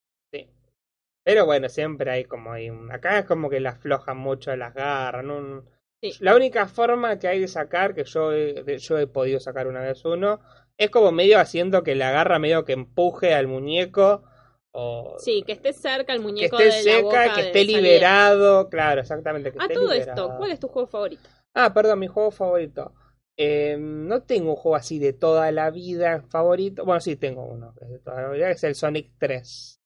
Pero 1.25 1.45
bueno, 1.45 1.69
siempre 1.69 2.11
hay 2.11 2.25
como 2.25 2.51
hay 2.51 2.69
un... 2.69 2.91
Acá 2.91 3.19
es 3.19 3.25
como 3.25 3.49
que 3.49 3.61
la 3.61 3.71
aflojan 3.71 4.17
mucho 4.17 4.55
las 4.55 4.73
garras. 4.73 5.23
¿no? 5.23 5.63
Sí. 6.03 6.11
La 6.19 6.35
única 6.35 6.67
forma 6.67 7.17
que 7.17 7.27
hay 7.29 7.39
de 7.39 7.47
sacar, 7.47 7.95
que 7.95 8.03
yo 8.03 8.33
he, 8.33 8.77
yo 8.77 8.97
he 8.99 9.07
podido 9.07 9.39
sacar 9.39 9.67
una 9.67 9.81
vez 9.81 10.03
uno, 10.05 10.41
es 10.77 10.89
como 10.89 11.11
medio 11.13 11.39
haciendo 11.39 11.81
que 11.83 11.95
la 11.95 12.11
garra 12.11 12.39
medio 12.39 12.65
que 12.65 12.73
empuje 12.73 13.33
al 13.33 13.47
muñeco. 13.47 14.23
O 14.71 15.15
Sí, 15.17 15.43
que 15.45 15.53
esté 15.53 15.71
cerca 15.71 16.13
el 16.13 16.19
que 16.19 16.23
muñeco 16.23 16.59
esté 16.59 16.63
de 16.63 16.69
la 16.83 16.97
seca, 16.97 17.01
boca 17.03 17.33
que 17.35 17.41
esté 17.41 17.59
salida. 17.61 17.77
liberado. 17.79 18.69
Claro, 18.69 19.01
exactamente. 19.01 19.51
Que 19.51 19.59
A 19.59 19.61
esté 19.63 19.73
todo 19.75 19.93
liberado. 19.93 20.25
esto, 20.25 20.37
¿cuál 20.37 20.51
es 20.51 20.59
tu 20.59 20.67
juego 20.67 20.87
favorito? 20.87 21.29
Ah, 21.53 21.73
perdón, 21.73 21.99
mi 21.99 22.07
juego 22.07 22.31
favorito. 22.31 22.93
Eh, 23.37 23.77
no 23.79 24.23
tengo 24.23 24.51
un 24.51 24.55
juego 24.57 24.75
así 24.75 24.99
de 24.99 25.13
toda 25.13 25.51
la 25.51 25.71
vida 25.71 26.23
favorito. 26.29 26.85
Bueno, 26.85 26.99
sí 27.01 27.15
tengo 27.15 27.45
uno 27.45 27.73
que 27.77 27.85
es 27.85 27.91
de 27.91 27.99
toda 27.99 28.21
la 28.23 28.29
vida, 28.29 28.47
que 28.47 28.53
es 28.53 28.63
el 28.63 28.75
Sonic 28.75 29.11
3. 29.19 29.79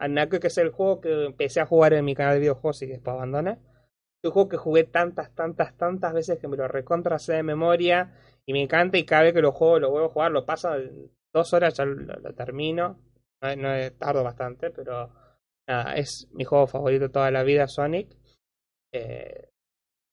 Anako, 0.00 0.38
que 0.40 0.46
es 0.48 0.58
el 0.58 0.70
juego 0.70 1.00
que 1.00 1.24
empecé 1.26 1.60
a 1.60 1.66
jugar 1.66 1.92
en 1.94 2.04
mi 2.04 2.14
canal 2.14 2.34
de 2.34 2.40
videojuegos 2.40 2.82
y 2.82 2.86
después 2.86 3.14
abandoné. 3.14 3.58
Juego 4.30 4.48
que 4.48 4.56
jugué 4.56 4.84
tantas, 4.84 5.34
tantas, 5.34 5.76
tantas 5.76 6.12
veces 6.12 6.38
que 6.38 6.48
me 6.48 6.56
lo 6.56 6.68
recontra 6.68 7.18
sé 7.18 7.34
de 7.34 7.42
memoria 7.42 8.14
y 8.46 8.52
me 8.52 8.62
encanta 8.62 8.98
y 8.98 9.04
cada 9.04 9.22
vez 9.22 9.34
que 9.34 9.42
lo 9.42 9.52
juego, 9.52 9.78
lo 9.78 9.90
vuelvo 9.90 10.08
a 10.08 10.12
jugar, 10.12 10.32
lo 10.32 10.46
paso 10.46 10.70
dos 11.32 11.52
horas, 11.52 11.74
ya 11.74 11.84
lo, 11.84 12.34
termino. 12.34 12.98
No, 13.42 13.56
no 13.56 13.92
tardo 13.92 14.24
bastante, 14.24 14.70
pero 14.70 15.10
nada, 15.68 15.94
es 15.94 16.28
mi 16.32 16.44
juego 16.44 16.66
favorito 16.66 17.10
toda 17.10 17.30
la 17.30 17.42
vida, 17.42 17.68
Sonic. 17.68 18.16
Eh, 18.92 19.50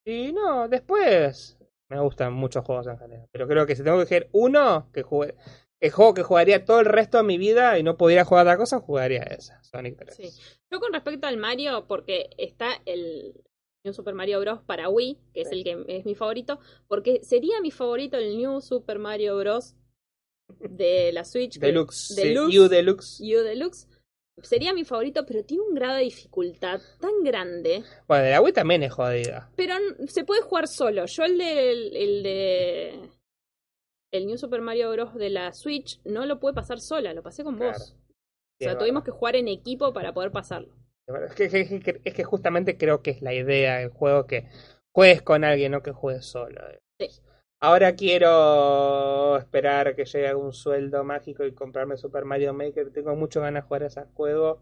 y 0.05 0.31
no, 0.33 0.67
después 0.67 1.57
me 1.89 1.99
gustan 1.99 2.33
muchos 2.33 2.63
juegos 2.63 2.87
en 2.87 2.97
general. 2.97 3.27
Pero 3.31 3.47
creo 3.47 3.65
que 3.65 3.75
si 3.75 3.83
tengo 3.83 3.97
que 3.97 4.03
elegir 4.03 4.29
uno 4.33 4.91
que 4.91 5.03
jugué, 5.03 5.35
el 5.79 5.91
juego 5.91 6.13
que 6.13 6.23
jugaría 6.23 6.65
todo 6.65 6.79
el 6.79 6.85
resto 6.85 7.17
de 7.17 7.23
mi 7.23 7.37
vida 7.37 7.77
y 7.77 7.83
no 7.83 7.97
pudiera 7.97 8.25
jugar 8.25 8.45
otra 8.45 8.57
cosa, 8.57 8.79
jugaría 8.79 9.23
esa, 9.23 9.61
Sonic 9.63 9.97
3. 9.97 10.15
Sí. 10.15 10.29
Yo 10.71 10.79
con 10.79 10.93
respecto 10.93 11.27
al 11.27 11.37
Mario, 11.37 11.85
porque 11.87 12.29
está 12.37 12.69
el 12.85 13.43
Super 13.93 14.13
Mario 14.13 14.39
Bros. 14.39 14.61
para 14.65 14.89
Wii, 14.89 15.17
que 15.33 15.41
es 15.41 15.51
el 15.51 15.63
que 15.63 15.83
es 15.87 16.05
mi 16.05 16.15
favorito, 16.15 16.59
porque 16.87 17.23
sería 17.23 17.61
mi 17.61 17.71
favorito 17.71 18.17
el 18.17 18.37
New 18.37 18.61
Super 18.61 18.99
Mario 18.99 19.37
Bros. 19.37 19.75
de 20.59 21.11
la 21.13 21.23
Switch. 21.25 21.57
Deluxe, 21.59 22.13
sí, 22.15 22.21
Deluxe. 22.21 22.59
U 22.59 22.67
Deluxe. 22.69 23.19
U 23.21 23.43
Deluxe. 23.43 23.87
Sería 24.43 24.73
mi 24.73 24.83
favorito, 24.83 25.25
pero 25.25 25.43
tiene 25.45 25.63
un 25.63 25.73
grado 25.73 25.95
de 25.95 26.03
dificultad 26.03 26.81
tan 26.99 27.23
grande. 27.23 27.83
Bueno, 28.07 28.25
de 28.25 28.31
la 28.31 28.41
Wii 28.41 28.53
también 28.53 28.83
es 28.83 28.91
jodida. 28.93 29.49
Pero 29.55 29.75
se 30.07 30.25
puede 30.25 30.41
jugar 30.41 30.67
solo. 30.67 31.05
Yo 31.05 31.23
el 31.23 31.37
de, 31.37 31.71
el 31.71 32.23
de 32.23 33.09
el 34.11 34.27
New 34.27 34.37
Super 34.37 34.61
Mario 34.61 34.91
Bros. 34.91 35.13
de 35.15 35.29
la 35.29 35.53
Switch 35.53 35.99
no 36.03 36.25
lo 36.25 36.39
pude 36.39 36.53
pasar 36.53 36.79
sola, 36.81 37.13
lo 37.13 37.23
pasé 37.23 37.43
con 37.43 37.55
Claro. 37.55 37.73
vos. 37.79 37.95
Sí, 38.59 38.65
O 38.67 38.69
sea, 38.69 38.77
tuvimos 38.77 39.03
que 39.03 39.11
jugar 39.11 39.35
en 39.35 39.47
equipo 39.47 39.93
para 39.93 40.13
poder 40.13 40.31
pasarlo. 40.31 40.73
Es 41.07 41.35
que, 41.35 41.45
es 41.45 41.83
que- 41.83 42.01
es 42.03 42.13
que 42.13 42.23
justamente 42.23 42.77
creo 42.77 43.01
que 43.01 43.11
es 43.11 43.21
la 43.21 43.33
idea 43.33 43.77
del 43.77 43.89
juego 43.89 44.25
que 44.25 44.47
juegues 44.91 45.21
con 45.21 45.43
alguien, 45.43 45.71
no 45.71 45.83
que 45.83 45.91
juegues 45.91 46.25
solo. 46.25 46.61
Sí. 46.99 47.09
Ahora 47.61 47.95
quiero 47.95 49.37
esperar 49.37 49.87
a 49.87 49.95
que 49.95 50.05
llegue 50.05 50.27
algún 50.27 50.53
sueldo 50.53 51.03
mágico 51.03 51.45
y 51.45 51.53
comprarme 51.53 51.97
Super 51.97 52.25
Mario 52.25 52.53
Maker. 52.53 52.91
Tengo 52.91 53.15
mucho 53.15 53.41
ganas 53.41 53.63
de 53.63 53.67
jugar 53.67 53.83
a 53.83 53.87
ese 53.87 54.03
juego. 54.13 54.61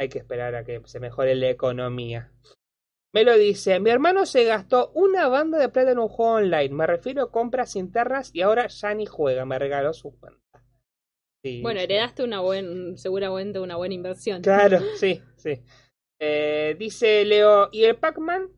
Hay 0.00 0.08
que 0.08 0.18
esperar 0.18 0.56
a 0.56 0.64
que 0.64 0.82
se 0.86 0.98
mejore 0.98 1.36
la 1.36 1.48
economía. 1.48 2.32
Me 3.14 3.24
lo 3.24 3.36
dice, 3.36 3.80
mi 3.80 3.90
hermano 3.90 4.26
se 4.26 4.44
gastó 4.44 4.90
una 4.94 5.28
banda 5.28 5.58
de 5.58 5.68
plata 5.68 5.92
en 5.92 6.00
un 6.00 6.08
juego 6.08 6.34
online. 6.34 6.70
Me 6.74 6.86
refiero 6.86 7.22
a 7.24 7.30
compras 7.32 7.76
internas 7.76 8.30
y 8.34 8.42
ahora 8.42 8.68
ya 8.68 8.94
ni 8.94 9.06
juega. 9.06 9.44
Me 9.46 9.58
regaló 9.58 9.92
su 9.94 10.18
cuenta. 10.18 10.40
Sí, 11.44 11.62
Bueno, 11.62 11.80
heredaste 11.80 12.22
una 12.22 12.40
buen, 12.40 12.98
seguramente 12.98 13.60
una 13.60 13.76
buena 13.76 13.94
inversión. 13.94 14.42
Claro, 14.42 14.78
sí, 14.96 15.22
sí. 15.36 15.62
Eh, 16.20 16.76
dice 16.78 17.24
Leo, 17.24 17.68
¿y 17.72 17.84
el 17.84 17.96
Pac-Man? 17.96 18.48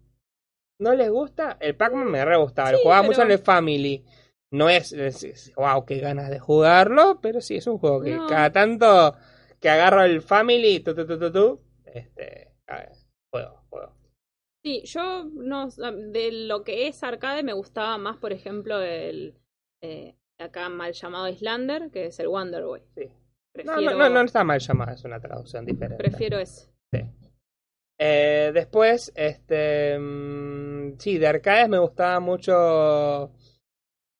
¿No 0.80 0.94
les 0.94 1.10
gusta? 1.10 1.56
El 1.60 1.76
Pac-Man 1.76 2.10
me 2.10 2.24
re 2.24 2.36
gustaba, 2.36 2.72
lo 2.72 2.78
jugaba 2.78 3.02
pero- 3.02 3.12
mucho 3.12 3.22
en 3.22 3.30
el 3.30 3.38
Family. 3.38 4.04
No 4.52 4.68
es, 4.68 4.92
es- 4.92 5.22
es- 5.24 5.52
wow, 5.56 5.84
qué 5.86 5.98
ganas 5.98 6.28
de 6.28 6.38
jugarlo, 6.40 7.20
pero 7.22 7.40
sí, 7.40 7.56
es 7.56 7.66
un 7.66 7.78
juego 7.78 8.02
que 8.02 8.16
No. 8.16 8.26
cada 8.26 8.50
tanto 8.52 9.14
que 9.60 9.70
agarro 9.70 10.02
el 10.02 10.20
Family, 10.20 10.80
tu, 10.80 10.94
tu, 10.94 11.06
tu, 11.06 11.32
tu, 11.32 11.60
este, 11.86 12.52
a 12.66 12.78
ver, 12.78 12.92
juego, 13.32 13.62
juego. 13.70 13.94
Sí, 14.64 14.82
yo 14.84 15.24
no 15.32 15.68
de 15.68 16.32
lo 16.32 16.64
que 16.64 16.88
es 16.88 17.02
arcade 17.02 17.42
me 17.44 17.52
gustaba 17.52 17.96
más, 17.98 18.16
por 18.18 18.32
ejemplo, 18.32 18.80
el 18.82 19.34
eh, 19.82 20.16
acá 20.42 20.68
mal 20.68 20.92
llamado 20.92 21.28
Islander, 21.28 21.90
que 21.90 22.06
es 22.06 22.18
el 22.20 22.28
Wonder 22.28 22.64
Boy. 22.64 22.82
Sí. 22.94 23.06
No, 23.06 23.12
Prefiero, 23.74 23.80
no, 23.92 23.98
no, 23.98 24.10
no 24.10 24.20
está 24.22 24.44
mal 24.44 24.60
llamado, 24.60 24.92
es 24.92 25.04
una 25.04 25.20
traducción 25.20 25.66
diferente. 25.66 25.96
prefiero 26.02 26.38
ese. 26.38 26.70
Eh, 28.00 28.50
después, 28.52 29.12
este. 29.14 29.96
mm, 29.98 30.98
sí, 30.98 31.18
de 31.18 31.26
arcades 31.26 31.68
me 31.68 31.78
gustaba 31.78 32.18
mucho. 32.20 33.30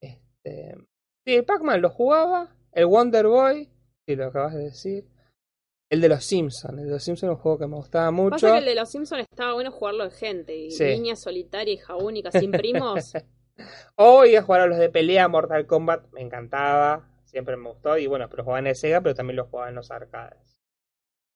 Este. 0.01 0.77
Sí, 1.27 1.35
el 1.35 1.45
Pac-Man 1.45 1.81
lo 1.81 1.91
jugaba. 1.91 2.55
El 2.73 2.87
Wonder 2.87 3.27
Boy, 3.27 3.69
sí, 4.07 4.17
lo 4.17 4.27
acabas 4.27 4.55
de 4.55 4.65
decir. 4.65 5.05
El 5.91 6.01
de 6.01 6.09
los 6.09 6.25
Simpsons. 6.25 6.79
El 6.79 6.87
de 6.87 6.93
los 6.93 7.03
Simpsons 7.03 7.33
es 7.33 7.37
un 7.37 7.43
juego 7.43 7.59
que 7.59 7.67
me 7.67 7.77
gustaba 7.77 8.11
mucho. 8.11 8.31
Pasa 8.31 8.53
que 8.53 8.59
el 8.59 8.65
de 8.65 8.75
los 8.75 8.91
Simpsons 8.91 9.27
estaba 9.31 9.55
bueno 9.55 9.71
jugarlo 9.73 10.05
de 10.05 10.11
gente. 10.11 10.57
Y 10.57 10.71
Sí. 10.71 10.85
niña 10.85 11.17
solitaria, 11.17 11.75
hija 11.75 11.97
única, 11.97 12.31
sin 12.31 12.51
primos. 12.51 13.13
O 13.97 14.25
iba 14.25 14.41
a 14.41 14.43
jugar 14.43 14.61
a 14.63 14.67
los 14.67 14.79
de 14.79 14.91
pelea, 14.91 15.29
Mortal 15.29 15.67
Kombat, 15.67 16.11
me 16.13 16.21
encantaba. 16.21 17.09
Siempre 17.25 17.57
me 17.57 17.69
gustó. 17.69 17.99
Y 17.99 18.07
bueno, 18.07 18.29
pero 18.29 18.45
jugaba 18.45 18.67
en 18.69 18.75
Sega, 18.75 19.01
pero 19.01 19.15
también 19.15 19.37
lo 19.37 19.47
jugaba 19.47 19.69
en 19.69 19.75
los 19.75 19.91
arcades. 19.91 20.59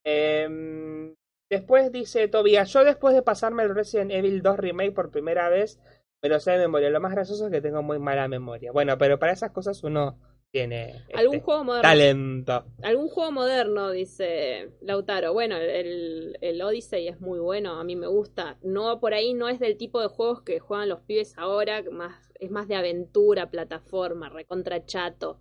Em, 0.03 1.15
después 1.49 1.91
dice 1.91 2.27
Tobias, 2.27 2.71
yo 2.71 2.83
después 2.85 3.13
de 3.13 3.21
pasarme 3.23 3.63
el 3.63 3.75
Resident 3.75 4.11
Evil 4.11 4.41
2 4.41 4.57
Remake 4.57 4.91
por 4.91 5.11
primera 5.11 5.49
vez, 5.49 5.79
me 6.21 6.29
lo 6.29 6.39
sé 6.39 6.51
de 6.51 6.59
memoria. 6.59 6.89
Lo 6.89 7.01
más 7.01 7.11
gracioso 7.11 7.45
es 7.45 7.51
que 7.51 7.61
tengo 7.61 7.83
muy 7.83 7.99
mala 7.99 8.27
memoria. 8.27 8.71
Bueno, 8.71 8.97
pero 8.97 9.19
para 9.19 9.33
esas 9.33 9.51
cosas 9.51 9.83
uno 9.83 10.17
tiene 10.57 11.05
Algún 11.13 11.35
este, 11.35 11.45
juego 11.45 11.63
moderno. 11.63 11.81
talento. 11.89 12.65
Algún 12.81 13.09
juego 13.09 13.31
moderno, 13.31 13.91
dice 13.91 14.71
Lautaro. 14.81 15.33
Bueno, 15.33 15.55
el, 15.57 16.37
el 16.41 16.61
Odyssey 16.61 17.07
es 17.07 17.19
muy 17.21 17.39
bueno, 17.39 17.79
a 17.79 17.83
mí 17.83 17.95
me 17.95 18.07
gusta. 18.07 18.57
No, 18.63 18.99
por 18.99 19.13
ahí 19.13 19.33
no 19.33 19.49
es 19.49 19.59
del 19.59 19.77
tipo 19.77 20.01
de 20.01 20.07
juegos 20.07 20.41
que 20.41 20.59
juegan 20.59 20.89
los 20.89 21.01
pibes 21.01 21.37
ahora, 21.37 21.83
más, 21.91 22.31
es 22.39 22.49
más 22.51 22.67
de 22.67 22.75
aventura, 22.75 23.49
plataforma, 23.51 24.29
recontra 24.29 24.85
chato. 24.85 25.39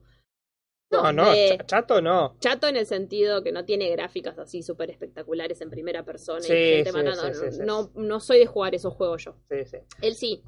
No, 0.92 1.12
no, 1.12 1.24
chato 1.66 2.00
no. 2.00 2.36
Chato 2.38 2.68
en 2.68 2.76
el 2.76 2.86
sentido 2.86 3.42
que 3.42 3.50
no 3.50 3.64
tiene 3.64 3.90
gráficas 3.90 4.38
así 4.38 4.62
súper 4.62 4.90
espectaculares 4.90 5.60
en 5.60 5.68
primera 5.68 6.04
persona 6.04 6.40
Sí, 6.42 6.52
y 6.52 6.74
gente 6.76 6.90
sí, 6.92 6.96
matando. 6.96 7.34
sí, 7.34 7.40
sí, 7.40 7.52
sí. 7.56 7.62
No, 7.64 7.90
no 7.96 8.20
soy 8.20 8.38
de 8.38 8.46
jugar 8.46 8.74
esos 8.74 8.94
juegos 8.94 9.24
yo. 9.24 9.34
Sí, 9.50 9.64
sí. 9.64 9.78
Él 10.00 10.14
sí. 10.14 10.42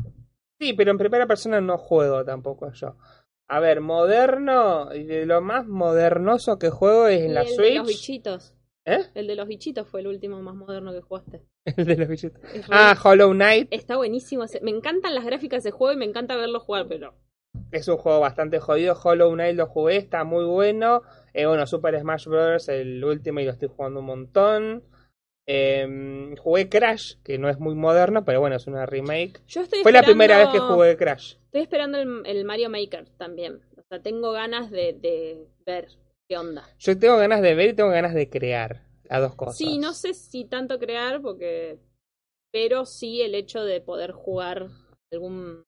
Sí, 0.60 0.72
pero 0.74 0.90
en 0.92 0.98
primera 0.98 1.26
persona 1.26 1.60
no 1.60 1.76
juego 1.78 2.24
tampoco 2.24 2.72
yo. 2.72 2.96
A 3.48 3.60
ver, 3.60 3.80
moderno, 3.80 4.94
y 4.94 5.04
de 5.04 5.24
lo 5.26 5.40
más 5.40 5.66
modernoso 5.66 6.58
que 6.58 6.68
juego 6.70 7.08
es 7.08 7.22
en 7.22 7.34
la 7.34 7.40
el 7.42 7.48
de 7.48 7.54
Switch. 7.54 7.74
los 7.76 7.86
bichitos. 7.88 8.54
¿Eh? 8.84 9.04
El 9.14 9.26
de 9.26 9.34
los 9.36 9.46
bichitos 9.48 9.86
fue 9.86 10.00
el 10.00 10.06
último 10.06 10.40
más 10.42 10.54
moderno 10.54 10.92
que 10.92 11.00
jugaste. 11.02 11.42
El 11.76 11.84
de 11.84 11.96
los 11.96 12.08
bichitos. 12.08 12.42
Es 12.54 12.64
Ah, 12.70 12.96
Hollow 13.02 13.32
Knight 13.32 13.68
Está 13.70 13.96
buenísimo. 13.96 14.44
Me 14.62 14.70
encantan 14.70 15.14
las 15.14 15.24
gráficas 15.26 15.62
de 15.62 15.70
juego 15.70 15.92
y 15.92 15.96
me 15.98 16.06
encanta 16.06 16.36
verlo 16.36 16.58
jugar, 16.60 16.86
pero 16.88 17.12
es 17.70 17.86
un 17.88 17.98
juego 17.98 18.20
bastante 18.20 18.60
jodido. 18.60 18.98
Hollow 19.02 19.32
Knight 19.34 19.56
lo 19.56 19.66
jugué, 19.66 19.96
está 19.96 20.24
muy 20.24 20.44
bueno. 20.46 21.02
Eh, 21.34 21.44
bueno, 21.46 21.66
Super 21.66 21.98
Smash 22.00 22.26
Bros. 22.28 22.68
el 22.70 23.04
último 23.04 23.40
y 23.40 23.44
lo 23.44 23.50
estoy 23.52 23.68
jugando 23.68 24.00
un 24.00 24.06
montón. 24.06 24.84
Eh, 25.50 26.34
jugué 26.42 26.68
Crash, 26.68 27.14
que 27.24 27.38
no 27.38 27.48
es 27.48 27.58
muy 27.58 27.74
moderno, 27.74 28.22
pero 28.22 28.38
bueno, 28.40 28.56
es 28.56 28.66
una 28.66 28.84
remake. 28.84 29.40
yo 29.46 29.62
estoy 29.62 29.82
Fue 29.82 29.92
la 29.92 30.02
primera 30.02 30.36
vez 30.36 30.48
que 30.48 30.58
jugué 30.58 30.94
Crash. 30.98 31.36
Estoy 31.46 31.62
esperando 31.62 31.96
el, 31.96 32.22
el 32.26 32.44
Mario 32.44 32.68
Maker 32.68 33.08
también. 33.16 33.62
O 33.78 33.82
sea, 33.88 34.02
tengo 34.02 34.32
ganas 34.32 34.70
de, 34.70 34.92
de 34.92 35.46
ver 35.64 35.88
qué 36.28 36.36
onda. 36.36 36.68
Yo 36.78 36.98
tengo 36.98 37.16
ganas 37.16 37.40
de 37.40 37.54
ver 37.54 37.70
y 37.70 37.72
tengo 37.74 37.88
ganas 37.88 38.12
de 38.12 38.28
crear 38.28 38.82
las 39.04 39.22
dos 39.22 39.34
cosas. 39.36 39.56
Sí, 39.56 39.78
no 39.78 39.94
sé 39.94 40.12
si 40.12 40.44
tanto 40.44 40.78
crear, 40.78 41.22
porque. 41.22 41.78
Pero 42.52 42.84
sí 42.84 43.22
el 43.22 43.34
hecho 43.34 43.64
de 43.64 43.80
poder 43.80 44.12
jugar 44.12 44.68
algún 45.10 45.64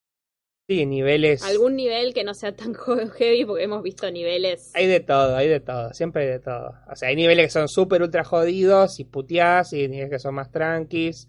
Sí, 0.70 0.86
niveles. 0.86 1.42
algún 1.42 1.74
nivel 1.74 2.14
que 2.14 2.22
no 2.22 2.32
sea 2.32 2.54
tan 2.54 2.74
heavy, 3.18 3.44
porque 3.44 3.64
hemos 3.64 3.82
visto 3.82 4.08
niveles. 4.08 4.70
Hay 4.76 4.86
de 4.86 5.00
todo, 5.00 5.34
hay 5.34 5.48
de 5.48 5.58
todo, 5.58 5.92
siempre 5.94 6.22
hay 6.22 6.28
de 6.28 6.38
todo. 6.38 6.76
O 6.88 6.94
sea, 6.94 7.08
hay 7.08 7.16
niveles 7.16 7.46
que 7.46 7.50
son 7.50 7.66
súper 7.66 8.02
ultra 8.02 8.22
jodidos 8.22 9.00
y 9.00 9.04
puteás 9.04 9.72
y 9.72 9.88
niveles 9.88 10.10
que 10.10 10.18
son 10.20 10.36
más 10.36 10.52
tranquis. 10.52 11.28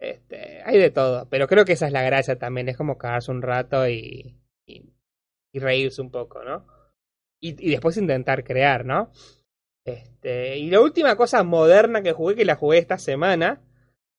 Este, 0.00 0.60
hay 0.64 0.76
de 0.76 0.90
todo, 0.90 1.28
pero 1.30 1.46
creo 1.46 1.64
que 1.64 1.74
esa 1.74 1.86
es 1.86 1.92
la 1.92 2.02
gracia 2.02 2.36
también, 2.36 2.68
es 2.68 2.76
como 2.76 2.98
cagarse 2.98 3.30
un 3.30 3.42
rato 3.42 3.88
y, 3.88 4.40
y, 4.66 4.92
y 5.52 5.58
reírse 5.60 6.02
un 6.02 6.10
poco, 6.10 6.42
¿no? 6.42 6.66
Y, 7.40 7.50
y 7.50 7.70
después 7.70 7.96
intentar 7.96 8.42
crear, 8.42 8.84
¿no? 8.84 9.12
Este, 9.86 10.58
y 10.58 10.68
la 10.68 10.80
última 10.80 11.14
cosa 11.14 11.44
moderna 11.44 12.02
que 12.02 12.10
jugué, 12.10 12.34
que 12.34 12.44
la 12.44 12.56
jugué 12.56 12.78
esta 12.78 12.98
semana, 12.98 13.62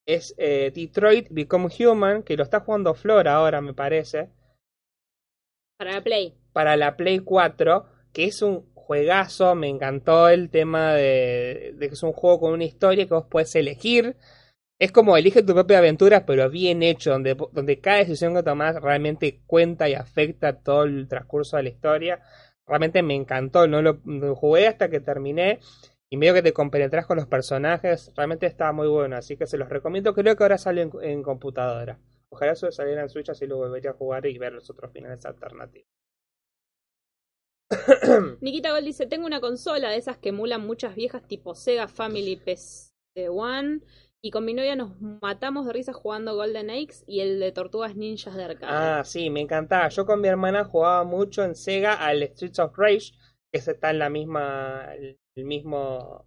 es 0.07 0.33
eh, 0.37 0.71
Detroit 0.73 1.27
Become 1.29 1.67
Human, 1.77 2.23
que 2.23 2.37
lo 2.37 2.43
está 2.43 2.61
jugando 2.61 2.93
Flor 2.93 3.27
ahora, 3.27 3.59
me 3.59 3.73
parece 3.73 4.29
Para 5.77 5.91
la 5.91 6.01
Play. 6.01 6.33
para 6.53 6.77
la 6.77 6.95
Play 6.95 7.19
4, 7.19 7.85
que 8.13 8.25
es 8.25 8.41
un 8.41 8.65
juegazo, 8.73 9.55
me 9.55 9.67
encantó 9.67 10.29
el 10.29 10.49
tema 10.49 10.93
de, 10.93 11.75
que 11.77 11.87
es 11.87 12.03
un 12.03 12.13
juego 12.13 12.39
con 12.39 12.53
una 12.53 12.63
historia 12.63 13.05
que 13.05 13.13
vos 13.13 13.25
puedes 13.29 13.53
elegir. 13.55 14.15
Es 14.79 14.93
como 14.93 15.17
elige 15.17 15.43
tu 15.43 15.53
propia 15.53 15.79
aventura, 15.79 16.25
pero 16.25 16.49
bien 16.49 16.81
hecho, 16.81 17.11
donde, 17.11 17.35
donde 17.51 17.81
cada 17.81 17.97
decisión 17.97 18.33
que 18.33 18.43
tomás 18.43 18.81
realmente 18.81 19.41
cuenta 19.45 19.89
y 19.89 19.95
afecta 19.95 20.61
todo 20.61 20.83
el 20.83 21.07
transcurso 21.09 21.57
de 21.57 21.63
la 21.63 21.69
historia. 21.69 22.21
Realmente 22.65 23.03
me 23.03 23.15
encantó, 23.15 23.67
no 23.67 23.81
lo, 23.81 23.99
jugué 24.35 24.67
hasta 24.67 24.89
que 24.89 25.01
terminé 25.01 25.59
y 26.09 26.17
medio 26.17 26.33
que 26.33 26.41
te 26.41 26.53
compenetras 26.53 27.05
con 27.05 27.17
los 27.17 27.27
personajes, 27.27 28.11
realmente 28.15 28.45
estaba 28.45 28.71
muy 28.71 28.87
bueno, 28.87 29.17
así 29.17 29.35
que 29.35 29.47
se 29.47 29.57
los 29.57 29.69
recomiendo. 29.69 30.13
Creo 30.13 30.35
que 30.37 30.43
ahora 30.43 30.57
sale 30.57 30.89
en 31.01 31.23
computadora. 31.23 31.99
Ojalá 32.35 32.51
eso 32.51 32.69
saliera 32.69 33.01
en 33.01 33.09
Switch, 33.09 33.29
así 33.29 33.47
lo 33.47 33.55
volvería 33.55 33.91
a 33.91 33.93
jugar 33.93 34.25
y 34.25 34.37
ver 34.37 34.51
los 34.51 34.69
otros 34.69 34.91
finales 34.91 35.25
alternativos. 35.25 35.87
Nikita 38.41 38.71
Gold 38.71 38.85
dice: 38.85 39.07
Tengo 39.07 39.25
una 39.25 39.39
consola 39.39 39.89
de 39.89 39.95
esas 39.95 40.17
que 40.17 40.29
emulan 40.29 40.67
muchas 40.67 40.95
viejas 40.95 41.25
tipo 41.25 41.55
Sega 41.55 41.87
Family 41.87 42.35
PC 42.35 42.91
One. 43.29 43.79
Y 44.21 44.31
con 44.31 44.43
mi 44.43 44.53
novia 44.53 44.75
nos 44.75 44.99
matamos 44.99 45.65
de 45.65 45.73
risa 45.73 45.93
jugando 45.93 46.35
Golden 46.35 46.69
Eggs 46.71 47.05
y 47.07 47.21
el 47.21 47.39
de 47.39 47.51
Tortugas 47.51 47.95
Ninjas 47.95 48.35
de 48.35 48.43
arcade. 48.43 48.73
Ah, 48.73 49.03
sí, 49.05 49.29
me 49.29 49.39
encantaba. 49.39 49.87
Yo 49.89 50.05
con 50.05 50.19
mi 50.19 50.27
hermana 50.27 50.65
jugaba 50.65 51.03
mucho 51.03 51.43
en 51.43 51.55
Sega 51.55 51.93
al 51.93 52.23
Streets 52.23 52.59
of 52.59 52.75
Rage, 52.75 53.13
que 53.53 53.59
está 53.59 53.91
en 53.91 53.99
la 53.99 54.09
misma, 54.09 54.93
el, 54.95 55.17
mismo, 55.35 56.25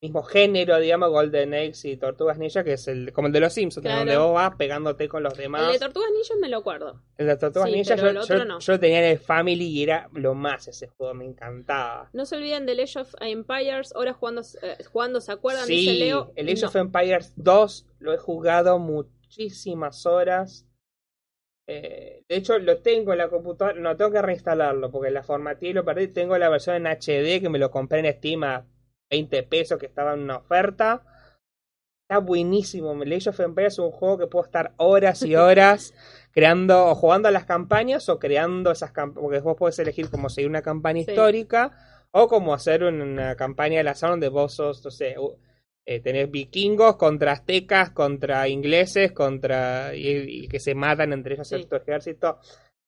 mismo 0.00 0.22
género, 0.22 0.78
digamos, 0.78 1.10
Golden 1.10 1.54
Eggs 1.54 1.84
y 1.84 1.96
Tortugas 1.96 2.38
Ninja, 2.38 2.62
que 2.62 2.74
es 2.74 2.86
el, 2.86 3.12
como 3.12 3.26
el 3.26 3.32
de 3.32 3.40
los 3.40 3.52
Simpsons, 3.52 3.82
Claro. 3.84 3.98
donde 3.98 4.16
vos 4.16 4.32
vas 4.34 4.54
pegándote 4.56 5.08
con 5.08 5.24
los 5.24 5.36
demás. 5.36 5.66
el 5.66 5.72
de 5.72 5.78
Tortugas 5.80 6.10
Ninjas 6.12 6.36
me 6.40 6.48
lo 6.48 6.58
acuerdo. 6.58 7.02
El 7.16 7.26
de 7.26 7.36
Tortugas 7.36 7.68
Sí, 7.68 7.74
Ninja, 7.74 7.96
yo, 7.96 8.44
no. 8.44 8.78
tenía 8.78 8.98
en 9.00 9.10
el 9.12 9.18
Family 9.18 9.64
y 9.66 9.82
era 9.82 10.08
lo 10.12 10.34
más 10.34 10.68
ese 10.68 10.86
juego, 10.86 11.14
me 11.14 11.24
encantaba. 11.24 12.10
No 12.12 12.26
se 12.26 12.36
olviden 12.36 12.64
de 12.66 12.80
Age 12.80 13.00
of 13.00 13.14
Empires, 13.20 13.92
ahora 13.96 14.12
jugando, 14.12 14.42
eh, 14.62 14.84
jugando 14.84 15.20
¿se 15.20 15.32
acuerdan? 15.32 15.66
Dice 15.66 15.92
Sí, 15.92 15.98
Leo. 15.98 16.32
el 16.36 16.46
Age 16.48 16.62
No. 16.62 16.68
of 16.68 16.76
Empires 16.76 17.32
2 17.36 17.86
lo 17.98 18.12
he 18.14 18.18
jugado 18.18 18.78
muchísimas 18.78 20.06
horas. 20.06 20.64
Eh, 21.66 22.22
de 22.28 22.36
hecho, 22.36 22.58
lo 22.60 22.78
tengo 22.78 23.12
en 23.12 23.18
la 23.18 23.28
computadora. 23.28 23.78
No, 23.78 23.96
tengo 23.96 24.10
que 24.12 24.22
reinstalarlo 24.22 24.90
porque 24.90 25.10
la 25.10 25.22
formateé 25.22 25.70
y 25.70 25.72
lo 25.74 25.84
perdí. 25.84 26.08
Tengo 26.08 26.38
la 26.38 26.48
versión 26.48 26.76
en 26.76 26.86
HD 26.86 27.40
que 27.42 27.48
me 27.50 27.58
lo 27.58 27.70
compré 27.70 27.98
en 27.98 28.10
Steam 28.16 28.44
a 28.44 28.64
20 29.10 29.42
pesos 29.44 29.78
que 29.78 29.86
estaba 29.86 30.14
en 30.14 30.20
una 30.20 30.36
oferta. 30.38 31.02
Está 32.08 32.18
buenísimo. 32.20 32.92
Age 33.02 33.28
of 33.30 33.40
Empires 33.40 33.74
es 33.74 33.78
un 33.80 33.90
juego 33.90 34.18
que 34.18 34.26
puedo 34.26 34.44
estar 34.44 34.72
horas 34.78 35.22
y 35.22 35.36
horas 35.36 35.94
creando 36.32 36.86
o 36.86 36.94
jugando 36.94 37.28
a 37.28 37.32
las 37.32 37.44
campañas 37.44 38.08
o 38.08 38.18
creando 38.18 38.70
esas 38.70 38.92
campañas. 38.92 39.22
Porque 39.22 39.40
vos 39.40 39.56
podés 39.56 39.78
elegir 39.78 40.10
como 40.10 40.28
seguir 40.28 40.48
una 40.48 40.62
campaña 40.62 41.02
Sí. 41.04 41.10
histórica 41.10 41.72
o 42.10 42.28
como 42.28 42.54
hacer 42.54 42.84
una 42.84 43.36
campaña 43.36 43.82
de 43.82 43.88
azar 43.90 44.10
donde 44.10 44.28
vos 44.28 44.54
sos, 44.54 44.82
no 44.84 44.90
sé, 44.90 45.14
eh, 45.86 46.00
tenés 46.00 46.30
vikingos 46.30 46.96
contra 46.96 47.32
aztecas, 47.32 47.90
contra 47.90 48.48
ingleses, 48.48 49.12
contra. 49.12 49.94
y, 49.94 50.44
y 50.44 50.48
que 50.48 50.60
se 50.60 50.74
matan 50.74 51.12
entre 51.12 51.34
ellos 51.34 51.48
Sí. 51.48 51.64
tu 51.66 51.76
ejército. 51.76 52.38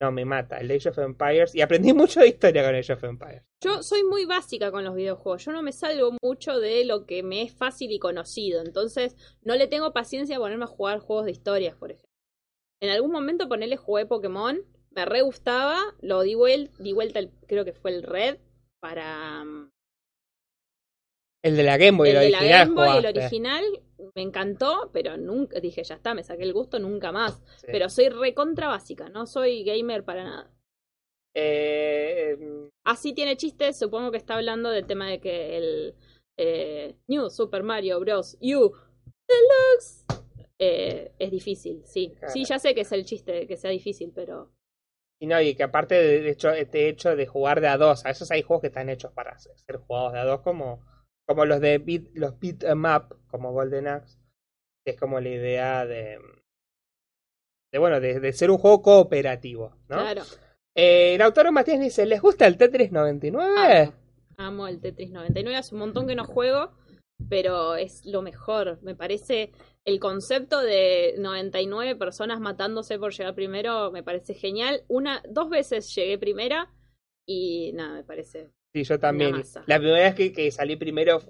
No, 0.00 0.10
me 0.10 0.24
mata. 0.24 0.58
El 0.58 0.70
Age 0.70 0.88
of 0.88 0.98
Empires. 0.98 1.54
Y 1.54 1.60
aprendí 1.60 1.92
mucho 1.94 2.20
de 2.20 2.28
historia 2.28 2.64
con 2.64 2.74
Age 2.74 2.92
of 2.94 3.04
Empires. 3.04 3.42
Yo 3.62 3.82
soy 3.82 4.02
muy 4.04 4.24
básica 4.24 4.70
con 4.70 4.84
los 4.84 4.94
videojuegos. 4.94 5.44
Yo 5.44 5.52
no 5.52 5.62
me 5.62 5.72
salgo 5.72 6.16
mucho 6.22 6.58
de 6.58 6.84
lo 6.86 7.04
que 7.06 7.22
me 7.22 7.42
es 7.42 7.52
fácil 7.52 7.92
y 7.92 7.98
conocido. 7.98 8.62
Entonces, 8.62 9.14
no 9.42 9.54
le 9.56 9.66
tengo 9.66 9.92
paciencia 9.92 10.36
a 10.36 10.40
ponerme 10.40 10.64
a 10.64 10.68
jugar 10.68 11.00
juegos 11.00 11.26
de 11.26 11.32
historias, 11.32 11.76
por 11.76 11.90
ejemplo. 11.90 12.08
En 12.82 12.88
algún 12.90 13.12
momento 13.12 13.48
ponerle 13.48 13.76
jugué 13.76 14.06
Pokémon 14.06 14.60
me 14.92 15.04
re 15.04 15.20
gustaba, 15.22 15.78
lo 16.00 16.22
di 16.22 16.34
vuelta, 16.34 16.74
di 16.82 16.92
vuelta 16.92 17.20
el- 17.20 17.30
creo 17.46 17.64
que 17.64 17.72
fue 17.74 17.92
el 17.92 18.02
Red 18.02 18.38
para 18.80 19.44
mm, 19.44 19.70
El 21.44 21.56
de 21.56 21.62
la 21.62 21.76
Game 21.76 21.96
Boy, 21.96 22.08
el 22.10 22.16
el, 22.16 22.22
de 22.24 22.30
la. 22.30 22.42
Game 22.42 22.74
Boy, 22.74 22.98
el 22.98 23.06
original, 23.06 23.64
me 24.14 24.22
encantó, 24.22 24.90
pero 24.92 25.16
nunca, 25.16 25.60
dije, 25.60 25.82
ya 25.84 25.94
está, 25.94 26.14
me 26.14 26.22
saqué 26.22 26.42
el 26.42 26.52
gusto, 26.52 26.78
nunca 26.78 27.12
más. 27.12 27.42
Sí. 27.56 27.66
Pero 27.70 27.88
soy 27.88 28.08
recontra 28.08 28.68
básica, 28.68 29.08
no 29.08 29.26
soy 29.26 29.64
gamer 29.64 30.04
para 30.04 30.24
nada. 30.24 30.50
Eh, 31.34 32.36
em, 32.38 32.70
Así 32.84 33.12
tiene 33.12 33.36
chistes, 33.36 33.78
supongo 33.78 34.10
que 34.10 34.16
está 34.16 34.34
hablando 34.34 34.70
del 34.70 34.86
tema 34.86 35.08
de 35.08 35.20
que 35.20 35.56
el 35.56 35.94
eh, 36.36 36.96
New 37.08 37.30
Super 37.30 37.62
Mario 37.62 38.00
Bros. 38.00 38.36
U 38.40 38.72
Deluxe 39.28 40.04
eh, 40.58 41.12
es 41.18 41.30
difícil, 41.30 41.82
sí. 41.84 42.14
Claro. 42.18 42.32
Sí, 42.32 42.44
ya 42.44 42.58
sé 42.58 42.74
que 42.74 42.80
es 42.80 42.92
el 42.92 43.04
chiste 43.04 43.32
de 43.32 43.46
que 43.46 43.56
sea 43.56 43.70
difícil, 43.70 44.12
pero 44.14 44.50
y 45.22 45.26
no, 45.26 45.38
y 45.38 45.54
que 45.54 45.62
aparte 45.62 45.94
de, 45.94 46.30
hecho, 46.30 46.50
este 46.50 46.88
hecho 46.88 47.14
de 47.14 47.26
jugar 47.26 47.60
de 47.60 47.68
a 47.68 47.76
dos, 47.76 48.06
a 48.06 48.08
veces 48.08 48.30
hay 48.30 48.40
juegos 48.40 48.62
que 48.62 48.68
están 48.68 48.88
hechos 48.88 49.12
para 49.12 49.38
ser 49.38 49.52
ser 49.58 49.76
jugados 49.76 50.14
de 50.14 50.18
a 50.18 50.24
dos, 50.24 50.40
como, 50.40 50.80
como 51.30 51.44
los 51.44 51.60
de 51.60 51.78
beat, 51.78 52.02
los 52.14 52.40
beat 52.40 52.64
'em 52.64 52.84
up, 52.84 53.16
como 53.28 53.52
Golden 53.52 53.86
Axe, 53.86 54.18
que 54.84 54.90
es 54.90 54.98
como 54.98 55.20
la 55.20 55.28
idea 55.28 55.86
de, 55.86 56.18
de 57.72 57.78
bueno, 57.78 58.00
de, 58.00 58.18
de 58.18 58.32
ser 58.32 58.50
un 58.50 58.58
juego 58.58 58.82
cooperativo, 58.82 59.76
¿no? 59.88 59.98
claro. 59.98 60.22
Eh, 60.74 61.14
el 61.14 61.22
autor 61.22 61.52
Matías 61.52 61.78
dice, 61.78 62.04
¿les 62.04 62.20
gusta 62.20 62.48
el 62.48 62.56
Tetris 62.56 62.90
99? 62.90 63.80
Amo, 63.80 63.92
amo 64.38 64.66
el 64.66 64.80
Tetris 64.80 65.12
99, 65.12 65.56
hace 65.56 65.76
un 65.76 65.82
montón 65.82 66.08
que 66.08 66.16
no 66.16 66.24
juego, 66.24 66.72
pero 67.28 67.76
es 67.76 68.04
lo 68.06 68.22
mejor. 68.22 68.80
Me 68.82 68.96
parece 68.96 69.52
el 69.84 70.00
concepto 70.00 70.60
de 70.60 71.14
99 71.16 71.94
personas 71.94 72.40
matándose 72.40 72.98
por 72.98 73.12
llegar 73.12 73.36
primero, 73.36 73.92
me 73.92 74.02
parece 74.02 74.34
genial. 74.34 74.82
Una, 74.88 75.22
dos 75.28 75.48
veces 75.48 75.94
llegué 75.94 76.18
primera 76.18 76.74
y 77.24 77.70
nada, 77.74 77.94
me 77.94 78.02
parece. 78.04 78.50
Sí, 78.72 78.84
yo 78.84 79.00
también. 79.00 79.42
La 79.66 79.78
primera 79.78 79.98
vez 80.04 80.14
que, 80.14 80.32
que 80.32 80.50
salí 80.52 80.76
primero, 80.76 81.20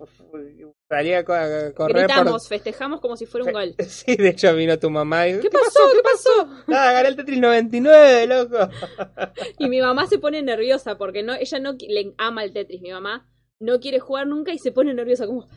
salí 0.91 1.15
a, 1.15 1.25
co- 1.25 1.33
a 1.33 1.73
correr 1.75 2.05
Gritamos, 2.07 2.47
festejamos 2.49 3.01
como 3.01 3.17
si 3.17 3.25
fuera 3.25 3.47
un 3.47 3.53
gol. 3.53 3.75
Sí, 3.89 4.15
de 4.17 4.29
hecho 4.29 4.55
vino 4.55 4.79
tu 4.79 4.91
mamá 4.91 5.27
y... 5.27 5.41
¿Qué 5.41 5.49
pasó? 5.49 5.81
¿Qué 5.95 6.03
pasó? 6.03 6.65
Nada, 6.71 6.93
gané 6.93 7.09
el 7.09 7.17
Tetris 7.17 7.41
99, 7.41 8.27
loco. 8.27 8.59
Y 9.59 9.69
mi 9.71 9.81
mamá 9.81 10.07
se 10.07 10.19
pone 10.19 10.43
nerviosa 10.43 10.99
porque 10.99 11.23
no, 11.23 11.33
ella 11.35 11.59
no 11.61 11.73
le 11.79 12.15
ama 12.19 12.45
el 12.45 12.53
Tetris. 12.53 12.83
Mi 12.83 12.91
mamá 12.91 13.27
no 13.59 13.81
quiere 13.81 14.01
jugar 14.01 14.27
nunca 14.27 14.53
y 14.53 14.59
se 14.59 14.73
pone 14.73 14.93
nerviosa 14.93 15.27
como 15.27 15.49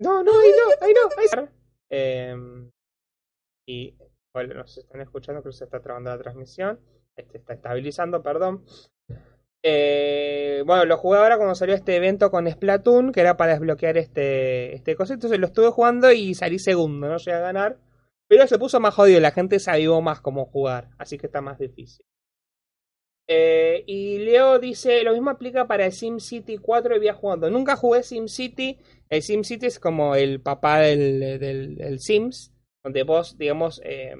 No, 0.00 0.24
no, 0.24 0.32
ahí 0.40 0.50
no, 0.50 0.86
ahí 0.86 0.92
no. 0.92 1.00
Ahí... 1.22 1.26
no. 1.36 1.48
Eh, 1.90 2.34
y 3.66 3.94
bueno, 4.34 4.54
nos 4.54 4.76
están 4.76 5.00
escuchando, 5.02 5.40
creo 5.42 5.52
que 5.52 5.58
se 5.58 5.64
está 5.64 5.80
trabando 5.80 6.10
la 6.10 6.18
transmisión. 6.18 6.80
Este 7.16 7.38
está 7.38 7.54
estabilizando, 7.54 8.22
perdón. 8.22 8.64
Eh, 9.62 10.62
bueno, 10.66 10.84
lo 10.84 10.96
jugué 10.96 11.18
ahora 11.18 11.36
cuando 11.36 11.54
salió 11.54 11.74
este 11.74 11.96
evento 11.96 12.30
con 12.30 12.50
Splatoon, 12.50 13.12
que 13.12 13.20
era 13.20 13.36
para 13.36 13.52
desbloquear 13.52 13.96
este, 13.96 14.74
este 14.74 14.94
cosito. 14.94 15.14
Entonces 15.14 15.38
lo 15.38 15.46
estuve 15.46 15.70
jugando 15.70 16.12
y 16.12 16.34
salí 16.34 16.58
segundo, 16.58 17.08
no 17.08 17.16
llegué 17.16 17.36
a 17.36 17.40
ganar. 17.40 17.78
Pero 18.28 18.46
se 18.46 18.58
puso 18.58 18.78
más 18.78 18.94
jodido, 18.94 19.20
la 19.20 19.30
gente 19.30 19.58
se 19.58 19.70
avivó 19.70 20.02
más 20.02 20.20
cómo 20.20 20.44
jugar, 20.44 20.90
así 20.98 21.16
que 21.16 21.26
está 21.26 21.40
más 21.40 21.58
difícil. 21.58 22.04
Eh, 23.30 23.84
y 23.86 24.18
Leo 24.18 24.58
dice, 24.58 25.02
lo 25.02 25.12
mismo 25.12 25.30
aplica 25.30 25.66
para 25.66 25.84
el 25.86 25.92
SimCity 25.92 26.58
4 26.58 26.96
y 26.96 26.98
voy 26.98 27.08
jugando. 27.14 27.50
Nunca 27.50 27.76
jugué 27.76 28.02
SimCity. 28.02 28.78
El 29.08 29.22
SimCity 29.22 29.66
es 29.66 29.78
como 29.78 30.14
el 30.14 30.40
papá 30.40 30.80
del, 30.80 31.20
del, 31.38 31.76
del 31.76 32.00
Sims, 32.00 32.52
donde 32.82 33.02
vos, 33.02 33.36
digamos, 33.36 33.82
eh, 33.84 34.14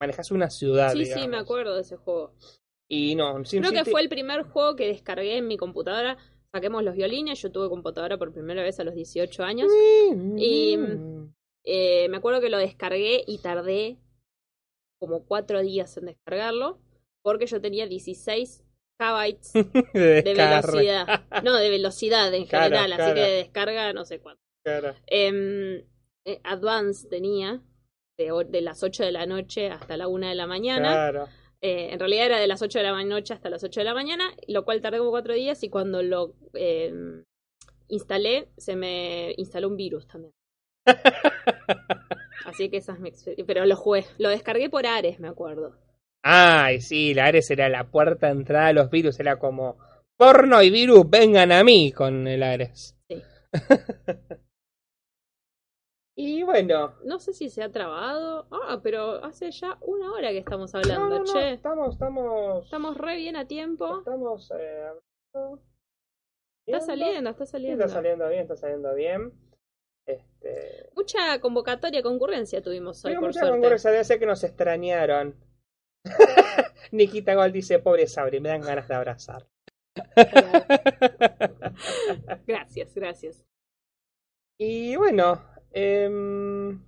manejas 0.00 0.30
una 0.30 0.48
ciudad. 0.48 0.92
Sí, 0.92 1.04
sí, 1.04 1.28
me 1.28 1.36
acuerdo 1.38 1.74
de 1.74 1.82
ese 1.82 1.96
juego. 1.96 2.34
Y 2.88 3.14
no, 3.14 3.42
Creo 3.42 3.72
que 3.72 3.84
fue 3.84 4.02
el 4.02 4.08
primer 4.08 4.42
juego 4.42 4.76
que 4.76 4.86
descargué 4.88 5.36
en 5.38 5.46
mi 5.46 5.56
computadora. 5.56 6.16
Saquemos 6.52 6.84
los 6.84 6.94
violines, 6.94 7.40
yo 7.42 7.50
tuve 7.50 7.68
computadora 7.68 8.16
por 8.18 8.32
primera 8.32 8.62
vez 8.62 8.78
a 8.78 8.84
los 8.84 8.94
18 8.94 9.42
años. 9.42 9.70
Y- 10.36 10.78
Eh, 11.66 12.08
me 12.10 12.18
acuerdo 12.18 12.42
que 12.42 12.50
lo 12.50 12.58
descargué 12.58 13.24
y 13.26 13.38
tardé 13.38 13.96
como 15.00 15.24
cuatro 15.24 15.62
días 15.62 15.96
en 15.96 16.04
descargarlo, 16.04 16.78
porque 17.22 17.46
yo 17.46 17.58
tenía 17.58 17.86
16 17.86 18.62
KB 18.98 19.38
de 19.94 20.34
velocidad. 20.34 21.24
No, 21.42 21.54
de 21.56 21.70
velocidad 21.70 22.32
en 22.34 22.46
general, 22.48 22.92
así 22.92 23.14
que 23.14 23.20
de 23.20 23.36
descarga 23.36 23.92
no 23.94 24.04
sé 24.04 24.20
cuánto. 24.20 24.42
Em, 25.06 25.84
eh, 26.26 26.40
Advance 26.44 27.08
tenía 27.08 27.62
de, 28.18 28.44
de 28.48 28.60
las 28.60 28.82
8 28.82 29.02
de 29.04 29.12
la 29.12 29.24
noche 29.24 29.68
hasta 29.70 29.96
la 29.96 30.06
1 30.06 30.28
de 30.28 30.34
la 30.34 30.46
mañana. 30.46 30.92
Claro. 30.92 31.28
Eh, 31.66 31.94
en 31.94 31.98
realidad 31.98 32.26
era 32.26 32.38
de 32.38 32.46
las 32.46 32.60
8 32.60 32.78
de 32.78 32.84
la 32.84 33.04
noche 33.04 33.32
hasta 33.32 33.48
las 33.48 33.64
8 33.64 33.80
de 33.80 33.84
la 33.84 33.94
mañana, 33.94 34.24
lo 34.48 34.66
cual 34.66 34.82
tardé 34.82 34.98
como 34.98 35.12
4 35.12 35.32
días 35.32 35.62
y 35.62 35.70
cuando 35.70 36.02
lo 36.02 36.34
eh, 36.52 36.92
instalé, 37.88 38.48
se 38.58 38.76
me 38.76 39.32
instaló 39.38 39.68
un 39.68 39.76
virus 39.78 40.06
también. 40.06 40.34
Así 42.44 42.68
que 42.68 42.76
esa 42.76 42.92
es 42.92 43.00
mi 43.00 43.08
experiencia. 43.08 43.46
Pero 43.46 43.64
lo 43.64 43.76
jugué, 43.76 44.04
lo 44.18 44.28
descargué 44.28 44.68
por 44.68 44.86
Ares, 44.86 45.18
me 45.20 45.28
acuerdo. 45.28 45.74
Ay, 46.22 46.82
sí, 46.82 47.14
la 47.14 47.24
Ares 47.24 47.50
era 47.50 47.70
la 47.70 47.84
puerta 47.84 48.26
de 48.26 48.32
entrada 48.34 48.66
a 48.66 48.72
los 48.74 48.90
virus, 48.90 49.18
era 49.18 49.38
como 49.38 49.78
porno 50.18 50.62
y 50.62 50.68
virus, 50.68 51.08
vengan 51.08 51.50
a 51.50 51.64
mí 51.64 51.92
con 51.92 52.28
el 52.28 52.42
Ares. 52.42 52.94
Sí. 53.08 53.22
y 56.16 56.42
bueno, 56.44 56.94
No 57.04 57.18
sé 57.18 57.32
si 57.32 57.48
se 57.50 57.62
ha 57.62 57.70
trabado. 57.72 58.46
Ah, 58.50 58.80
pero 58.82 59.24
hace 59.24 59.50
ya 59.50 59.76
una 59.80 60.12
hora 60.12 60.30
que 60.30 60.38
estamos 60.38 60.74
hablando, 60.74 61.18
no, 61.18 61.24
no, 61.24 61.32
che. 61.32 61.52
estamos, 61.52 61.94
estamos, 61.94 62.64
Estamos 62.64 62.96
re 62.96 63.16
bien 63.16 63.36
a 63.36 63.46
tiempo. 63.46 63.98
estamos, 63.98 64.50
eh, 64.52 64.88
hablando, 65.34 65.62
Está 66.66 66.80
saliendo, 66.80 67.30
está 67.30 67.46
saliendo. 67.46 67.84
está 67.84 67.94
saliendo 67.96 68.28
bien, 68.28 68.42
está 68.42 68.56
saliendo 68.56 68.94
bien. 68.94 69.32
Este, 70.06 70.90
Mucha 70.94 71.40
convocatoria, 71.40 72.02
concurrencia 72.02 72.62
tuvimos 72.62 73.04
hoy, 73.04 73.14
por 73.14 73.24
mucha 73.24 73.40
suerte. 73.40 73.52
concurrencia, 73.56 73.90
debe 73.90 74.04
ser 74.04 74.18
que 74.18 74.26
nos 74.26 74.44
extrañaron. 74.44 75.34
Nikita 76.92 77.34
Gol 77.34 77.52
dice, 77.52 77.78
pobre 77.80 78.06
Sabri, 78.06 78.40
me 78.40 78.48
dan 78.50 78.60
ganas 78.62 78.86
de 78.88 78.94
abrazar. 78.94 79.46
Gracias, 82.46 82.94
gracias. 82.94 83.44
y 84.58 84.96
bueno, 84.96 85.40
em, 85.74 86.80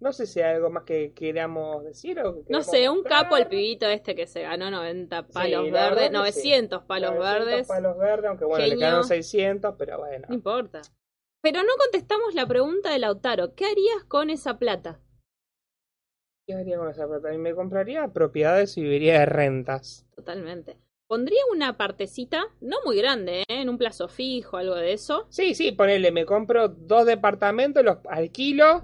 no 0.00 0.12
sé 0.12 0.26
si 0.26 0.40
hay 0.40 0.54
algo 0.56 0.70
más 0.70 0.84
que 0.84 1.12
queramos 1.12 1.84
decir 1.84 2.18
o 2.20 2.44
que 2.44 2.52
No 2.52 2.62
sé, 2.62 2.88
un 2.88 3.02
capo 3.02 3.36
el 3.36 3.48
pibito 3.48 3.86
este 3.86 4.14
que 4.14 4.26
se 4.26 4.42
ganó 4.42 4.70
90 4.70 5.26
palos 5.28 5.64
Sí, 5.66 5.70
verdes, 5.70 6.04
que 6.04 6.10
900 6.10 6.82
palos 6.84 7.10
900 7.14 7.46
verdes. 7.46 7.68
palos 7.68 7.98
verdes, 7.98 8.28
aunque 8.30 8.44
bueno, 8.46 8.58
le 8.64 8.70
Genio. 8.70 8.78
quedaron 8.78 9.04
600, 9.04 9.74
pero 9.78 9.98
bueno. 9.98 10.26
No 10.28 10.34
importa. 10.34 10.80
Pero 11.42 11.62
no 11.62 11.72
contestamos 11.78 12.34
la 12.34 12.46
pregunta 12.46 12.90
de 12.92 12.98
Lautaro. 12.98 13.54
¿Qué 13.54 13.66
harías 13.66 14.04
con 14.08 14.30
esa 14.30 14.58
plata? 14.58 15.00
¿Qué 16.46 16.54
haría 16.54 16.76
con 16.78 16.88
esa 16.90 17.06
plata? 17.08 17.32
Y 17.32 17.38
me 17.38 17.54
compraría 17.54 18.08
propiedades 18.08 18.76
y 18.76 18.82
viviría 18.82 19.20
de 19.20 19.26
rentas. 19.26 20.06
Totalmente. 20.14 20.78
Pondría 21.10 21.40
una 21.52 21.76
partecita, 21.76 22.44
no 22.60 22.76
muy 22.84 22.96
grande, 22.98 23.40
¿eh? 23.40 23.44
en 23.48 23.68
un 23.68 23.76
plazo 23.78 24.06
fijo, 24.06 24.56
algo 24.58 24.76
de 24.76 24.92
eso. 24.92 25.26
Sí, 25.28 25.56
sí, 25.56 25.72
ponele, 25.72 26.12
me 26.12 26.24
compro 26.24 26.68
dos 26.68 27.04
departamentos, 27.04 27.82
los 27.84 27.96
alquilo. 28.08 28.80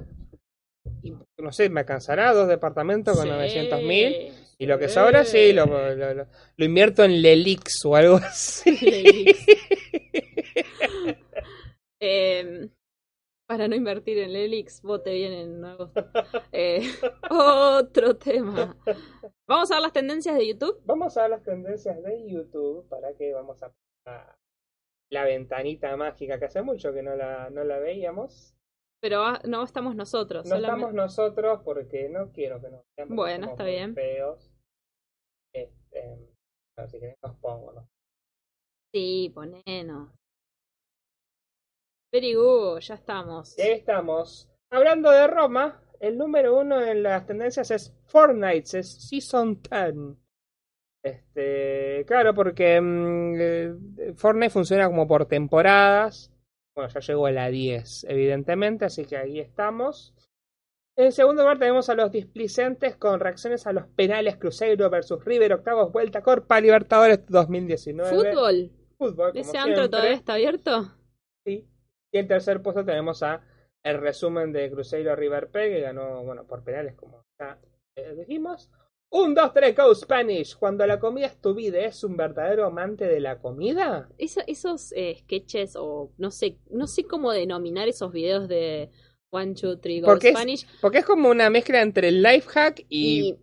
Y 1.04 1.12
no 1.38 1.52
sé, 1.52 1.68
me 1.70 1.80
alcanzará 1.80 2.32
dos 2.32 2.48
departamentos 2.48 3.14
con 3.16 3.26
Sí, 3.26 3.30
900 3.30 3.80
mil. 3.80 4.32
Y 4.58 4.66
lo 4.66 4.76
que 4.76 4.88
sí. 4.88 4.94
sobra, 4.94 5.24
sí, 5.24 5.52
lo, 5.52 5.66
lo, 5.66 5.94
lo- 6.14 6.26
lo 6.56 6.64
invierto 6.64 7.04
en 7.04 7.22
Lelix 7.22 7.84
o 7.84 7.94
algo 7.94 8.16
así. 8.16 8.76
Lelix. 8.76 9.46
Eh, 11.98 12.68
para 13.46 13.68
no 13.68 13.74
invertir 13.74 14.18
en 14.18 14.32
Lelix, 14.34 14.82
vote 14.82 15.14
bien 15.14 15.32
en. 15.32 15.64
Eh, 16.52 16.82
otro 17.30 18.16
tema. 18.16 18.76
Vamos 19.48 19.70
a 19.70 19.74
ver 19.74 19.82
las 19.82 19.92
tendencias 19.92 20.36
de 20.36 20.48
YouTube. 20.48 20.80
Vamos 20.84 21.16
a 21.16 21.22
ver 21.22 21.30
las 21.30 21.42
tendencias 21.42 22.02
de 22.02 22.28
YouTube 22.30 22.88
para 22.88 23.14
que 23.14 23.32
vamos 23.32 23.62
a 23.62 23.72
poner 24.04 24.36
la 25.12 25.24
ventanita 25.24 25.96
mágica 25.96 26.38
que 26.38 26.46
hace 26.46 26.62
mucho 26.62 26.92
que 26.92 27.02
no 27.02 27.14
la, 27.14 27.48
no 27.50 27.62
la 27.64 27.78
veíamos. 27.78 28.54
Pero 29.00 29.22
no 29.44 29.62
estamos 29.62 29.94
nosotros. 29.94 30.44
No 30.46 30.56
solamente- 30.56 30.74
estamos 30.80 30.94
nosotros 30.94 31.60
porque 31.64 32.08
no 32.08 32.32
quiero 32.32 32.60
que 32.60 32.70
nos 32.70 32.82
vean. 32.96 33.08
porque 33.08 33.14
Bueno, 33.14 33.46
está 33.50 33.64
bien. 33.64 33.94
Feos. 33.94 34.50
Este, 35.54 36.34
así 36.76 36.98
que 36.98 37.14
los 37.22 37.36
pongo, 37.36 37.72
¿no? 37.72 37.88
Sí, 38.92 39.30
ponenos. 39.34 40.12
Very 42.12 42.34
good, 42.34 42.80
ya 42.80 42.94
estamos. 42.94 43.56
Y 43.58 43.62
ahí 43.62 43.72
estamos. 43.72 44.50
Hablando 44.72 45.10
de 45.10 45.26
Roma, 45.28 45.82
el 46.00 46.18
número 46.18 46.58
uno 46.58 46.80
en 46.82 47.02
las 47.02 47.26
tendencias 47.26 47.70
es 47.70 47.94
Fortnite, 48.06 48.78
es 48.78 49.08
Season 49.08 49.60
10. 49.62 50.16
Este, 51.02 52.04
claro, 52.06 52.34
porque 52.34 52.80
mm, 52.80 53.34
eh, 53.38 53.74
Fortnite 54.16 54.50
funciona 54.50 54.86
como 54.86 55.06
por 55.06 55.26
temporadas. 55.26 56.32
Bueno, 56.74 56.90
ya 56.92 57.00
llegó 57.00 57.26
a 57.26 57.32
la 57.32 57.48
10, 57.48 58.06
evidentemente, 58.08 58.84
así 58.84 59.04
que 59.04 59.16
ahí 59.16 59.40
estamos. 59.40 60.14
En 60.98 61.12
segundo 61.12 61.42
lugar 61.42 61.58
tenemos 61.58 61.90
a 61.90 61.94
los 61.94 62.10
displicentes 62.10 62.96
con 62.96 63.20
reacciones 63.20 63.66
a 63.66 63.72
los 63.72 63.86
penales 63.88 64.36
Cruzeiro 64.36 64.88
versus 64.88 65.24
River, 65.24 65.52
octavos 65.52 65.92
vuelta 65.92 66.22
Corpa 66.22 66.60
Libertadores 66.60 67.24
2019. 67.26 68.10
Fútbol. 68.10 68.70
Fútbol, 68.98 69.30
¿Ese 69.34 69.58
antro 69.58 69.74
siempre. 69.74 69.88
todavía 69.90 70.16
está 70.16 70.34
abierto? 70.34 70.94
Sí. 71.44 71.68
Y 72.12 72.18
en 72.18 72.26
tercer 72.26 72.62
puesto 72.62 72.84
tenemos 72.84 73.22
a 73.22 73.42
el 73.88 73.98
resumen 74.00 74.52
de 74.52 74.70
Cruzeiro 74.70 75.14
River 75.14 75.48
Plate, 75.48 75.70
que 75.70 75.80
ganó, 75.80 76.22
bueno, 76.24 76.44
por 76.46 76.62
penales, 76.64 76.94
como 76.94 77.24
ya 77.38 77.58
eh, 77.96 78.14
dijimos. 78.16 78.70
Un, 79.08 79.34
dos, 79.34 79.52
tres, 79.54 79.76
go 79.76 79.94
Spanish. 79.94 80.56
Cuando 80.56 80.84
la 80.86 80.98
comida 80.98 81.26
es 81.26 81.40
tu 81.40 81.54
vida, 81.54 81.78
¿es 81.80 82.02
un 82.02 82.16
verdadero 82.16 82.66
amante 82.66 83.06
de 83.06 83.20
la 83.20 83.38
comida? 83.38 84.08
Eso- 84.18 84.42
esos 84.48 84.92
eh, 84.96 85.16
sketches 85.20 85.76
o 85.76 86.10
no 86.18 86.30
sé, 86.32 86.58
no 86.70 86.86
sé 86.88 87.04
cómo 87.04 87.30
denominar 87.30 87.86
esos 87.88 88.10
videos 88.12 88.48
de 88.48 88.90
One, 89.30 89.54
Two, 89.54 89.78
Three, 89.78 90.00
Go 90.00 90.06
Porque 90.06 90.28
es- 90.30 90.34
Spanish. 90.34 90.66
Porque 90.80 90.98
es 90.98 91.04
como 91.06 91.30
una 91.30 91.48
mezcla 91.50 91.80
entre 91.82 92.08
el 92.08 92.22
life 92.22 92.48
hack 92.48 92.84
y... 92.88 93.20
Y 93.20 93.38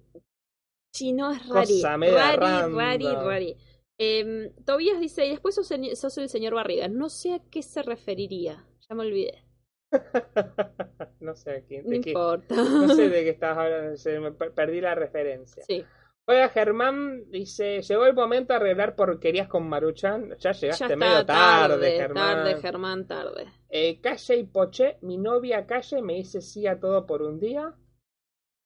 si 0.93 1.13
no 1.13 1.31
es 1.31 1.47
rari, 1.47 1.81
rari, 1.81 2.37
rari, 2.37 3.05
random. 3.05 3.25
rari. 3.25 3.57
Em, 3.97 4.53
Tobías 4.65 4.99
dice, 4.99 5.25
y 5.25 5.29
después 5.29 5.55
sos, 5.55 5.71
el- 5.71 5.95
sos 5.95 6.17
el 6.17 6.27
señor 6.27 6.53
Barriga. 6.55 6.87
No 6.89 7.09
sé 7.09 7.33
a 7.35 7.39
qué 7.49 7.63
se 7.63 7.81
referiría. 7.83 8.67
Ya 8.89 8.95
me 8.95 9.03
olvidé. 9.03 9.45
no 11.19 11.35
sé 11.35 11.65
quién. 11.67 11.83
No 11.85 11.91
de 11.91 12.01
qué- 12.01 12.09
importa. 12.11 12.55
no 12.55 12.87
sé 12.89 13.09
de 13.09 13.23
qué 13.23 13.29
estabas 13.29 13.57
hablando, 13.59 13.97
se 13.97 14.19
me 14.19 14.31
per- 14.31 14.53
perdí 14.53 14.81
la 14.81 14.95
referencia. 14.95 15.63
Sí, 15.65 15.85
Oiga, 16.25 16.47
Germán 16.47 17.29
dice, 17.31 17.81
llegó 17.81 18.05
el 18.05 18.13
momento 18.13 18.53
de 18.53 18.57
arreglar 18.57 18.95
porquerías 18.95 19.49
con 19.49 19.67
Maruchan. 19.67 20.29
Ya 20.39 20.51
ya 20.51 20.51
llegaste 20.53 20.83
está 20.85 20.95
medio 20.95 21.25
tarde, 21.25 21.73
tarde, 21.75 21.97
Germán. 21.97 22.35
tarde, 22.37 22.61
Germán, 22.61 23.07
tarde. 23.07 23.45
Eh, 23.67 23.99
Calle 23.99 24.37
y 24.37 24.43
Poché, 24.45 24.97
mi 25.01 25.17
novia 25.17 25.65
Calle 25.65 26.01
me 26.01 26.13
dice 26.13 26.39
sí 26.39 26.65
a 26.65 26.79
todo 26.79 27.05
por 27.05 27.23
un 27.23 27.41
día. 27.41 27.73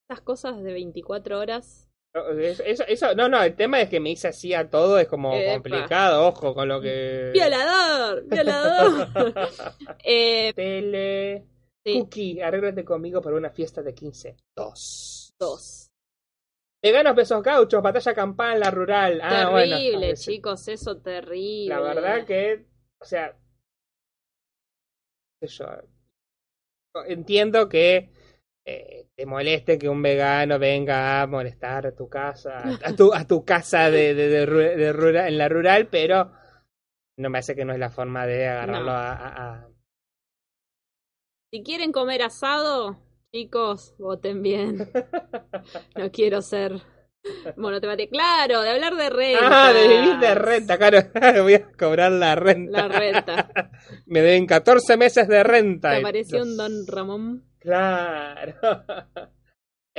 Estas 0.07 0.21
cosas 0.23 0.61
de 0.61 0.71
24 0.71 1.39
horas. 1.39 1.86
No, 2.16 2.30
Eso, 2.39 2.64
eso, 2.64 2.84
eso- 2.88 3.16
no, 3.16 3.30
no, 3.30 3.41
el 3.43 3.55
tema 3.55 3.82
es 3.82 3.89
que 3.89 3.99
me 3.99 4.10
dice 4.10 4.30
así 4.30 4.53
a 4.53 4.70
todo, 4.70 4.97
es 4.99 5.08
como 5.08 5.34
Epa. 5.34 5.53
complicado, 5.53 6.28
ojo 6.28 6.53
con 6.53 6.68
lo 6.68 6.82
que... 6.82 7.32
¡Violador! 7.34 8.24
¡Violador! 8.26 9.08
eh, 10.03 10.51
Tele... 10.55 11.45
sí, 11.86 11.99
Cookie, 11.99 12.41
arréglate 12.41 12.84
conmigo 12.84 13.22
para 13.22 13.36
una 13.36 13.51
fiesta 13.51 13.82
de 13.82 13.93
15. 13.93 14.36
Dos. 14.55 15.34
dos. 15.39 15.91
Veganos 16.82 17.16
besos 17.16 17.43
gauchos, 17.43 17.82
batalla 17.82 18.14
campal 18.14 18.53
en 18.53 18.60
la 18.60 18.72
rural. 18.72 19.20
Ah, 19.22 19.49
bueno, 19.49 19.78
terrible, 19.78 20.16
sí. 20.16 20.34
chicos, 20.34 20.68
eso 20.68 20.97
terrible. 21.01 21.70
La 21.70 21.82
verdad 21.82 22.26
que, 22.26 22.66
o 22.99 23.05
sea, 23.05 23.36
yo, 25.41 25.66
entiendo 27.05 27.70
que 27.70 28.10
eh, 28.70 29.07
te 29.15 29.26
moleste 29.26 29.78
que 29.78 29.88
un 29.88 30.01
vegano 30.01 30.59
venga 30.59 31.22
a 31.22 31.28
molestar 31.28 31.88
a 31.88 31.95
tu 31.95 32.09
casa, 32.09 32.63
a 32.84 32.93
tu, 32.93 33.13
a 33.13 33.26
tu 33.26 33.45
casa 33.45 33.89
de, 33.89 34.13
de, 34.13 34.28
de 34.28 34.45
ru- 34.45 34.76
de 34.76 34.91
rural, 34.91 35.28
en 35.30 35.38
la 35.38 35.47
rural, 35.47 35.88
pero 35.88 36.34
no 37.18 37.30
me 37.30 37.38
hace 37.39 37.55
que 37.55 37.63
no 37.63 37.72
es 37.72 37.80
la 37.80 37.89
forma 37.89 38.26
de 38.28 38.45
agarrarlo 38.47 38.91
No. 38.91 38.97
a, 38.97 39.11
a- 39.13 39.53
a- 39.53 39.68
Si 41.51 41.63
quieren 41.63 41.91
comer 41.93 42.22
asado, 42.24 42.97
chicos, 43.34 43.95
voten 43.97 44.41
bien. 44.41 44.91
No 45.95 46.11
quiero 46.11 46.41
ser 46.41 46.82
monotemática. 47.55 48.11
Claro, 48.11 48.61
de 48.63 48.70
hablar 48.70 48.95
de 48.95 49.09
renta. 49.09 49.68
Ah, 49.70 49.74
de 49.74 49.88
vivir 49.88 50.18
de 50.20 50.36
renta, 50.36 50.78
claro, 50.78 50.99
voy 51.43 51.53
a 51.55 51.72
cobrar 51.72 52.11
la 52.11 52.36
renta. 52.36 52.72
La 52.72 52.88
renta. 52.89 53.49
Me 54.05 54.22
deben 54.22 54.45
14 54.45 54.97
meses 54.97 55.28
de 55.30 55.41
renta. 55.43 55.91
Te 55.91 55.97
apareció 55.99 56.39
los- 56.39 56.47
un 56.49 56.57
don 56.57 56.88
Ramón. 56.88 57.43
Claro. 57.68 58.53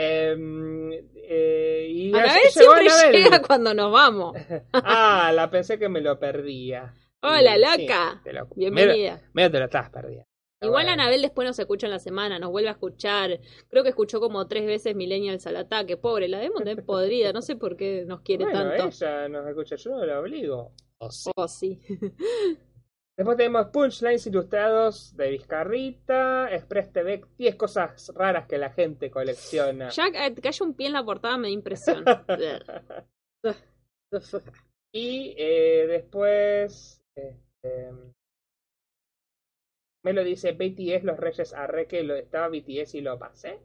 Em, 0.00 0.92
eh, 0.92 1.86
y 1.90 2.14
Anabel 2.14 2.40
siempre 2.50 2.86
Anabel. 2.88 3.12
llega 3.24 3.42
cuando 3.42 3.74
nos 3.74 3.90
vamos. 3.92 4.36
Ah, 4.72 5.32
la 5.34 5.50
pensé 5.50 5.76
que 5.76 5.88
me 5.88 6.00
lo 6.00 6.18
perdía. 6.20 6.94
Hola, 7.20 7.56
Sí, 7.74 7.82
loca. 7.82 8.20
te 8.22 8.32
lo- 8.32 8.46
Bienvenida. 8.54 9.20
medio 9.32 9.50
te 9.50 9.58
lo 9.58 9.64
estabas 9.64 9.90
perdiendo. 9.90 10.24
Igual 10.62 10.84
bueno. 10.86 11.02
Anabel 11.02 11.22
después 11.22 11.46
nos 11.48 11.58
escucha 11.58 11.88
en 11.88 11.92
la 11.92 11.98
semana, 11.98 12.38
nos 12.38 12.50
vuelve 12.52 12.68
a 12.68 12.72
escuchar. 12.72 13.40
Creo 13.68 13.82
que 13.82 13.88
escuchó 13.88 14.20
como 14.20 14.46
tres 14.46 14.66
veces 14.66 14.94
Millennials 14.94 15.46
al 15.48 15.56
ataque. 15.56 15.96
Pobre, 15.96 16.28
la 16.28 16.38
debemos 16.38 16.62
tener 16.62 16.84
podrida. 16.86 17.32
No 17.32 17.42
sé 17.42 17.56
por 17.56 17.76
qué 17.76 18.04
nos 18.06 18.20
quiere 18.20 18.44
Bueno, 18.44 18.70
tanto. 18.70 18.84
ella 18.86 19.28
nos 19.28 19.48
escucha, 19.48 19.74
yo 19.74 19.90
no 19.90 20.06
la 20.06 20.20
obligo. 20.20 20.72
O 20.98 21.10
sí. 21.10 21.30
Oh, 21.34 21.48
sí. 21.48 21.80
Después 23.18 23.36
tenemos 23.36 23.66
punchlines 23.66 24.24
ilustrados 24.28 25.16
de 25.16 25.30
Vizcarrita, 25.30 26.54
Express 26.54 26.92
TV, 26.92 27.24
10 27.36 27.56
cosas 27.56 28.12
raras 28.14 28.46
que 28.46 28.58
la 28.58 28.70
gente 28.70 29.10
colecciona. 29.10 29.88
Eh, 29.88 30.34
que 30.36 30.46
haya 30.46 30.64
un 30.64 30.74
pie 30.74 30.86
en 30.86 30.92
la 30.92 31.04
portada 31.04 31.36
me 31.36 31.48
da 31.48 31.52
impresión. 31.52 32.04
Y 34.90 35.34
eh, 35.36 35.86
después 35.86 37.04
este, 37.14 37.92
me 40.02 40.14
lo 40.14 40.24
dice 40.24 40.52
BTS 40.52 41.04
Los 41.04 41.18
Reyes 41.18 41.52
Arre 41.52 41.86
que 41.86 42.02
lo 42.02 42.14
estaba 42.14 42.48
BTS 42.48 42.94
y 42.94 43.02
lo 43.02 43.18
pasé. 43.18 43.60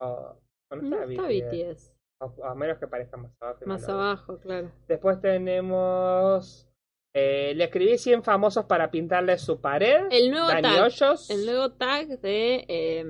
O, 0.00 0.38
o 0.70 0.76
no 0.76 0.82
No 0.82 1.02
está 1.02 1.10
está 1.10 1.26
BTS. 1.26 1.50
BTS. 1.50 1.94
O, 2.20 2.26
o 2.26 2.44
a 2.44 2.54
menos 2.54 2.78
que 2.78 2.86
parezca 2.86 3.16
más 3.16 3.32
abajo. 3.40 3.66
Más 3.66 3.88
abajo, 3.88 4.38
claro. 4.38 4.70
Después 4.86 5.20
tenemos. 5.20 6.68
Eh, 7.14 7.52
le 7.54 7.64
escribí 7.64 7.98
100 7.98 8.22
famosos 8.22 8.64
para 8.66 8.90
pintarle 8.90 9.38
su 9.38 9.60
pared. 9.60 10.06
El 10.10 10.30
nuevo 10.30 10.46
Dani 10.48 10.62
tag. 10.62 10.82
Hoyos. 10.84 11.30
El 11.30 11.44
nuevo 11.46 11.72
tag 11.72 12.06
de 12.20 12.64
eh, 12.68 13.04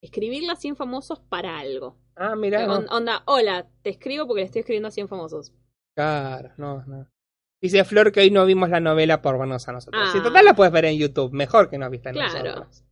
escribirle 0.00 0.50
a 0.52 0.56
100 0.56 0.76
famosos 0.76 1.20
para 1.20 1.58
algo. 1.58 1.96
Ah, 2.16 2.34
mira. 2.36 2.72
On- 2.72 2.86
onda, 2.90 3.22
hola, 3.26 3.66
te 3.82 3.90
escribo 3.90 4.26
porque 4.26 4.40
le 4.40 4.46
estoy 4.46 4.60
escribiendo 4.60 4.88
a 4.88 4.92
100 4.92 5.08
famosos. 5.08 5.52
Claro, 5.96 6.52
no, 6.56 6.84
no. 6.86 7.08
Dice 7.60 7.82
Flor 7.84 8.12
que 8.12 8.20
hoy 8.20 8.30
no 8.30 8.46
vimos 8.46 8.70
la 8.70 8.78
novela 8.78 9.20
por 9.20 9.36
vernos 9.38 9.68
a 9.68 9.72
nosotros. 9.72 10.00
Ah. 10.06 10.10
Si 10.12 10.22
total 10.22 10.44
la 10.44 10.54
puedes 10.54 10.72
ver 10.72 10.84
en 10.84 10.96
YouTube, 10.98 11.32
mejor 11.32 11.68
que 11.68 11.78
no 11.78 11.90
viste 11.90 12.10
en 12.10 12.14
Claro. 12.14 12.44
nosotros. 12.44 12.84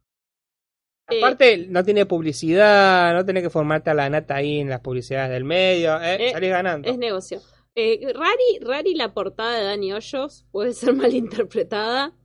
Eh, 1.08 1.18
Aparte, 1.18 1.66
no 1.68 1.84
tiene 1.84 2.04
publicidad, 2.04 3.14
no 3.14 3.24
tenés 3.24 3.44
que 3.44 3.50
formarte 3.50 3.90
a 3.90 3.94
la 3.94 4.10
nata 4.10 4.34
ahí 4.34 4.58
en 4.58 4.68
las 4.68 4.80
publicidades 4.80 5.30
del 5.30 5.44
medio, 5.44 6.00
eh, 6.02 6.28
Eh, 6.30 6.32
salís 6.32 6.50
ganando. 6.50 6.88
Es 6.90 6.98
negocio. 6.98 7.40
Eh, 7.76 8.12
rari, 8.14 8.58
rari 8.62 8.94
la 8.94 9.12
portada 9.12 9.58
de 9.58 9.64
Dani 9.64 9.92
Hoyos 9.92 10.46
puede 10.50 10.72
ser 10.72 10.94
malinterpretada. 10.94 12.16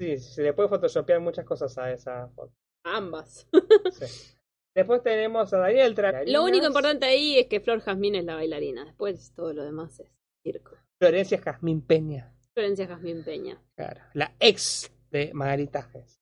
Sí, 0.00 0.18
se 0.18 0.42
le 0.42 0.52
puede 0.52 0.68
photoshopear 0.68 1.20
muchas 1.20 1.44
cosas 1.44 1.76
a 1.78 1.92
esa 1.92 2.28
foto. 2.34 2.52
Ambas. 2.84 3.46
Sí. 3.92 4.34
Después 4.74 5.02
tenemos 5.02 5.52
a 5.52 5.58
Daniel 5.58 5.94
Tra- 5.94 6.24
Lo 6.26 6.42
único 6.44 6.66
importante 6.66 7.06
ahí 7.06 7.38
es 7.38 7.46
que 7.46 7.60
Flor 7.60 7.80
Jazmín 7.80 8.14
es 8.16 8.24
la 8.24 8.34
bailarina. 8.34 8.84
Después 8.86 9.32
todo 9.34 9.52
lo 9.52 9.62
demás 9.64 10.00
es 10.00 10.10
circo. 10.42 10.76
Florencia 10.98 11.38
Jazmín 11.38 11.82
Peña, 11.82 12.34
Florencia 12.54 12.86
Jazmín 12.86 13.22
Peña. 13.22 13.62
claro. 13.76 14.00
La 14.14 14.34
ex 14.40 14.90
de 15.10 15.30
Margarita 15.34 15.82
Gess. 15.82 16.12
Sí. 16.12 16.21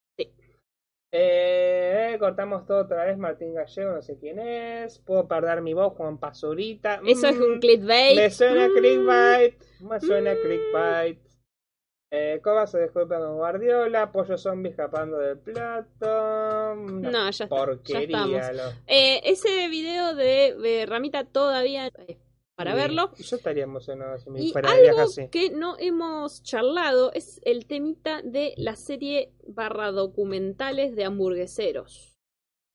Eh, 1.12 2.16
cortamos 2.20 2.66
todo 2.66 2.82
otra 2.82 3.04
vez, 3.04 3.18
Martín 3.18 3.52
Gallego, 3.54 3.92
no 3.92 4.02
sé 4.02 4.16
quién 4.18 4.38
es. 4.38 4.98
Puedo 5.00 5.26
perder 5.26 5.60
mi 5.60 5.74
voz, 5.74 5.94
Juan 5.96 6.18
Pazurita. 6.18 7.00
Eso 7.06 7.26
es 7.28 7.36
Mm, 7.38 7.42
un 7.42 7.58
clickbait. 7.60 8.16
Me 8.16 8.30
suena 8.30 8.68
Mm. 8.68 8.72
clickbait. 8.74 9.54
Me 9.80 10.00
suena 10.00 10.34
Mm. 10.34 10.36
clickbait. 10.42 11.18
Eh, 12.12 12.40
Coba 12.42 12.66
se 12.66 12.82
disculpa 12.82 13.18
con 13.18 13.36
Guardiola. 13.36 14.10
Pollo 14.10 14.36
zombie 14.36 14.70
escapando 14.70 15.18
del 15.18 15.38
plato. 15.38 16.72
Una 16.76 17.10
No, 17.10 17.30
ya 17.30 17.44
está. 17.44 17.44
Ya 17.44 17.48
porquería. 17.48 18.18
estamos. 18.40 18.56
lo- 18.56 18.80
Eh, 18.88 19.20
ese 19.24 19.68
video 19.68 20.14
de, 20.14 20.56
de 20.60 20.86
Ramita 20.86 21.24
todavía 21.24 21.86
eh, 22.08 22.18
para 22.60 22.72
Sí, 22.72 22.76
verlo. 22.78 23.10
Yo 23.16 23.36
estaría 23.36 23.62
emocionado 23.64 24.18
si 24.18 24.28
me 24.28 24.42
Y 24.42 24.52
viaje 24.52 24.88
algo 24.90 25.00
así. 25.00 25.28
que 25.28 25.48
no 25.48 25.76
hemos 25.78 26.42
charlado 26.42 27.10
es 27.14 27.40
el 27.46 27.64
temita 27.66 28.20
de 28.22 28.52
la 28.58 28.76
serie 28.76 29.32
barra 29.46 29.92
documentales 29.92 30.94
de 30.94 31.04
hamburgueseros. 31.04 32.18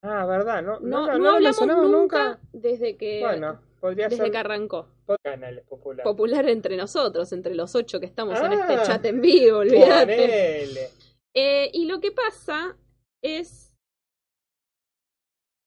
Ah, 0.02 0.26
verdad, 0.26 0.64
no, 0.64 0.80
No, 0.80 1.06
no, 1.06 1.08
no, 1.14 1.18
no 1.20 1.30
hablamos 1.36 1.90
nunca, 1.90 2.40
desde 2.52 2.98
que 2.98 3.20
Bueno, 3.22 3.60
podría 3.80 4.08
desde 4.10 4.24
ser 4.24 4.32
que 4.32 4.38
arrancó. 4.40 4.88
canales 5.24 5.64
populares. 5.68 6.04
Popular 6.04 6.50
entre 6.50 6.78
nosotros, 6.78 7.32
entre 7.32 7.54
los 7.54 7.76
ocho 7.76 8.00
que 8.00 8.08
estamos 8.08 8.40
en 8.40 8.54
Ah. 8.54 8.68
este 8.74 8.88
chat 8.88 9.06
en 9.06 9.22
vivo, 9.22 9.60
olvídate. 9.60 10.90
Eh, 11.36 11.70
y 11.74 11.86
lo 11.86 12.00
que 12.00 12.12
pasa 12.12 12.76
es. 13.22 13.65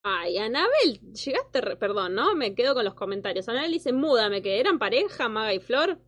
Ay, 0.05 0.39
Anabel, 0.39 1.01
llegaste, 1.13 1.61
re- 1.61 1.77
perdón, 1.77 2.15
¿no? 2.15 2.35
Me 2.35 2.55
quedo 2.55 2.75
con 2.75 2.85
los 2.85 2.95
comentarios. 2.95 3.49
Anabel 3.49 3.73
dice, 3.73 3.93
múdame, 3.93 4.43
que 4.43 4.61
eran 4.61 4.79
pareja, 4.79 5.29
Maga 5.29 5.53
y 5.53 5.61
Flor. 5.61 5.99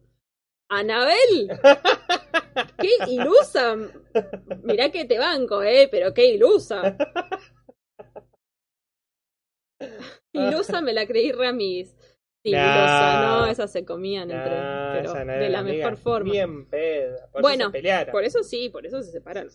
Anabel, 0.70 1.49
qué 2.78 2.91
ilusa. 3.09 3.76
Mirá 4.62 4.91
que 4.91 5.05
te 5.05 5.18
banco, 5.18 5.62
eh, 5.62 5.88
pero 5.91 6.14
qué 6.14 6.26
ilusa. 6.34 6.97
Ilusa 10.32 10.80
me 10.82 10.93
la 10.93 11.07
creí 11.07 11.32
Ramis. 11.32 11.97
Sí, 12.43 12.53
No. 12.53 12.59
ilusa, 12.59 13.22
no, 13.22 13.47
esas 13.47 13.72
se 13.72 13.84
comían 13.84 14.30
entre, 14.30 14.51
pero 14.51 15.24
no 15.24 15.32
de 15.32 15.49
la 15.51 15.62
mejor 15.62 15.97
forma. 15.97 16.30
Bien 16.32 16.66
peda. 16.66 17.28
Por 17.32 17.43
Bueno, 17.43 17.64
eso 17.64 17.70
se 17.70 17.78
pelearon. 17.78 18.12
Por 18.12 18.24
eso 18.24 18.43
sí, 18.43 18.68
por 18.70 18.86
eso 18.86 19.03
se 19.03 19.11
separaron. 19.11 19.51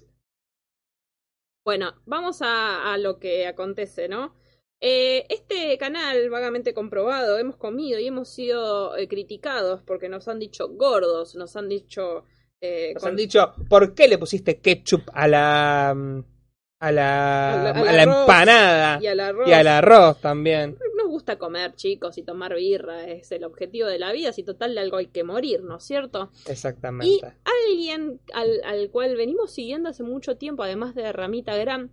Bueno, 1.66 1.96
vamos 2.06 2.42
a, 2.42 2.94
a 2.94 2.98
lo 2.98 3.20
que 3.20 3.48
acontece, 3.48 4.08
¿no? 4.08 4.36
Eh, 4.80 5.26
este 5.30 5.78
canal, 5.80 6.30
vagamente 6.30 6.74
comprobado, 6.74 7.40
hemos 7.40 7.58
comido 7.58 8.00
y 8.00 8.08
hemos 8.08 8.30
sido 8.30 8.96
eh, 8.98 9.08
criticados 9.08 9.82
porque 9.82 10.08
nos 10.10 10.28
han 10.28 10.40
dicho 10.40 10.70
gordos, 10.70 11.36
nos 11.36 11.56
han 11.56 11.68
dicho... 11.70 12.26
eh, 12.62 12.94
Nos 12.94 13.04
con- 13.04 13.10
han 13.12 13.16
dicho, 13.16 13.54
¿por 13.70 13.96
qué 13.96 14.08
le 14.08 14.18
pusiste 14.20 14.60
ketchup 14.62 15.10
a 15.14 15.28
la 15.28 15.94
mm, 15.96 16.24
a 16.80 16.92
la, 16.92 17.72
a 17.72 17.74
la 17.74 18.02
arroz 18.04 18.22
empanada 18.22 19.00
y 19.02 19.08
al 19.08 19.20
arroz. 19.20 19.48
y 19.48 19.54
al 19.54 19.68
arroz 19.68 20.22
también? 20.22 20.78
Nos 20.98 21.08
gusta 21.08 21.38
comer, 21.38 21.74
chicos, 21.76 22.18
y 22.18 22.24
tomar 22.24 22.56
birra, 22.56 23.06
es 23.06 23.32
el 23.32 23.44
objetivo 23.44 23.88
de 23.88 24.00
la 24.00 24.12
vida, 24.12 24.34
si 24.34 24.44
total 24.44 24.76
de 24.76 24.82
algo 24.82 24.98
hay 24.98 25.08
que 25.08 25.24
morir, 25.24 25.64
¿no 25.64 25.78
es 25.78 25.84
cierto? 25.84 26.32
Y 26.48 26.52
Exactamente. 26.52 27.34
alguien 27.68 28.20
al, 28.34 28.62
al 28.66 28.90
cual 28.90 29.16
venimos 29.16 29.52
siguiendo 29.52 29.90
hace 29.90 30.04
mucho 30.04 30.38
tiempo, 30.38 30.64
además 30.64 30.96
de 30.96 31.12
Ramita 31.12 31.56
Gram, 31.58 31.90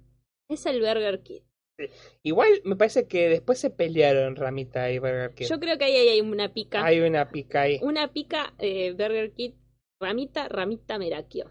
es 0.49 0.67
el 0.67 0.81
Burger 0.81 1.21
Kid. 1.23 1.43
Igual 2.23 2.49
me 2.65 2.77
parece 2.77 3.09
que 3.09 3.29
después 3.29 3.59
se 3.59 3.71
pelearon 3.71 4.37
Ramita 4.37 4.91
y 4.91 4.99
Burger 4.99 5.33
King. 5.35 5.47
Yo 5.49 5.59
creo 5.59 5.79
que 5.79 5.85
ahí 5.85 5.97
hay 6.09 6.21
una 6.21 6.53
pica. 6.53 6.85
Hay 6.85 7.01
una 7.01 7.31
pica 7.31 7.63
ahí. 7.63 7.81
Una 7.83 8.13
pica 8.13 8.53
eh, 8.59 8.93
Burger 8.93 9.33
Kid, 9.33 9.55
Ramita, 10.01 10.49
Ramita 10.49 10.99
Merakio. 10.99 11.47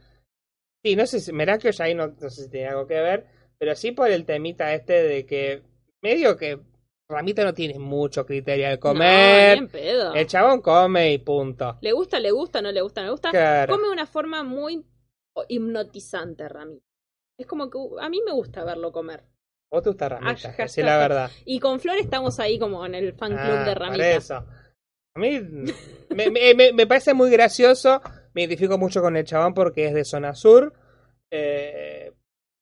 Sí, 0.84 0.96
no 0.96 1.06
sé 1.06 1.20
si 1.20 1.32
Merakio 1.32 1.72
ya 1.72 1.86
ahí 1.86 1.94
no, 1.96 2.08
no 2.08 2.30
sé 2.30 2.44
si 2.44 2.50
tiene 2.50 2.68
algo 2.70 2.88
que 2.88 3.00
ver, 3.00 3.26
pero 3.58 3.76
sí 3.76 3.92
por 3.92 4.10
el 4.10 4.26
temita 4.26 4.74
este 4.74 4.94
de 5.04 5.26
que 5.26 5.62
medio 6.02 6.36
que 6.38 6.60
Ramita 7.10 7.44
no 7.44 7.54
tiene 7.54 7.78
mucho 7.78 8.26
criterio 8.26 8.68
al 8.68 8.76
No, 8.76 8.80
comer. 8.80 9.58
en 9.58 9.68
pedo. 9.68 10.14
el 10.16 10.26
chabón 10.28 10.62
come 10.62 11.12
y 11.12 11.18
punto. 11.20 11.78
Le 11.82 11.92
gusta, 11.92 12.20
le 12.20 12.32
gusta, 12.32 12.62
no 12.62 12.72
le 12.72 12.82
gusta, 12.82 13.02
no 13.02 13.08
le 13.08 13.12
gusta. 13.12 13.32
Claro. 13.32 13.74
Come 13.74 13.88
de 13.88 13.94
una 13.94 14.06
forma 14.08 14.44
muy 14.44 14.84
hipnotizante, 15.50 16.48
Ramita. 16.48 16.86
Es 17.38 17.46
como 17.48 17.70
que 17.70 17.78
uh, 17.78 18.00
a 18.00 18.10
mí 18.10 18.22
me 18.26 18.32
gusta 18.32 18.64
verlo 18.64 18.92
comer. 18.92 19.24
¿Vos 19.72 19.84
te 19.84 19.90
gusta 19.90 20.10
Ramita? 20.10 20.50
Ah, 20.50 20.56
Decí 20.64 20.82
la 20.82 20.98
verdad. 20.98 21.32
Y 21.46 21.60
con 21.60 21.80
Flor 21.80 21.98
estamos 21.98 22.40
ahí 22.40 22.58
como 22.60 22.86
en 22.86 22.96
el 22.96 23.14
fan 23.14 23.32
club 23.32 23.40
Ah, 23.58 23.64
de 23.66 23.74
por 23.74 23.82
Ramita. 23.82 24.10
eso. 24.16 24.36
A 24.36 25.20
mí 25.20 25.40
me, 26.10 26.30
me- 26.30 26.54
me- 26.56 26.74
me 26.74 26.88
parece 26.88 27.14
muy 27.14 27.30
gracioso. 27.30 28.02
Me 28.34 28.42
identifico 28.44 28.78
mucho 28.78 29.02
con 29.02 29.16
el 29.18 29.26
chabón 29.26 29.54
porque 29.54 29.86
es 29.88 29.94
de 29.94 30.06
zona 30.06 30.34
sur. 30.36 30.74
eh, 31.32 32.12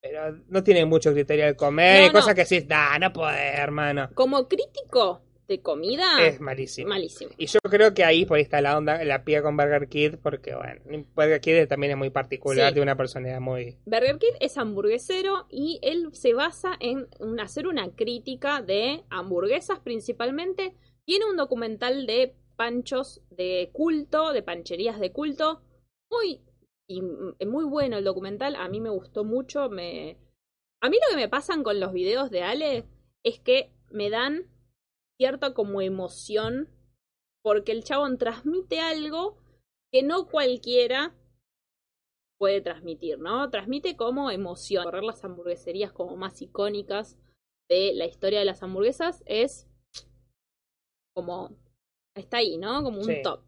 pero 0.01 0.31
no 0.47 0.63
tiene 0.63 0.85
mucho 0.85 1.11
criterio 1.11 1.45
al 1.45 1.57
comer. 1.57 2.01
No, 2.03 2.07
no. 2.07 2.13
cosas 2.13 2.33
que 2.33 2.43
decís, 2.43 2.65
da, 2.67 2.97
no 2.99 3.11
puede, 3.11 3.49
hermano. 3.57 4.09
Como 4.13 4.47
crítico 4.47 5.21
de 5.45 5.61
comida, 5.61 6.25
Es 6.25 6.39
malísimo. 6.39 6.87
malísimo. 6.89 7.31
Y 7.37 7.47
yo 7.47 7.59
creo 7.63 7.93
que 7.93 8.05
ahí 8.05 8.23
por 8.25 8.37
ahí 8.37 8.43
está 8.43 8.61
la 8.61 8.77
onda, 8.77 9.03
la 9.03 9.25
pía 9.25 9.41
con 9.41 9.57
Burger 9.57 9.89
Kid, 9.89 10.15
porque 10.23 10.55
bueno, 10.55 10.79
Burger 11.15 11.41
Kid 11.41 11.67
también 11.67 11.91
es 11.91 11.97
muy 11.97 12.11
particular, 12.11 12.67
Sí. 12.67 12.73
tiene 12.75 12.83
una 12.83 12.95
personalidad 12.95 13.41
muy... 13.41 13.77
Burger 13.85 14.19
Kid 14.19 14.35
es 14.39 14.57
hamburguesero 14.57 15.47
y 15.49 15.79
él 15.81 16.09
se 16.13 16.33
basa 16.33 16.77
en 16.79 17.07
hacer 17.41 17.67
una 17.67 17.89
crítica 17.89 18.61
de 18.61 19.03
hamburguesas 19.09 19.79
principalmente. 19.79 20.75
Tiene 21.03 21.25
un 21.29 21.35
documental 21.35 22.05
de 22.05 22.35
panchos 22.59 23.21
de 23.29 23.69
culto, 23.71 24.33
de 24.33 24.43
pancherías 24.43 24.99
de 24.99 25.13
culto. 25.13 25.61
Muy, 26.11 26.41
m- 26.89 27.33
muy 27.47 27.63
bueno 27.63 27.97
el 27.97 28.03
documental. 28.03 28.57
A 28.57 28.67
mí 28.67 28.81
me 28.81 28.89
gustó 28.89 29.23
mucho. 29.23 29.69
Me... 29.69 30.17
A 30.81 30.89
mí 30.89 30.97
lo 30.97 31.09
que 31.09 31.21
me 31.21 31.29
pasan 31.29 31.63
con 31.63 31.79
los 31.79 31.93
videos 31.93 32.29
de 32.31 32.43
Ale 32.43 32.85
es 33.23 33.39
que 33.39 33.71
me 33.91 34.09
dan 34.09 34.51
cierta 35.17 35.53
como 35.53 35.81
emoción 35.81 36.67
porque 37.41 37.71
el 37.71 37.85
chabón 37.85 38.17
transmite 38.17 38.81
algo 38.81 39.37
que 39.93 40.03
no 40.03 40.27
cualquiera 40.27 41.15
puede 42.37 42.59
transmitir, 42.59 43.19
¿no? 43.19 43.49
Transmite 43.49 43.95
como 43.95 44.31
emoción. 44.31 44.83
Correr 44.83 45.03
las 45.03 45.23
hamburgueserías 45.23 45.93
como 45.93 46.17
más 46.17 46.41
icónicas 46.41 47.17
de 47.69 47.93
la 47.93 48.05
historia 48.05 48.39
de 48.39 48.45
las 48.45 48.61
hamburguesas 48.63 49.23
es 49.25 49.65
como 51.15 51.55
está 52.15 52.37
ahí, 52.37 52.57
¿no? 52.57 52.83
Como 52.83 52.99
un 52.99 53.03
Sí. 53.05 53.21
top. 53.23 53.41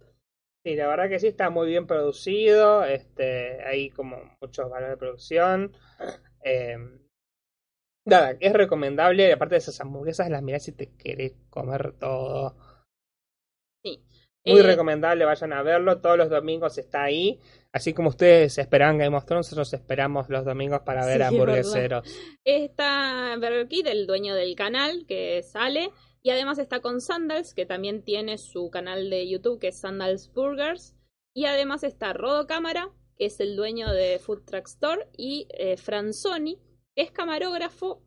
Sí, 0.64 0.76
la 0.76 0.88
verdad 0.88 1.09
que 1.09 1.20
sí 1.20 1.28
está 1.28 1.49
muy 1.49 1.68
bien 1.68 1.88
producido, 1.88 2.84
este, 2.86 3.64
hay 3.66 3.89
como 3.89 4.18
muchos 4.41 4.70
valores 4.70 4.91
de 4.91 4.97
producción. 4.97 5.72
Eh, 6.43 6.78
nada, 8.05 8.38
es 8.39 8.53
recomendable, 8.53 9.34
aparte 9.34 9.55
de 9.55 9.59
esas 9.59 9.82
hamburguesas, 9.82 10.30
las 10.30 10.41
mirás 10.43 10.64
si 10.64 10.72
te 10.74 10.88
querés 10.95 11.34
comer 11.49 11.93
todo. 11.99 12.55
Muy 14.43 14.59
Eh, 14.59 14.64
recomendable, 14.64 15.24
vayan 15.26 15.53
a 15.53 15.62
verlo, 15.62 15.99
todos 16.01 16.18
los 16.18 16.30
domingos 16.30 16.78
está 16.78 17.03
ahí. 17.03 17.39
Así 17.72 17.93
como 17.93 18.09
ustedes 18.09 18.57
esperan 18.57 18.97
Game 18.97 19.16
of 19.16 19.26
Thrones, 19.26 19.47
nosotros 19.47 19.74
esperamos 19.74 20.30
los 20.30 20.45
domingos 20.45 20.82
para 20.82 21.05
ver 21.05 21.18
Sí, 21.18 21.22
es 21.22 21.28
hamburgueseros. 21.28 22.07
Está 22.43 23.36
Burger 23.36 23.68
Kid, 23.68 23.88
el 23.88 24.07
dueño 24.07 24.34
del 24.36 24.55
canal, 24.55 25.05
que 25.07 25.43
sale. 25.43 25.91
Y 26.24 26.30
además 26.30 26.60
está 26.60 26.82
con 26.82 27.02
Sandals, 27.02 27.54
que 27.54 27.66
también 27.66 28.04
tiene 28.04 28.38
su 28.38 28.70
canal 28.70 29.10
de 29.10 29.28
YouTube, 29.28 29.60
que 29.60 29.70
es 29.70 29.80
Sandals 29.80 30.32
Burgers. 30.34 30.96
Y 31.36 31.46
además 31.46 31.84
está 31.84 32.14
Rodo 32.14 32.46
Cámara, 32.46 32.92
que 33.18 33.26
es 33.26 33.40
el 33.40 33.56
dueño 33.56 33.92
de 33.92 34.20
Food 34.20 34.44
Truck 34.46 34.68
Store. 34.68 35.08
Y 35.18 35.48
eh, 35.52 35.78
Franzoni, 35.78 36.60
que 36.96 37.04
es 37.04 37.12
camarógrafo. 37.12 38.04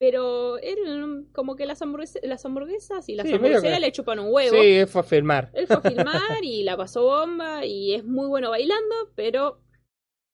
Pero 0.00 0.58
él, 0.58 1.26
como 1.32 1.56
que 1.56 1.66
las, 1.66 1.82
hamburguesas, 1.82 2.22
las 2.24 2.44
hamburguesas 2.44 3.08
y 3.08 3.16
las 3.16 3.26
Sí, 3.26 3.36
que- 3.36 3.80
le 3.80 3.92
chupan 3.92 4.20
un 4.20 4.32
huevo. 4.32 4.56
Sí, 4.56 4.86
fue 4.86 5.00
a 5.00 5.04
filmar. 5.04 5.50
Él 5.54 5.66
fue 5.66 5.76
a 5.76 5.80
filmar 5.80 6.42
y 6.42 6.62
la 6.62 6.76
pasó 6.76 7.02
bomba 7.02 7.66
y 7.66 7.94
es 7.94 8.04
muy 8.04 8.28
bueno 8.28 8.50
bailando, 8.50 8.94
pero 9.16 9.60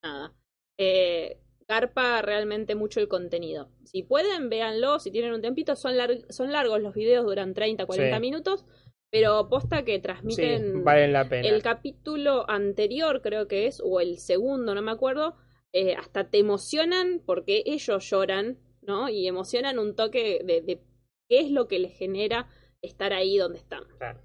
nada. 0.02 0.34
Eh, 0.78 1.40
garpa 1.68 2.22
realmente 2.22 2.74
mucho 2.74 3.00
el 3.00 3.08
contenido. 3.08 3.68
Si 3.84 4.02
pueden, 4.02 4.48
véanlo, 4.50 4.98
si 4.98 5.10
tienen 5.10 5.32
un 5.32 5.42
tempito, 5.42 5.76
son, 5.76 5.94
lar- 5.96 6.30
son 6.30 6.52
largos 6.52 6.80
los 6.80 6.94
videos, 6.94 7.24
duran 7.24 7.54
30, 7.54 7.86
40 7.86 8.16
Sí. 8.16 8.20
minutos, 8.20 8.64
pero 9.10 9.48
posta 9.48 9.84
que 9.84 9.94
Sí, 9.94 10.00
transmiten 10.00 10.84
valen 10.84 11.12
la 11.12 11.28
pena. 11.28 11.48
el 11.48 11.62
capítulo 11.62 12.48
anterior, 12.50 13.22
creo 13.22 13.46
que 13.48 13.66
es, 13.66 13.80
o 13.84 14.00
el 14.00 14.18
segundo, 14.18 14.74
no 14.74 14.82
me 14.82 14.90
acuerdo, 14.90 15.36
eh, 15.72 15.94
hasta 15.94 16.30
te 16.30 16.38
emocionan 16.38 17.20
porque 17.24 17.62
ellos 17.66 18.08
lloran, 18.10 18.58
¿no? 18.82 19.08
Y 19.08 19.26
emocionan 19.26 19.78
un 19.78 19.94
toque 19.96 20.40
de, 20.44 20.60
de 20.60 20.80
qué 21.28 21.40
es 21.40 21.50
lo 21.50 21.68
que 21.68 21.78
les 21.78 21.96
genera 21.96 22.48
estar 22.82 23.12
ahí 23.12 23.38
donde 23.38 23.58
están. 23.58 23.84
Claro. 23.98 24.20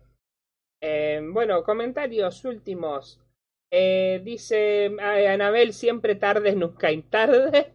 Eh, 0.82 1.22
bueno, 1.34 1.64
comentarios 1.64 2.44
últimos. 2.46 3.20
Eh, 3.72 4.22
dice 4.24 4.92
Anabel, 5.00 5.74
siempre 5.74 6.16
tarde, 6.16 6.56
nunca 6.56 6.88
hay 6.88 7.02
tarde. 7.04 7.74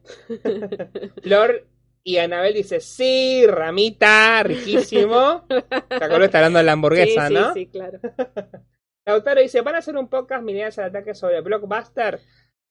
Flor 1.23 1.67
y 2.07 2.19
Anabel 2.19 2.53
dice, 2.53 2.81
sí, 2.81 3.47
ramita, 3.47 4.43
riquísimo. 4.43 5.47
¿Te 5.49 5.95
acuerdas? 5.95 6.25
Está 6.25 6.39
hablando 6.39 6.59
de 6.59 6.65
la 6.65 6.73
hamburguesa, 6.73 7.29
sí, 7.29 7.35
¿no? 7.35 7.55
Sí, 7.55 7.61
sí, 7.61 7.67
claro. 7.67 7.99
Lautaro 9.07 9.41
dice, 9.41 9.63
¿van 9.63 9.77
a 9.77 9.79
hacer 9.79 9.97
un 9.97 10.09
podcast 10.09 10.43
miniaturas 10.43 10.79
al 10.79 10.85
ataque 10.87 11.15
sobre 11.15 11.41
Blockbuster? 11.41 12.21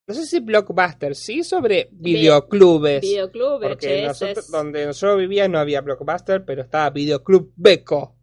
No 0.05 0.13
sé 0.13 0.25
si 0.25 0.39
Blockbuster, 0.39 1.15
sí 1.15 1.43
sobre 1.43 1.89
videoclubes. 1.91 3.01
Videoclub, 3.01 3.61
porque 3.61 4.05
nosotros, 4.05 4.51
donde 4.51 4.91
yo 4.91 5.17
vivía 5.17 5.47
no 5.47 5.59
había 5.59 5.81
Blockbuster, 5.81 6.43
pero 6.45 6.61
estaba 6.61 6.89
Videoclub 6.89 7.53
Beco. 7.55 8.17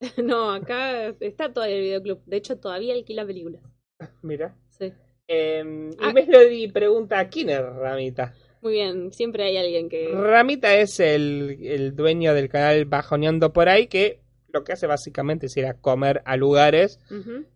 No, 0.24 0.50
acá 0.50 1.08
está 1.20 1.52
todavía 1.52 1.76
el 1.76 1.82
videoclub. 1.82 2.24
De 2.24 2.38
hecho, 2.38 2.58
todavía 2.58 2.94
alquila 2.94 3.26
películas. 3.26 3.62
Mira. 4.22 4.54
Sí. 4.68 4.92
Eh, 5.28 5.90
y 5.92 5.96
Ah. 6.00 6.12
Melody 6.12 6.68
pregunta, 6.68 7.28
¿quién 7.28 7.50
es 7.50 7.60
Ramita? 7.60 8.34
Muy 8.62 8.72
bien, 8.74 9.12
siempre 9.12 9.44
hay 9.44 9.56
alguien 9.56 9.88
que. 9.88 10.10
Ramita 10.12 10.74
es 10.76 11.00
el, 11.00 11.58
el 11.62 11.96
dueño 11.96 12.34
del 12.34 12.48
canal 12.48 12.84
Bajoneando 12.84 13.52
por 13.52 13.68
ahí, 13.68 13.86
que 13.86 14.20
lo 14.52 14.64
que 14.64 14.72
hace 14.72 14.86
básicamente 14.86 15.46
es 15.46 15.56
ir 15.56 15.64
a 15.66 15.74
comer 15.74 16.22
a 16.24 16.36
lugares. 16.36 16.98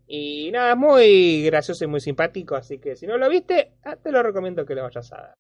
Y 0.07 0.51
nada, 0.53 0.72
es 0.72 0.78
muy 0.78 1.42
gracioso 1.45 1.84
y 1.84 1.88
muy 1.88 2.01
simpático, 2.01 2.55
así 2.55 2.78
que 2.78 2.97
si 2.97 3.07
no 3.07 3.18
lo 3.18 3.28
viste, 3.28 3.72
ah, 3.84 3.97
te 3.97 4.12
lo 4.12 4.22
recomiendo 4.22 4.64
que 4.64 4.74
lo 4.74 4.84
vayas 4.84 5.12
a 5.12 5.20
ver. 5.20 5.30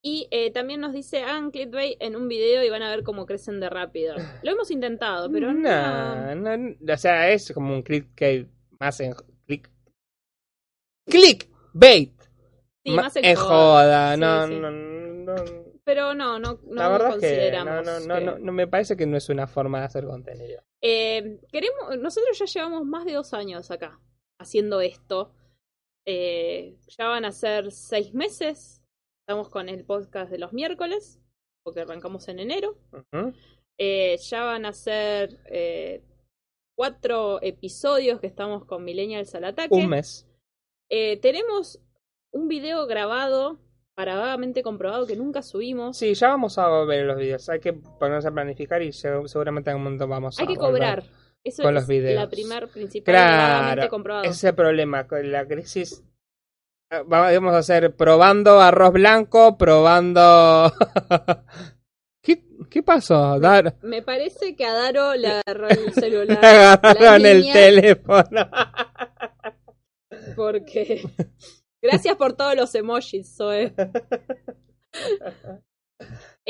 Y 0.00 0.28
eh, 0.30 0.52
también 0.52 0.80
nos 0.80 0.92
dice, 0.92 1.22
hagan 1.22 1.50
clickbait 1.50 1.96
en 2.00 2.14
un 2.14 2.28
video 2.28 2.62
y 2.62 2.70
van 2.70 2.82
a 2.82 2.90
ver 2.90 3.02
cómo 3.02 3.26
crecen 3.26 3.58
de 3.58 3.68
rápido. 3.68 4.14
Lo 4.44 4.52
hemos 4.52 4.70
intentado, 4.70 5.28
pero 5.32 5.52
no. 5.52 5.60
Nah, 5.62 6.34
no, 6.36 6.76
o 6.92 6.96
sea, 6.96 7.30
es 7.32 7.50
como 7.52 7.74
un 7.74 7.82
clickbait 7.82 8.46
más 8.78 9.00
en 9.00 9.14
clickbait 11.08 12.12
Sí, 12.84 12.92
más 12.92 13.16
en 13.16 13.36
joda. 13.36 14.14
Sí, 14.14 14.20
no, 14.20 14.46
sí. 14.46 14.54
no, 14.54 14.70
no, 14.70 15.34
Pero 15.84 16.14
no, 16.14 16.38
no, 16.38 16.58
no 16.64 16.74
la 16.74 16.88
verdad 16.88 17.16
es 17.16 17.20
que 17.20 17.50
no, 17.50 17.64
consideramos. 17.64 17.86
no, 17.86 18.00
no, 18.00 18.14
que- 18.18 18.24
no, 18.24 18.38
no, 18.38 18.52
me 18.52 18.66
parece 18.66 18.96
que 18.96 19.06
no 19.06 19.16
es 19.16 19.28
una 19.28 19.46
forma 19.46 19.80
de 19.80 19.84
hacer 19.86 20.04
contenido. 20.06 20.62
Eh, 20.82 21.40
queremos, 21.50 21.98
nosotros 21.98 22.38
ya 22.38 22.44
llevamos 22.46 22.84
más 22.86 23.04
de 23.04 23.12
dos 23.14 23.34
años 23.34 23.70
acá 23.70 24.00
haciendo 24.40 24.80
esto. 24.80 25.32
Eh, 26.06 26.76
ya 26.96 27.08
van 27.08 27.24
a 27.24 27.32
ser 27.32 27.70
seis 27.72 28.14
meses. 28.14 28.82
Estamos 29.26 29.50
con 29.50 29.68
el 29.68 29.84
podcast 29.84 30.30
de 30.30 30.38
los 30.38 30.52
miércoles, 30.54 31.20
porque 31.64 31.80
arrancamos 31.80 32.28
en 32.28 32.38
enero. 32.38 32.78
Eh, 33.78 34.16
ya 34.18 34.44
van 34.44 34.64
a 34.64 34.72
ser 34.72 35.40
eh, 35.46 36.02
cuatro 36.76 37.40
episodios 37.42 38.20
que 38.20 38.26
estamos 38.28 38.64
con 38.64 38.84
Millennials 38.84 39.34
al 39.34 39.44
ataque. 39.44 39.74
Un 39.74 39.88
mes. 39.88 40.26
Eh, 40.90 41.18
tenemos 41.20 41.80
un 42.32 42.48
video 42.48 42.86
grabado 42.86 43.58
para 43.94 44.16
vagamente 44.16 44.62
comprobado 44.62 45.06
que 45.06 45.16
nunca 45.16 45.42
subimos. 45.42 45.96
Sí, 45.96 46.14
ya 46.14 46.28
vamos 46.28 46.56
a 46.58 46.68
ver 46.84 47.04
los 47.04 47.16
videos. 47.18 47.48
Hay 47.48 47.60
que 47.60 47.72
ponerse 47.72 48.28
a 48.28 48.30
planificar 48.32 48.80
y 48.82 48.92
se- 48.92 49.26
seguramente 49.26 49.70
en 49.70 49.72
algún 49.76 49.84
momento 49.84 50.06
vamos 50.06 50.38
Hay 50.38 50.44
a 50.44 50.48
que 50.48 50.54
volver. 50.56 50.72
cobrar. 50.72 51.04
Eso 51.44 51.62
con 51.62 51.70
es 51.76 51.82
los 51.82 51.88
videos. 51.88 52.20
la 52.22 52.28
primer 52.28 52.68
principal 52.68 53.14
Claro, 53.14 53.88
comprobado. 53.88 54.24
ese 54.24 54.32
es 54.34 54.44
el 54.44 54.54
problema 54.54 55.06
con 55.06 55.30
la 55.32 55.46
crisis. 55.46 56.02
va- 56.92 57.02
Vamos 57.32 57.54
a 57.54 57.58
hacer 57.58 57.94
probando 57.96 58.60
arroz 58.60 58.92
blanco, 58.92 59.56
probando... 59.58 60.72
¿Qué, 62.22 62.42
¿Qué 62.70 62.82
pasó? 62.82 63.38
Me 63.82 64.02
parece 64.02 64.54
que 64.56 64.64
a 64.64 64.72
Daro 64.74 65.14
le 65.14 65.28
agarró 65.28 65.68
el 65.68 65.92
celular. 65.94 66.38
Agarraron 66.44 67.22
la 67.22 67.30
el 67.30 67.52
teléfono. 67.52 68.48
Porque. 70.38 71.02
Gracias 71.82 72.16
por 72.16 72.36
todos 72.36 72.54
los 72.54 72.74
emojis, 72.74 73.36
Zoe. 73.36 73.74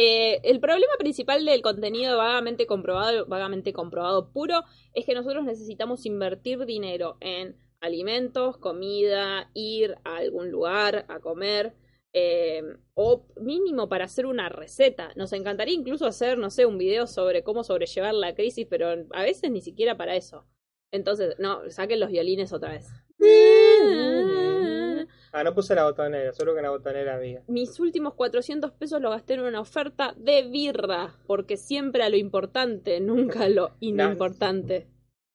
Eh, 0.01 0.41
el 0.45 0.61
problema 0.61 0.93
principal 0.99 1.45
del 1.45 1.62
contenido 1.62 2.18
vagamente 2.18 2.66
comprobado, 2.66 3.26
vagamente 3.26 3.72
comprobado 3.72 4.30
puro, 4.30 4.62
es 4.93 5.07
que 5.07 5.14
nosotros 5.14 5.43
necesitamos 5.43 6.05
invertir 6.05 6.66
dinero 6.66 7.16
en 7.20 7.57
alimentos, 7.80 8.59
comida, 8.59 9.51
ir 9.55 9.97
a 10.05 10.18
algún 10.18 10.51
lugar 10.51 11.07
a 11.09 11.18
comer, 11.18 11.74
eh, 12.12 12.62
o 12.95 13.26
mínimo 13.41 13.89
para 13.89 14.05
hacer 14.05 14.26
una 14.26 14.51
receta. 14.51 15.12
Nos 15.16 15.32
encantaría 15.32 15.74
incluso 15.74 16.07
hacer, 16.07 16.39
no 16.39 16.51
sé, 16.51 16.66
un 16.66 16.78
video 16.78 17.07
sobre 17.07 17.43
cómo 17.43 17.64
sobrellevar 17.64 18.14
la 18.14 18.34
crisis, 18.34 18.66
pero 18.68 19.07
a 19.12 19.22
veces 19.22 19.51
ni 19.51 19.62
siquiera 19.62 19.97
para 19.97 20.14
eso. 20.14 20.47
Entonces, 20.93 21.34
no, 21.39 21.68
saquen 21.70 22.01
los 22.01 22.11
violines 22.11 22.53
otra 22.53 22.72
vez. 22.72 22.86
Ah, 25.31 25.45
no 25.45 25.55
puse 25.55 25.75
la 25.75 25.85
botonera, 25.85 26.33
solo 26.33 26.53
que 26.55 26.61
en 26.61 26.64
la 26.64 26.71
botonera 26.71 27.14
había. 27.16 27.43
Mis 27.49 27.79
últimos 27.81 28.14
400 28.14 28.73
pesos 28.73 29.01
lo 29.01 29.11
gasté 29.11 29.35
en 29.35 29.41
una 29.41 29.61
oferta 29.61 30.14
de 30.16 30.43
birra, 30.49 31.14
porque 31.27 31.57
siempre 31.59 32.03
a 32.03 32.09
lo 32.09 32.16
importante, 32.16 32.99
nunca 33.01 33.45
a 33.45 33.49
lo 33.51 33.73
inimportante. 33.81 34.89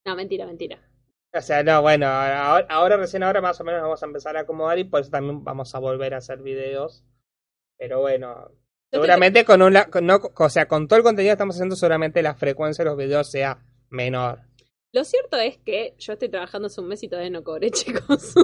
No, 0.06 0.16
mentira, 0.16 0.48
mentira. 0.48 0.80
O 1.32 1.42
sea, 1.42 1.64
no, 1.64 1.82
bueno, 1.84 2.08
ahora, 2.08 2.66
ahora 2.70 2.98
recién 2.98 3.22
ahora 3.24 3.40
más 3.40 3.62
o 3.62 3.64
menos 3.64 3.80
nos 3.82 3.88
vamos 3.88 4.04
a 4.04 4.06
empezar 4.08 4.36
a 4.36 4.42
acomodar 4.42 4.80
y 4.80 4.84
por 4.84 5.02
eso 5.02 5.12
también 5.12 5.44
vamos 5.44 5.74
a 5.76 5.80
volver 5.80 6.16
a 6.16 6.18
hacer 6.18 6.42
videos. 6.42 7.04
Pero 7.78 8.02
bueno, 8.02 8.50
te- 8.90 8.98
seguramente 8.98 9.46
con 9.46 9.62
un 9.62 9.74
no, 10.02 10.20
o 10.38 10.50
sea, 10.50 10.68
con 10.68 10.88
todo 10.88 10.98
el 10.98 11.04
contenido 11.04 11.30
que 11.32 11.34
estamos 11.34 11.56
haciendo, 11.56 11.76
seguramente 11.76 12.22
la 12.24 12.34
frecuencia 12.36 12.84
de 12.84 12.90
los 12.90 12.98
videos 12.98 13.30
sea 13.30 13.60
menor. 13.90 14.42
Lo 14.94 15.04
cierto 15.04 15.38
es 15.38 15.58
que 15.58 15.96
yo 15.98 16.14
estoy 16.14 16.30
trabajando 16.30 16.68
hace 16.68 16.80
un 16.80 16.88
mes 16.88 17.02
y 17.02 17.08
todavía 17.10 17.32
no 17.32 17.44
cobré, 17.44 17.72
chicos. 17.72 18.36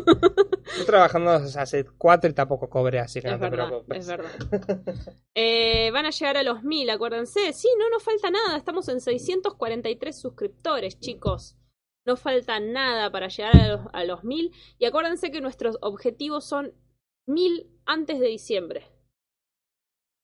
Estoy 0.66 0.86
trabajando 0.88 1.30
hace 1.32 1.86
cuatro 1.98 2.30
y 2.30 2.34
tampoco 2.34 2.68
cobré, 2.70 3.00
así 3.00 3.22
que 3.22 3.28
es 3.28 3.34
no 3.34 3.40
te 3.40 3.50
verdad, 3.50 3.68
preocupes. 3.68 3.98
es 4.00 4.08
verdad. 4.08 4.32
Eh, 5.36 5.92
van 5.92 6.06
a 6.06 6.10
llegar 6.10 6.38
a 6.38 6.44
los 6.44 6.64
mil, 6.64 6.90
acuérdense. 6.90 7.54
Sí, 7.54 7.70
no 7.78 7.90
nos 7.90 8.04
falta 8.04 8.30
nada. 8.32 8.58
Estamos 8.58 8.90
en 8.90 9.00
643 9.00 10.20
suscriptores, 10.20 11.00
chicos. 11.00 11.56
No 12.06 12.18
falta 12.18 12.60
nada 12.60 13.12
para 13.12 13.28
llegar 13.28 13.56
a 13.56 13.68
los, 13.68 13.82
a 13.94 14.04
los 14.04 14.24
mil. 14.24 14.52
Y 14.80 14.86
acuérdense 14.86 15.32
que 15.32 15.42
nuestros 15.42 15.78
objetivos 15.82 16.46
son 16.46 16.74
mil 17.28 17.70
antes 17.86 18.20
de 18.20 18.28
diciembre. 18.28 18.88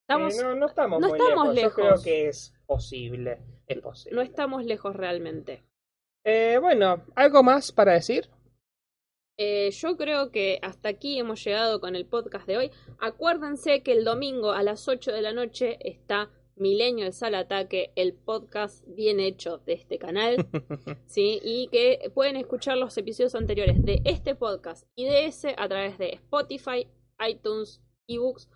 Estamos, 0.08 0.38
Eh, 0.38 0.44
no, 0.44 0.56
no 0.56 0.66
estamos 0.66 1.00
no 1.00 1.10
muy 1.10 1.20
estamos 1.20 1.54
lejos. 1.54 1.78
Yo 1.78 1.84
creo 1.84 2.02
que 2.02 2.28
es 2.30 2.54
posible. 2.66 3.40
Es 3.68 3.80
posible. 3.80 4.16
no 4.16 4.22
estamos 4.24 4.66
lejos 4.66 4.96
realmente. 4.96 5.64
Eh, 6.26 6.58
bueno, 6.60 7.04
¿algo 7.16 7.44
más 7.44 7.72
para 7.72 7.94
decir? 7.94 8.30
Eh, 9.38 9.70
yo 9.72 9.98
creo 9.98 10.32
que 10.32 10.60
hasta 10.62 10.90
aquí 10.90 11.20
hemos 11.20 11.44
llegado 11.44 11.80
con 11.80 11.96
el 11.96 12.06
podcast 12.06 12.48
de 12.48 12.58
hoy. 12.58 12.72
Acuérdense 13.00 13.84
que 13.84 13.92
el 13.92 14.04
domingo 14.06 14.52
a 14.52 14.64
las 14.64 14.88
8 14.88 15.12
de 15.12 15.22
la 15.22 15.34
noche 15.34 15.78
está 15.82 16.32
Milenio 16.56 17.06
el 17.06 17.12
Sal 17.14 17.36
Ataque, 17.36 17.92
el 17.96 18.14
podcast 18.14 18.86
bien 18.88 19.20
hecho 19.20 19.58
de 19.66 19.74
este 19.74 20.00
canal. 20.00 20.38
¿sí? 21.06 21.40
Y 21.44 21.68
que 21.68 22.10
pueden 22.16 22.38
escuchar 22.38 22.78
los 22.78 22.98
episodios 22.98 23.36
anteriores 23.36 23.84
de 23.84 24.02
este 24.06 24.36
podcast 24.36 24.88
y 24.96 25.06
de 25.06 25.26
ese 25.26 25.54
a 25.58 25.68
través 25.68 25.98
de 25.98 26.14
Spotify, 26.14 26.88
iTunes, 27.28 27.82
ebooks 28.08 28.50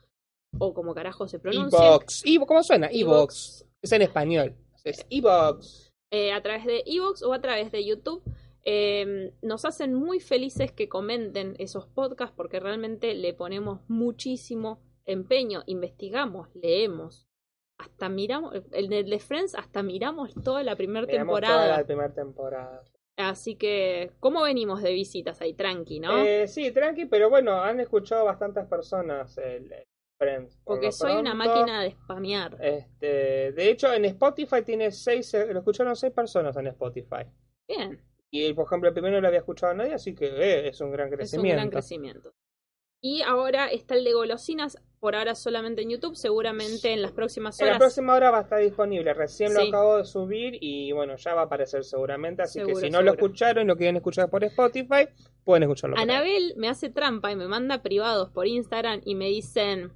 o 0.58 0.74
como 0.74 0.96
carajo 0.96 1.28
se 1.28 1.40
pronuncia. 1.40 1.78
Evo- 2.26 2.46
¿Cómo 2.48 2.64
suena? 2.64 2.88
Evox. 2.92 3.66
Es 3.82 3.92
en 3.92 4.02
español. 4.02 4.56
Es 4.86 5.06
Evox. 5.10 5.89
Eh, 6.12 6.32
a 6.32 6.42
través 6.42 6.66
de 6.66 6.84
ebooks 6.86 7.24
o 7.24 7.34
a 7.34 7.42
través 7.42 7.72
de 7.72 7.86
YouTube. 7.86 8.24
Eh, 8.64 9.34
nos 9.42 9.66
hacen 9.66 9.94
muy 9.94 10.20
felices 10.20 10.72
que 10.72 10.90
comenten 10.90 11.56
esos 11.60 11.88
podcasts 11.88 12.36
porque 12.36 12.60
realmente 12.60 13.14
le 13.14 13.34
ponemos 13.34 13.82
muchísimo 13.88 14.82
empeño, 15.06 15.64
investigamos, 15.66 16.50
leemos, 16.54 17.28
hasta 17.78 18.10
miramos, 18.10 18.54
en 18.72 18.94
el 18.94 19.10
de 19.10 19.20
Friends 19.20 19.56
hasta 19.56 19.82
miramos 19.82 20.34
toda 20.44 20.64
la 20.64 20.76
primera 20.76 21.08
temporada. 21.08 21.66
toda 21.66 21.78
la 21.78 21.86
primera 21.86 22.14
temporada. 22.14 22.84
Así 23.16 23.56
que, 23.56 24.12
¿cómo 24.20 24.44
venimos 24.44 24.82
de 24.82 24.94
visitas 24.94 25.42
ahí? 25.42 25.54
Tranqui, 25.54 26.00
¿no? 26.00 26.18
Eh, 26.20 26.48
sí, 26.48 26.72
tranqui, 26.72 27.06
pero 27.06 27.30
bueno, 27.30 27.62
han 27.62 27.80
escuchado 27.80 28.26
bastantes 28.26 28.66
personas 28.66 29.38
el, 29.38 29.72
el 29.72 29.89
Friends. 30.20 30.60
Porque 30.66 30.92
soy 30.92 31.14
una 31.14 31.34
máquina 31.34 31.82
de 31.82 31.92
spamear. 31.92 32.58
Este, 32.62 33.54
de 33.54 33.70
hecho, 33.72 33.94
en 33.94 34.04
Spotify 34.06 34.62
tiene 34.66 34.92
seis, 34.92 35.34
eh, 35.34 35.48
lo 35.54 35.60
escucharon 35.60 35.96
seis 35.96 36.12
personas 36.14 36.56
en 36.58 36.68
Spotify. 36.68 37.24
Bien, 37.68 38.02
Y 38.30 38.52
por 38.54 38.66
ejemplo, 38.66 38.90
el 38.90 38.94
primero 38.94 39.16
no 39.16 39.22
lo 39.22 39.28
había 39.28 39.40
escuchado 39.40 39.72
a 39.72 39.76
nadie, 39.76 39.94
así 39.94 40.14
que 40.14 40.26
eh, 40.28 40.68
es 40.68 40.82
un 40.82 40.92
gran 40.92 41.08
es 41.08 41.12
un 41.14 41.18
crecimiento. 41.18 41.56
gran 41.56 41.70
crecimiento. 41.70 42.34
Y 43.02 43.22
ahora 43.22 43.68
está 43.68 43.96
el 43.96 44.04
de 44.04 44.12
golosinas, 44.12 44.78
por 45.00 45.16
ahora 45.16 45.34
solamente 45.34 45.82
en 45.84 45.90
YouTube, 45.92 46.18
seguramente 46.18 46.92
en 46.92 47.02
las 47.02 47.14
próximas 47.14 47.58
En 47.62 47.68
la 47.68 47.72
horas. 47.72 47.80
próxima 47.80 48.14
hora 48.14 48.30
va 48.30 48.40
a 48.40 48.42
estar 48.42 48.60
disponible. 48.60 49.14
Recién 49.14 49.54
lo 49.54 49.62
Sí. 49.62 49.70
acabo 49.70 49.98
de 49.98 50.04
subir 50.04 50.58
y 50.60 50.92
bueno, 50.92 51.16
ya 51.16 51.34
va 51.34 51.44
a 51.44 51.46
aparecer 51.46 51.86
seguramente. 51.86 52.42
Así 52.42 52.60
Seguro, 52.60 52.76
que 52.76 52.82
si 52.82 52.90
no 52.92 53.02
lo 53.02 53.12
escucharon 53.14 53.64
y 53.64 53.68
lo 53.68 53.78
quieren 53.78 53.96
escuchar 53.96 54.30
por 54.30 54.44
Spotify, 54.44 55.08
pueden 55.46 55.64
escucharlo. 55.64 55.98
Anabel 55.98 56.54
me 56.58 56.68
hace 56.68 56.90
trampa 56.90 57.32
y 57.32 57.38
me 57.38 57.48
manda 57.48 57.82
privados 57.82 58.30
por 58.32 58.46
Instagram 58.48 59.00
y 59.06 59.16
me 59.16 59.28
dicen, 59.28 59.94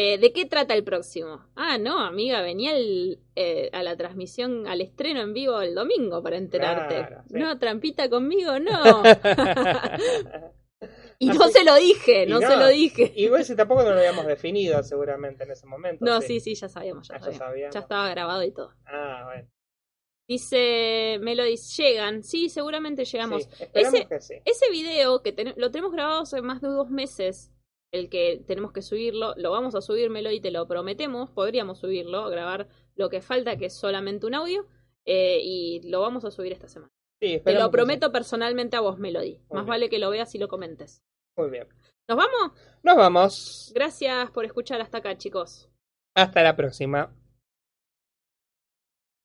eh, 0.00 0.16
¿de 0.18 0.32
qué 0.32 0.46
trata 0.46 0.74
el 0.74 0.84
próximo? 0.84 1.44
Ah, 1.56 1.76
no, 1.76 1.98
amiga, 1.98 2.40
venía 2.40 2.76
el, 2.76 3.18
eh, 3.34 3.68
a 3.72 3.82
la 3.82 3.96
transmisión, 3.96 4.68
al 4.68 4.80
estreno 4.80 5.20
en 5.22 5.34
vivo 5.34 5.60
el 5.60 5.74
domingo 5.74 6.22
para 6.22 6.36
enterarte. 6.36 6.94
Claro, 6.94 7.22
sí. 7.26 7.34
No, 7.36 7.58
trampita 7.58 8.08
conmigo, 8.08 8.60
no. 8.60 9.02
y 11.18 11.26
no 11.28 11.48
se 11.48 11.64
lo 11.64 11.74
dije, 11.74 12.26
no, 12.26 12.38
no. 12.38 12.48
se 12.48 12.56
lo 12.56 12.68
dije. 12.68 13.12
Y 13.16 13.28
bueno, 13.28 13.44
si 13.44 13.56
tampoco 13.56 13.82
no 13.82 13.90
lo 13.90 13.98
habíamos 13.98 14.26
definido 14.26 14.80
seguramente 14.84 15.42
en 15.44 15.50
ese 15.50 15.66
momento. 15.66 16.04
No, 16.04 16.20
sí, 16.20 16.38
sí, 16.38 16.54
ya 16.54 16.68
sabíamos, 16.68 17.08
ya, 17.08 17.16
Ah, 17.16 17.30
ya 17.30 17.32
sabíamos. 17.32 17.74
Ya 17.74 17.80
estaba 17.80 18.08
grabado 18.08 18.44
y 18.44 18.52
todo. 18.52 18.72
Ah, 18.86 19.22
bueno. 19.26 19.48
Dice 20.28 21.18
Melody, 21.22 21.56
llegan. 21.56 22.22
Sí, 22.22 22.50
seguramente 22.50 23.04
llegamos. 23.04 23.44
Sí, 23.44 23.50
esperamos 23.64 23.94
Ese- 23.94 24.06
que 24.08 24.20
sí. 24.20 24.34
Ese 24.44 24.70
video 24.70 25.22
que 25.22 25.32
ten- 25.32 25.54
lo 25.56 25.70
tenemos 25.70 25.92
grabado 25.92 26.20
hace 26.20 26.42
más 26.42 26.60
de 26.60 26.68
dos 26.68 26.90
meses, 26.90 27.50
el 27.92 28.08
que 28.10 28.42
tenemos 28.46 28.72
que 28.72 28.82
subirlo, 28.82 29.34
lo 29.36 29.50
vamos 29.50 29.74
a 29.74 29.80
subir, 29.80 30.10
Melody, 30.10 30.40
te 30.40 30.50
lo 30.50 30.66
prometemos. 30.66 31.30
Podríamos 31.30 31.78
subirlo, 31.78 32.28
grabar 32.28 32.68
lo 32.96 33.08
que 33.08 33.20
falta, 33.20 33.56
que 33.56 33.66
es 33.66 33.74
solamente 33.74 34.26
un 34.26 34.34
audio, 34.34 34.66
eh, 35.04 35.40
y 35.42 35.88
lo 35.88 36.00
vamos 36.00 36.24
a 36.24 36.30
subir 36.30 36.52
esta 36.52 36.68
semana. 36.68 36.92
Sí, 37.20 37.40
Te 37.44 37.54
lo 37.54 37.70
prometo 37.70 38.12
personalmente 38.12 38.76
a 38.76 38.80
vos, 38.80 38.98
Melody. 38.98 39.38
Más 39.50 39.64
bien. 39.64 39.66
vale 39.66 39.88
que 39.88 39.98
lo 39.98 40.10
veas 40.10 40.34
y 40.34 40.38
lo 40.38 40.48
comentes. 40.48 41.02
Muy 41.36 41.50
bien. 41.50 41.66
¿Nos 42.08 42.16
vamos? 42.16 42.52
Nos 42.82 42.96
vamos. 42.96 43.72
Gracias 43.74 44.30
por 44.30 44.44
escuchar 44.44 44.80
hasta 44.80 44.98
acá, 44.98 45.18
chicos. 45.18 45.68
Hasta 46.14 46.42
la 46.42 46.54
próxima. 46.54 47.12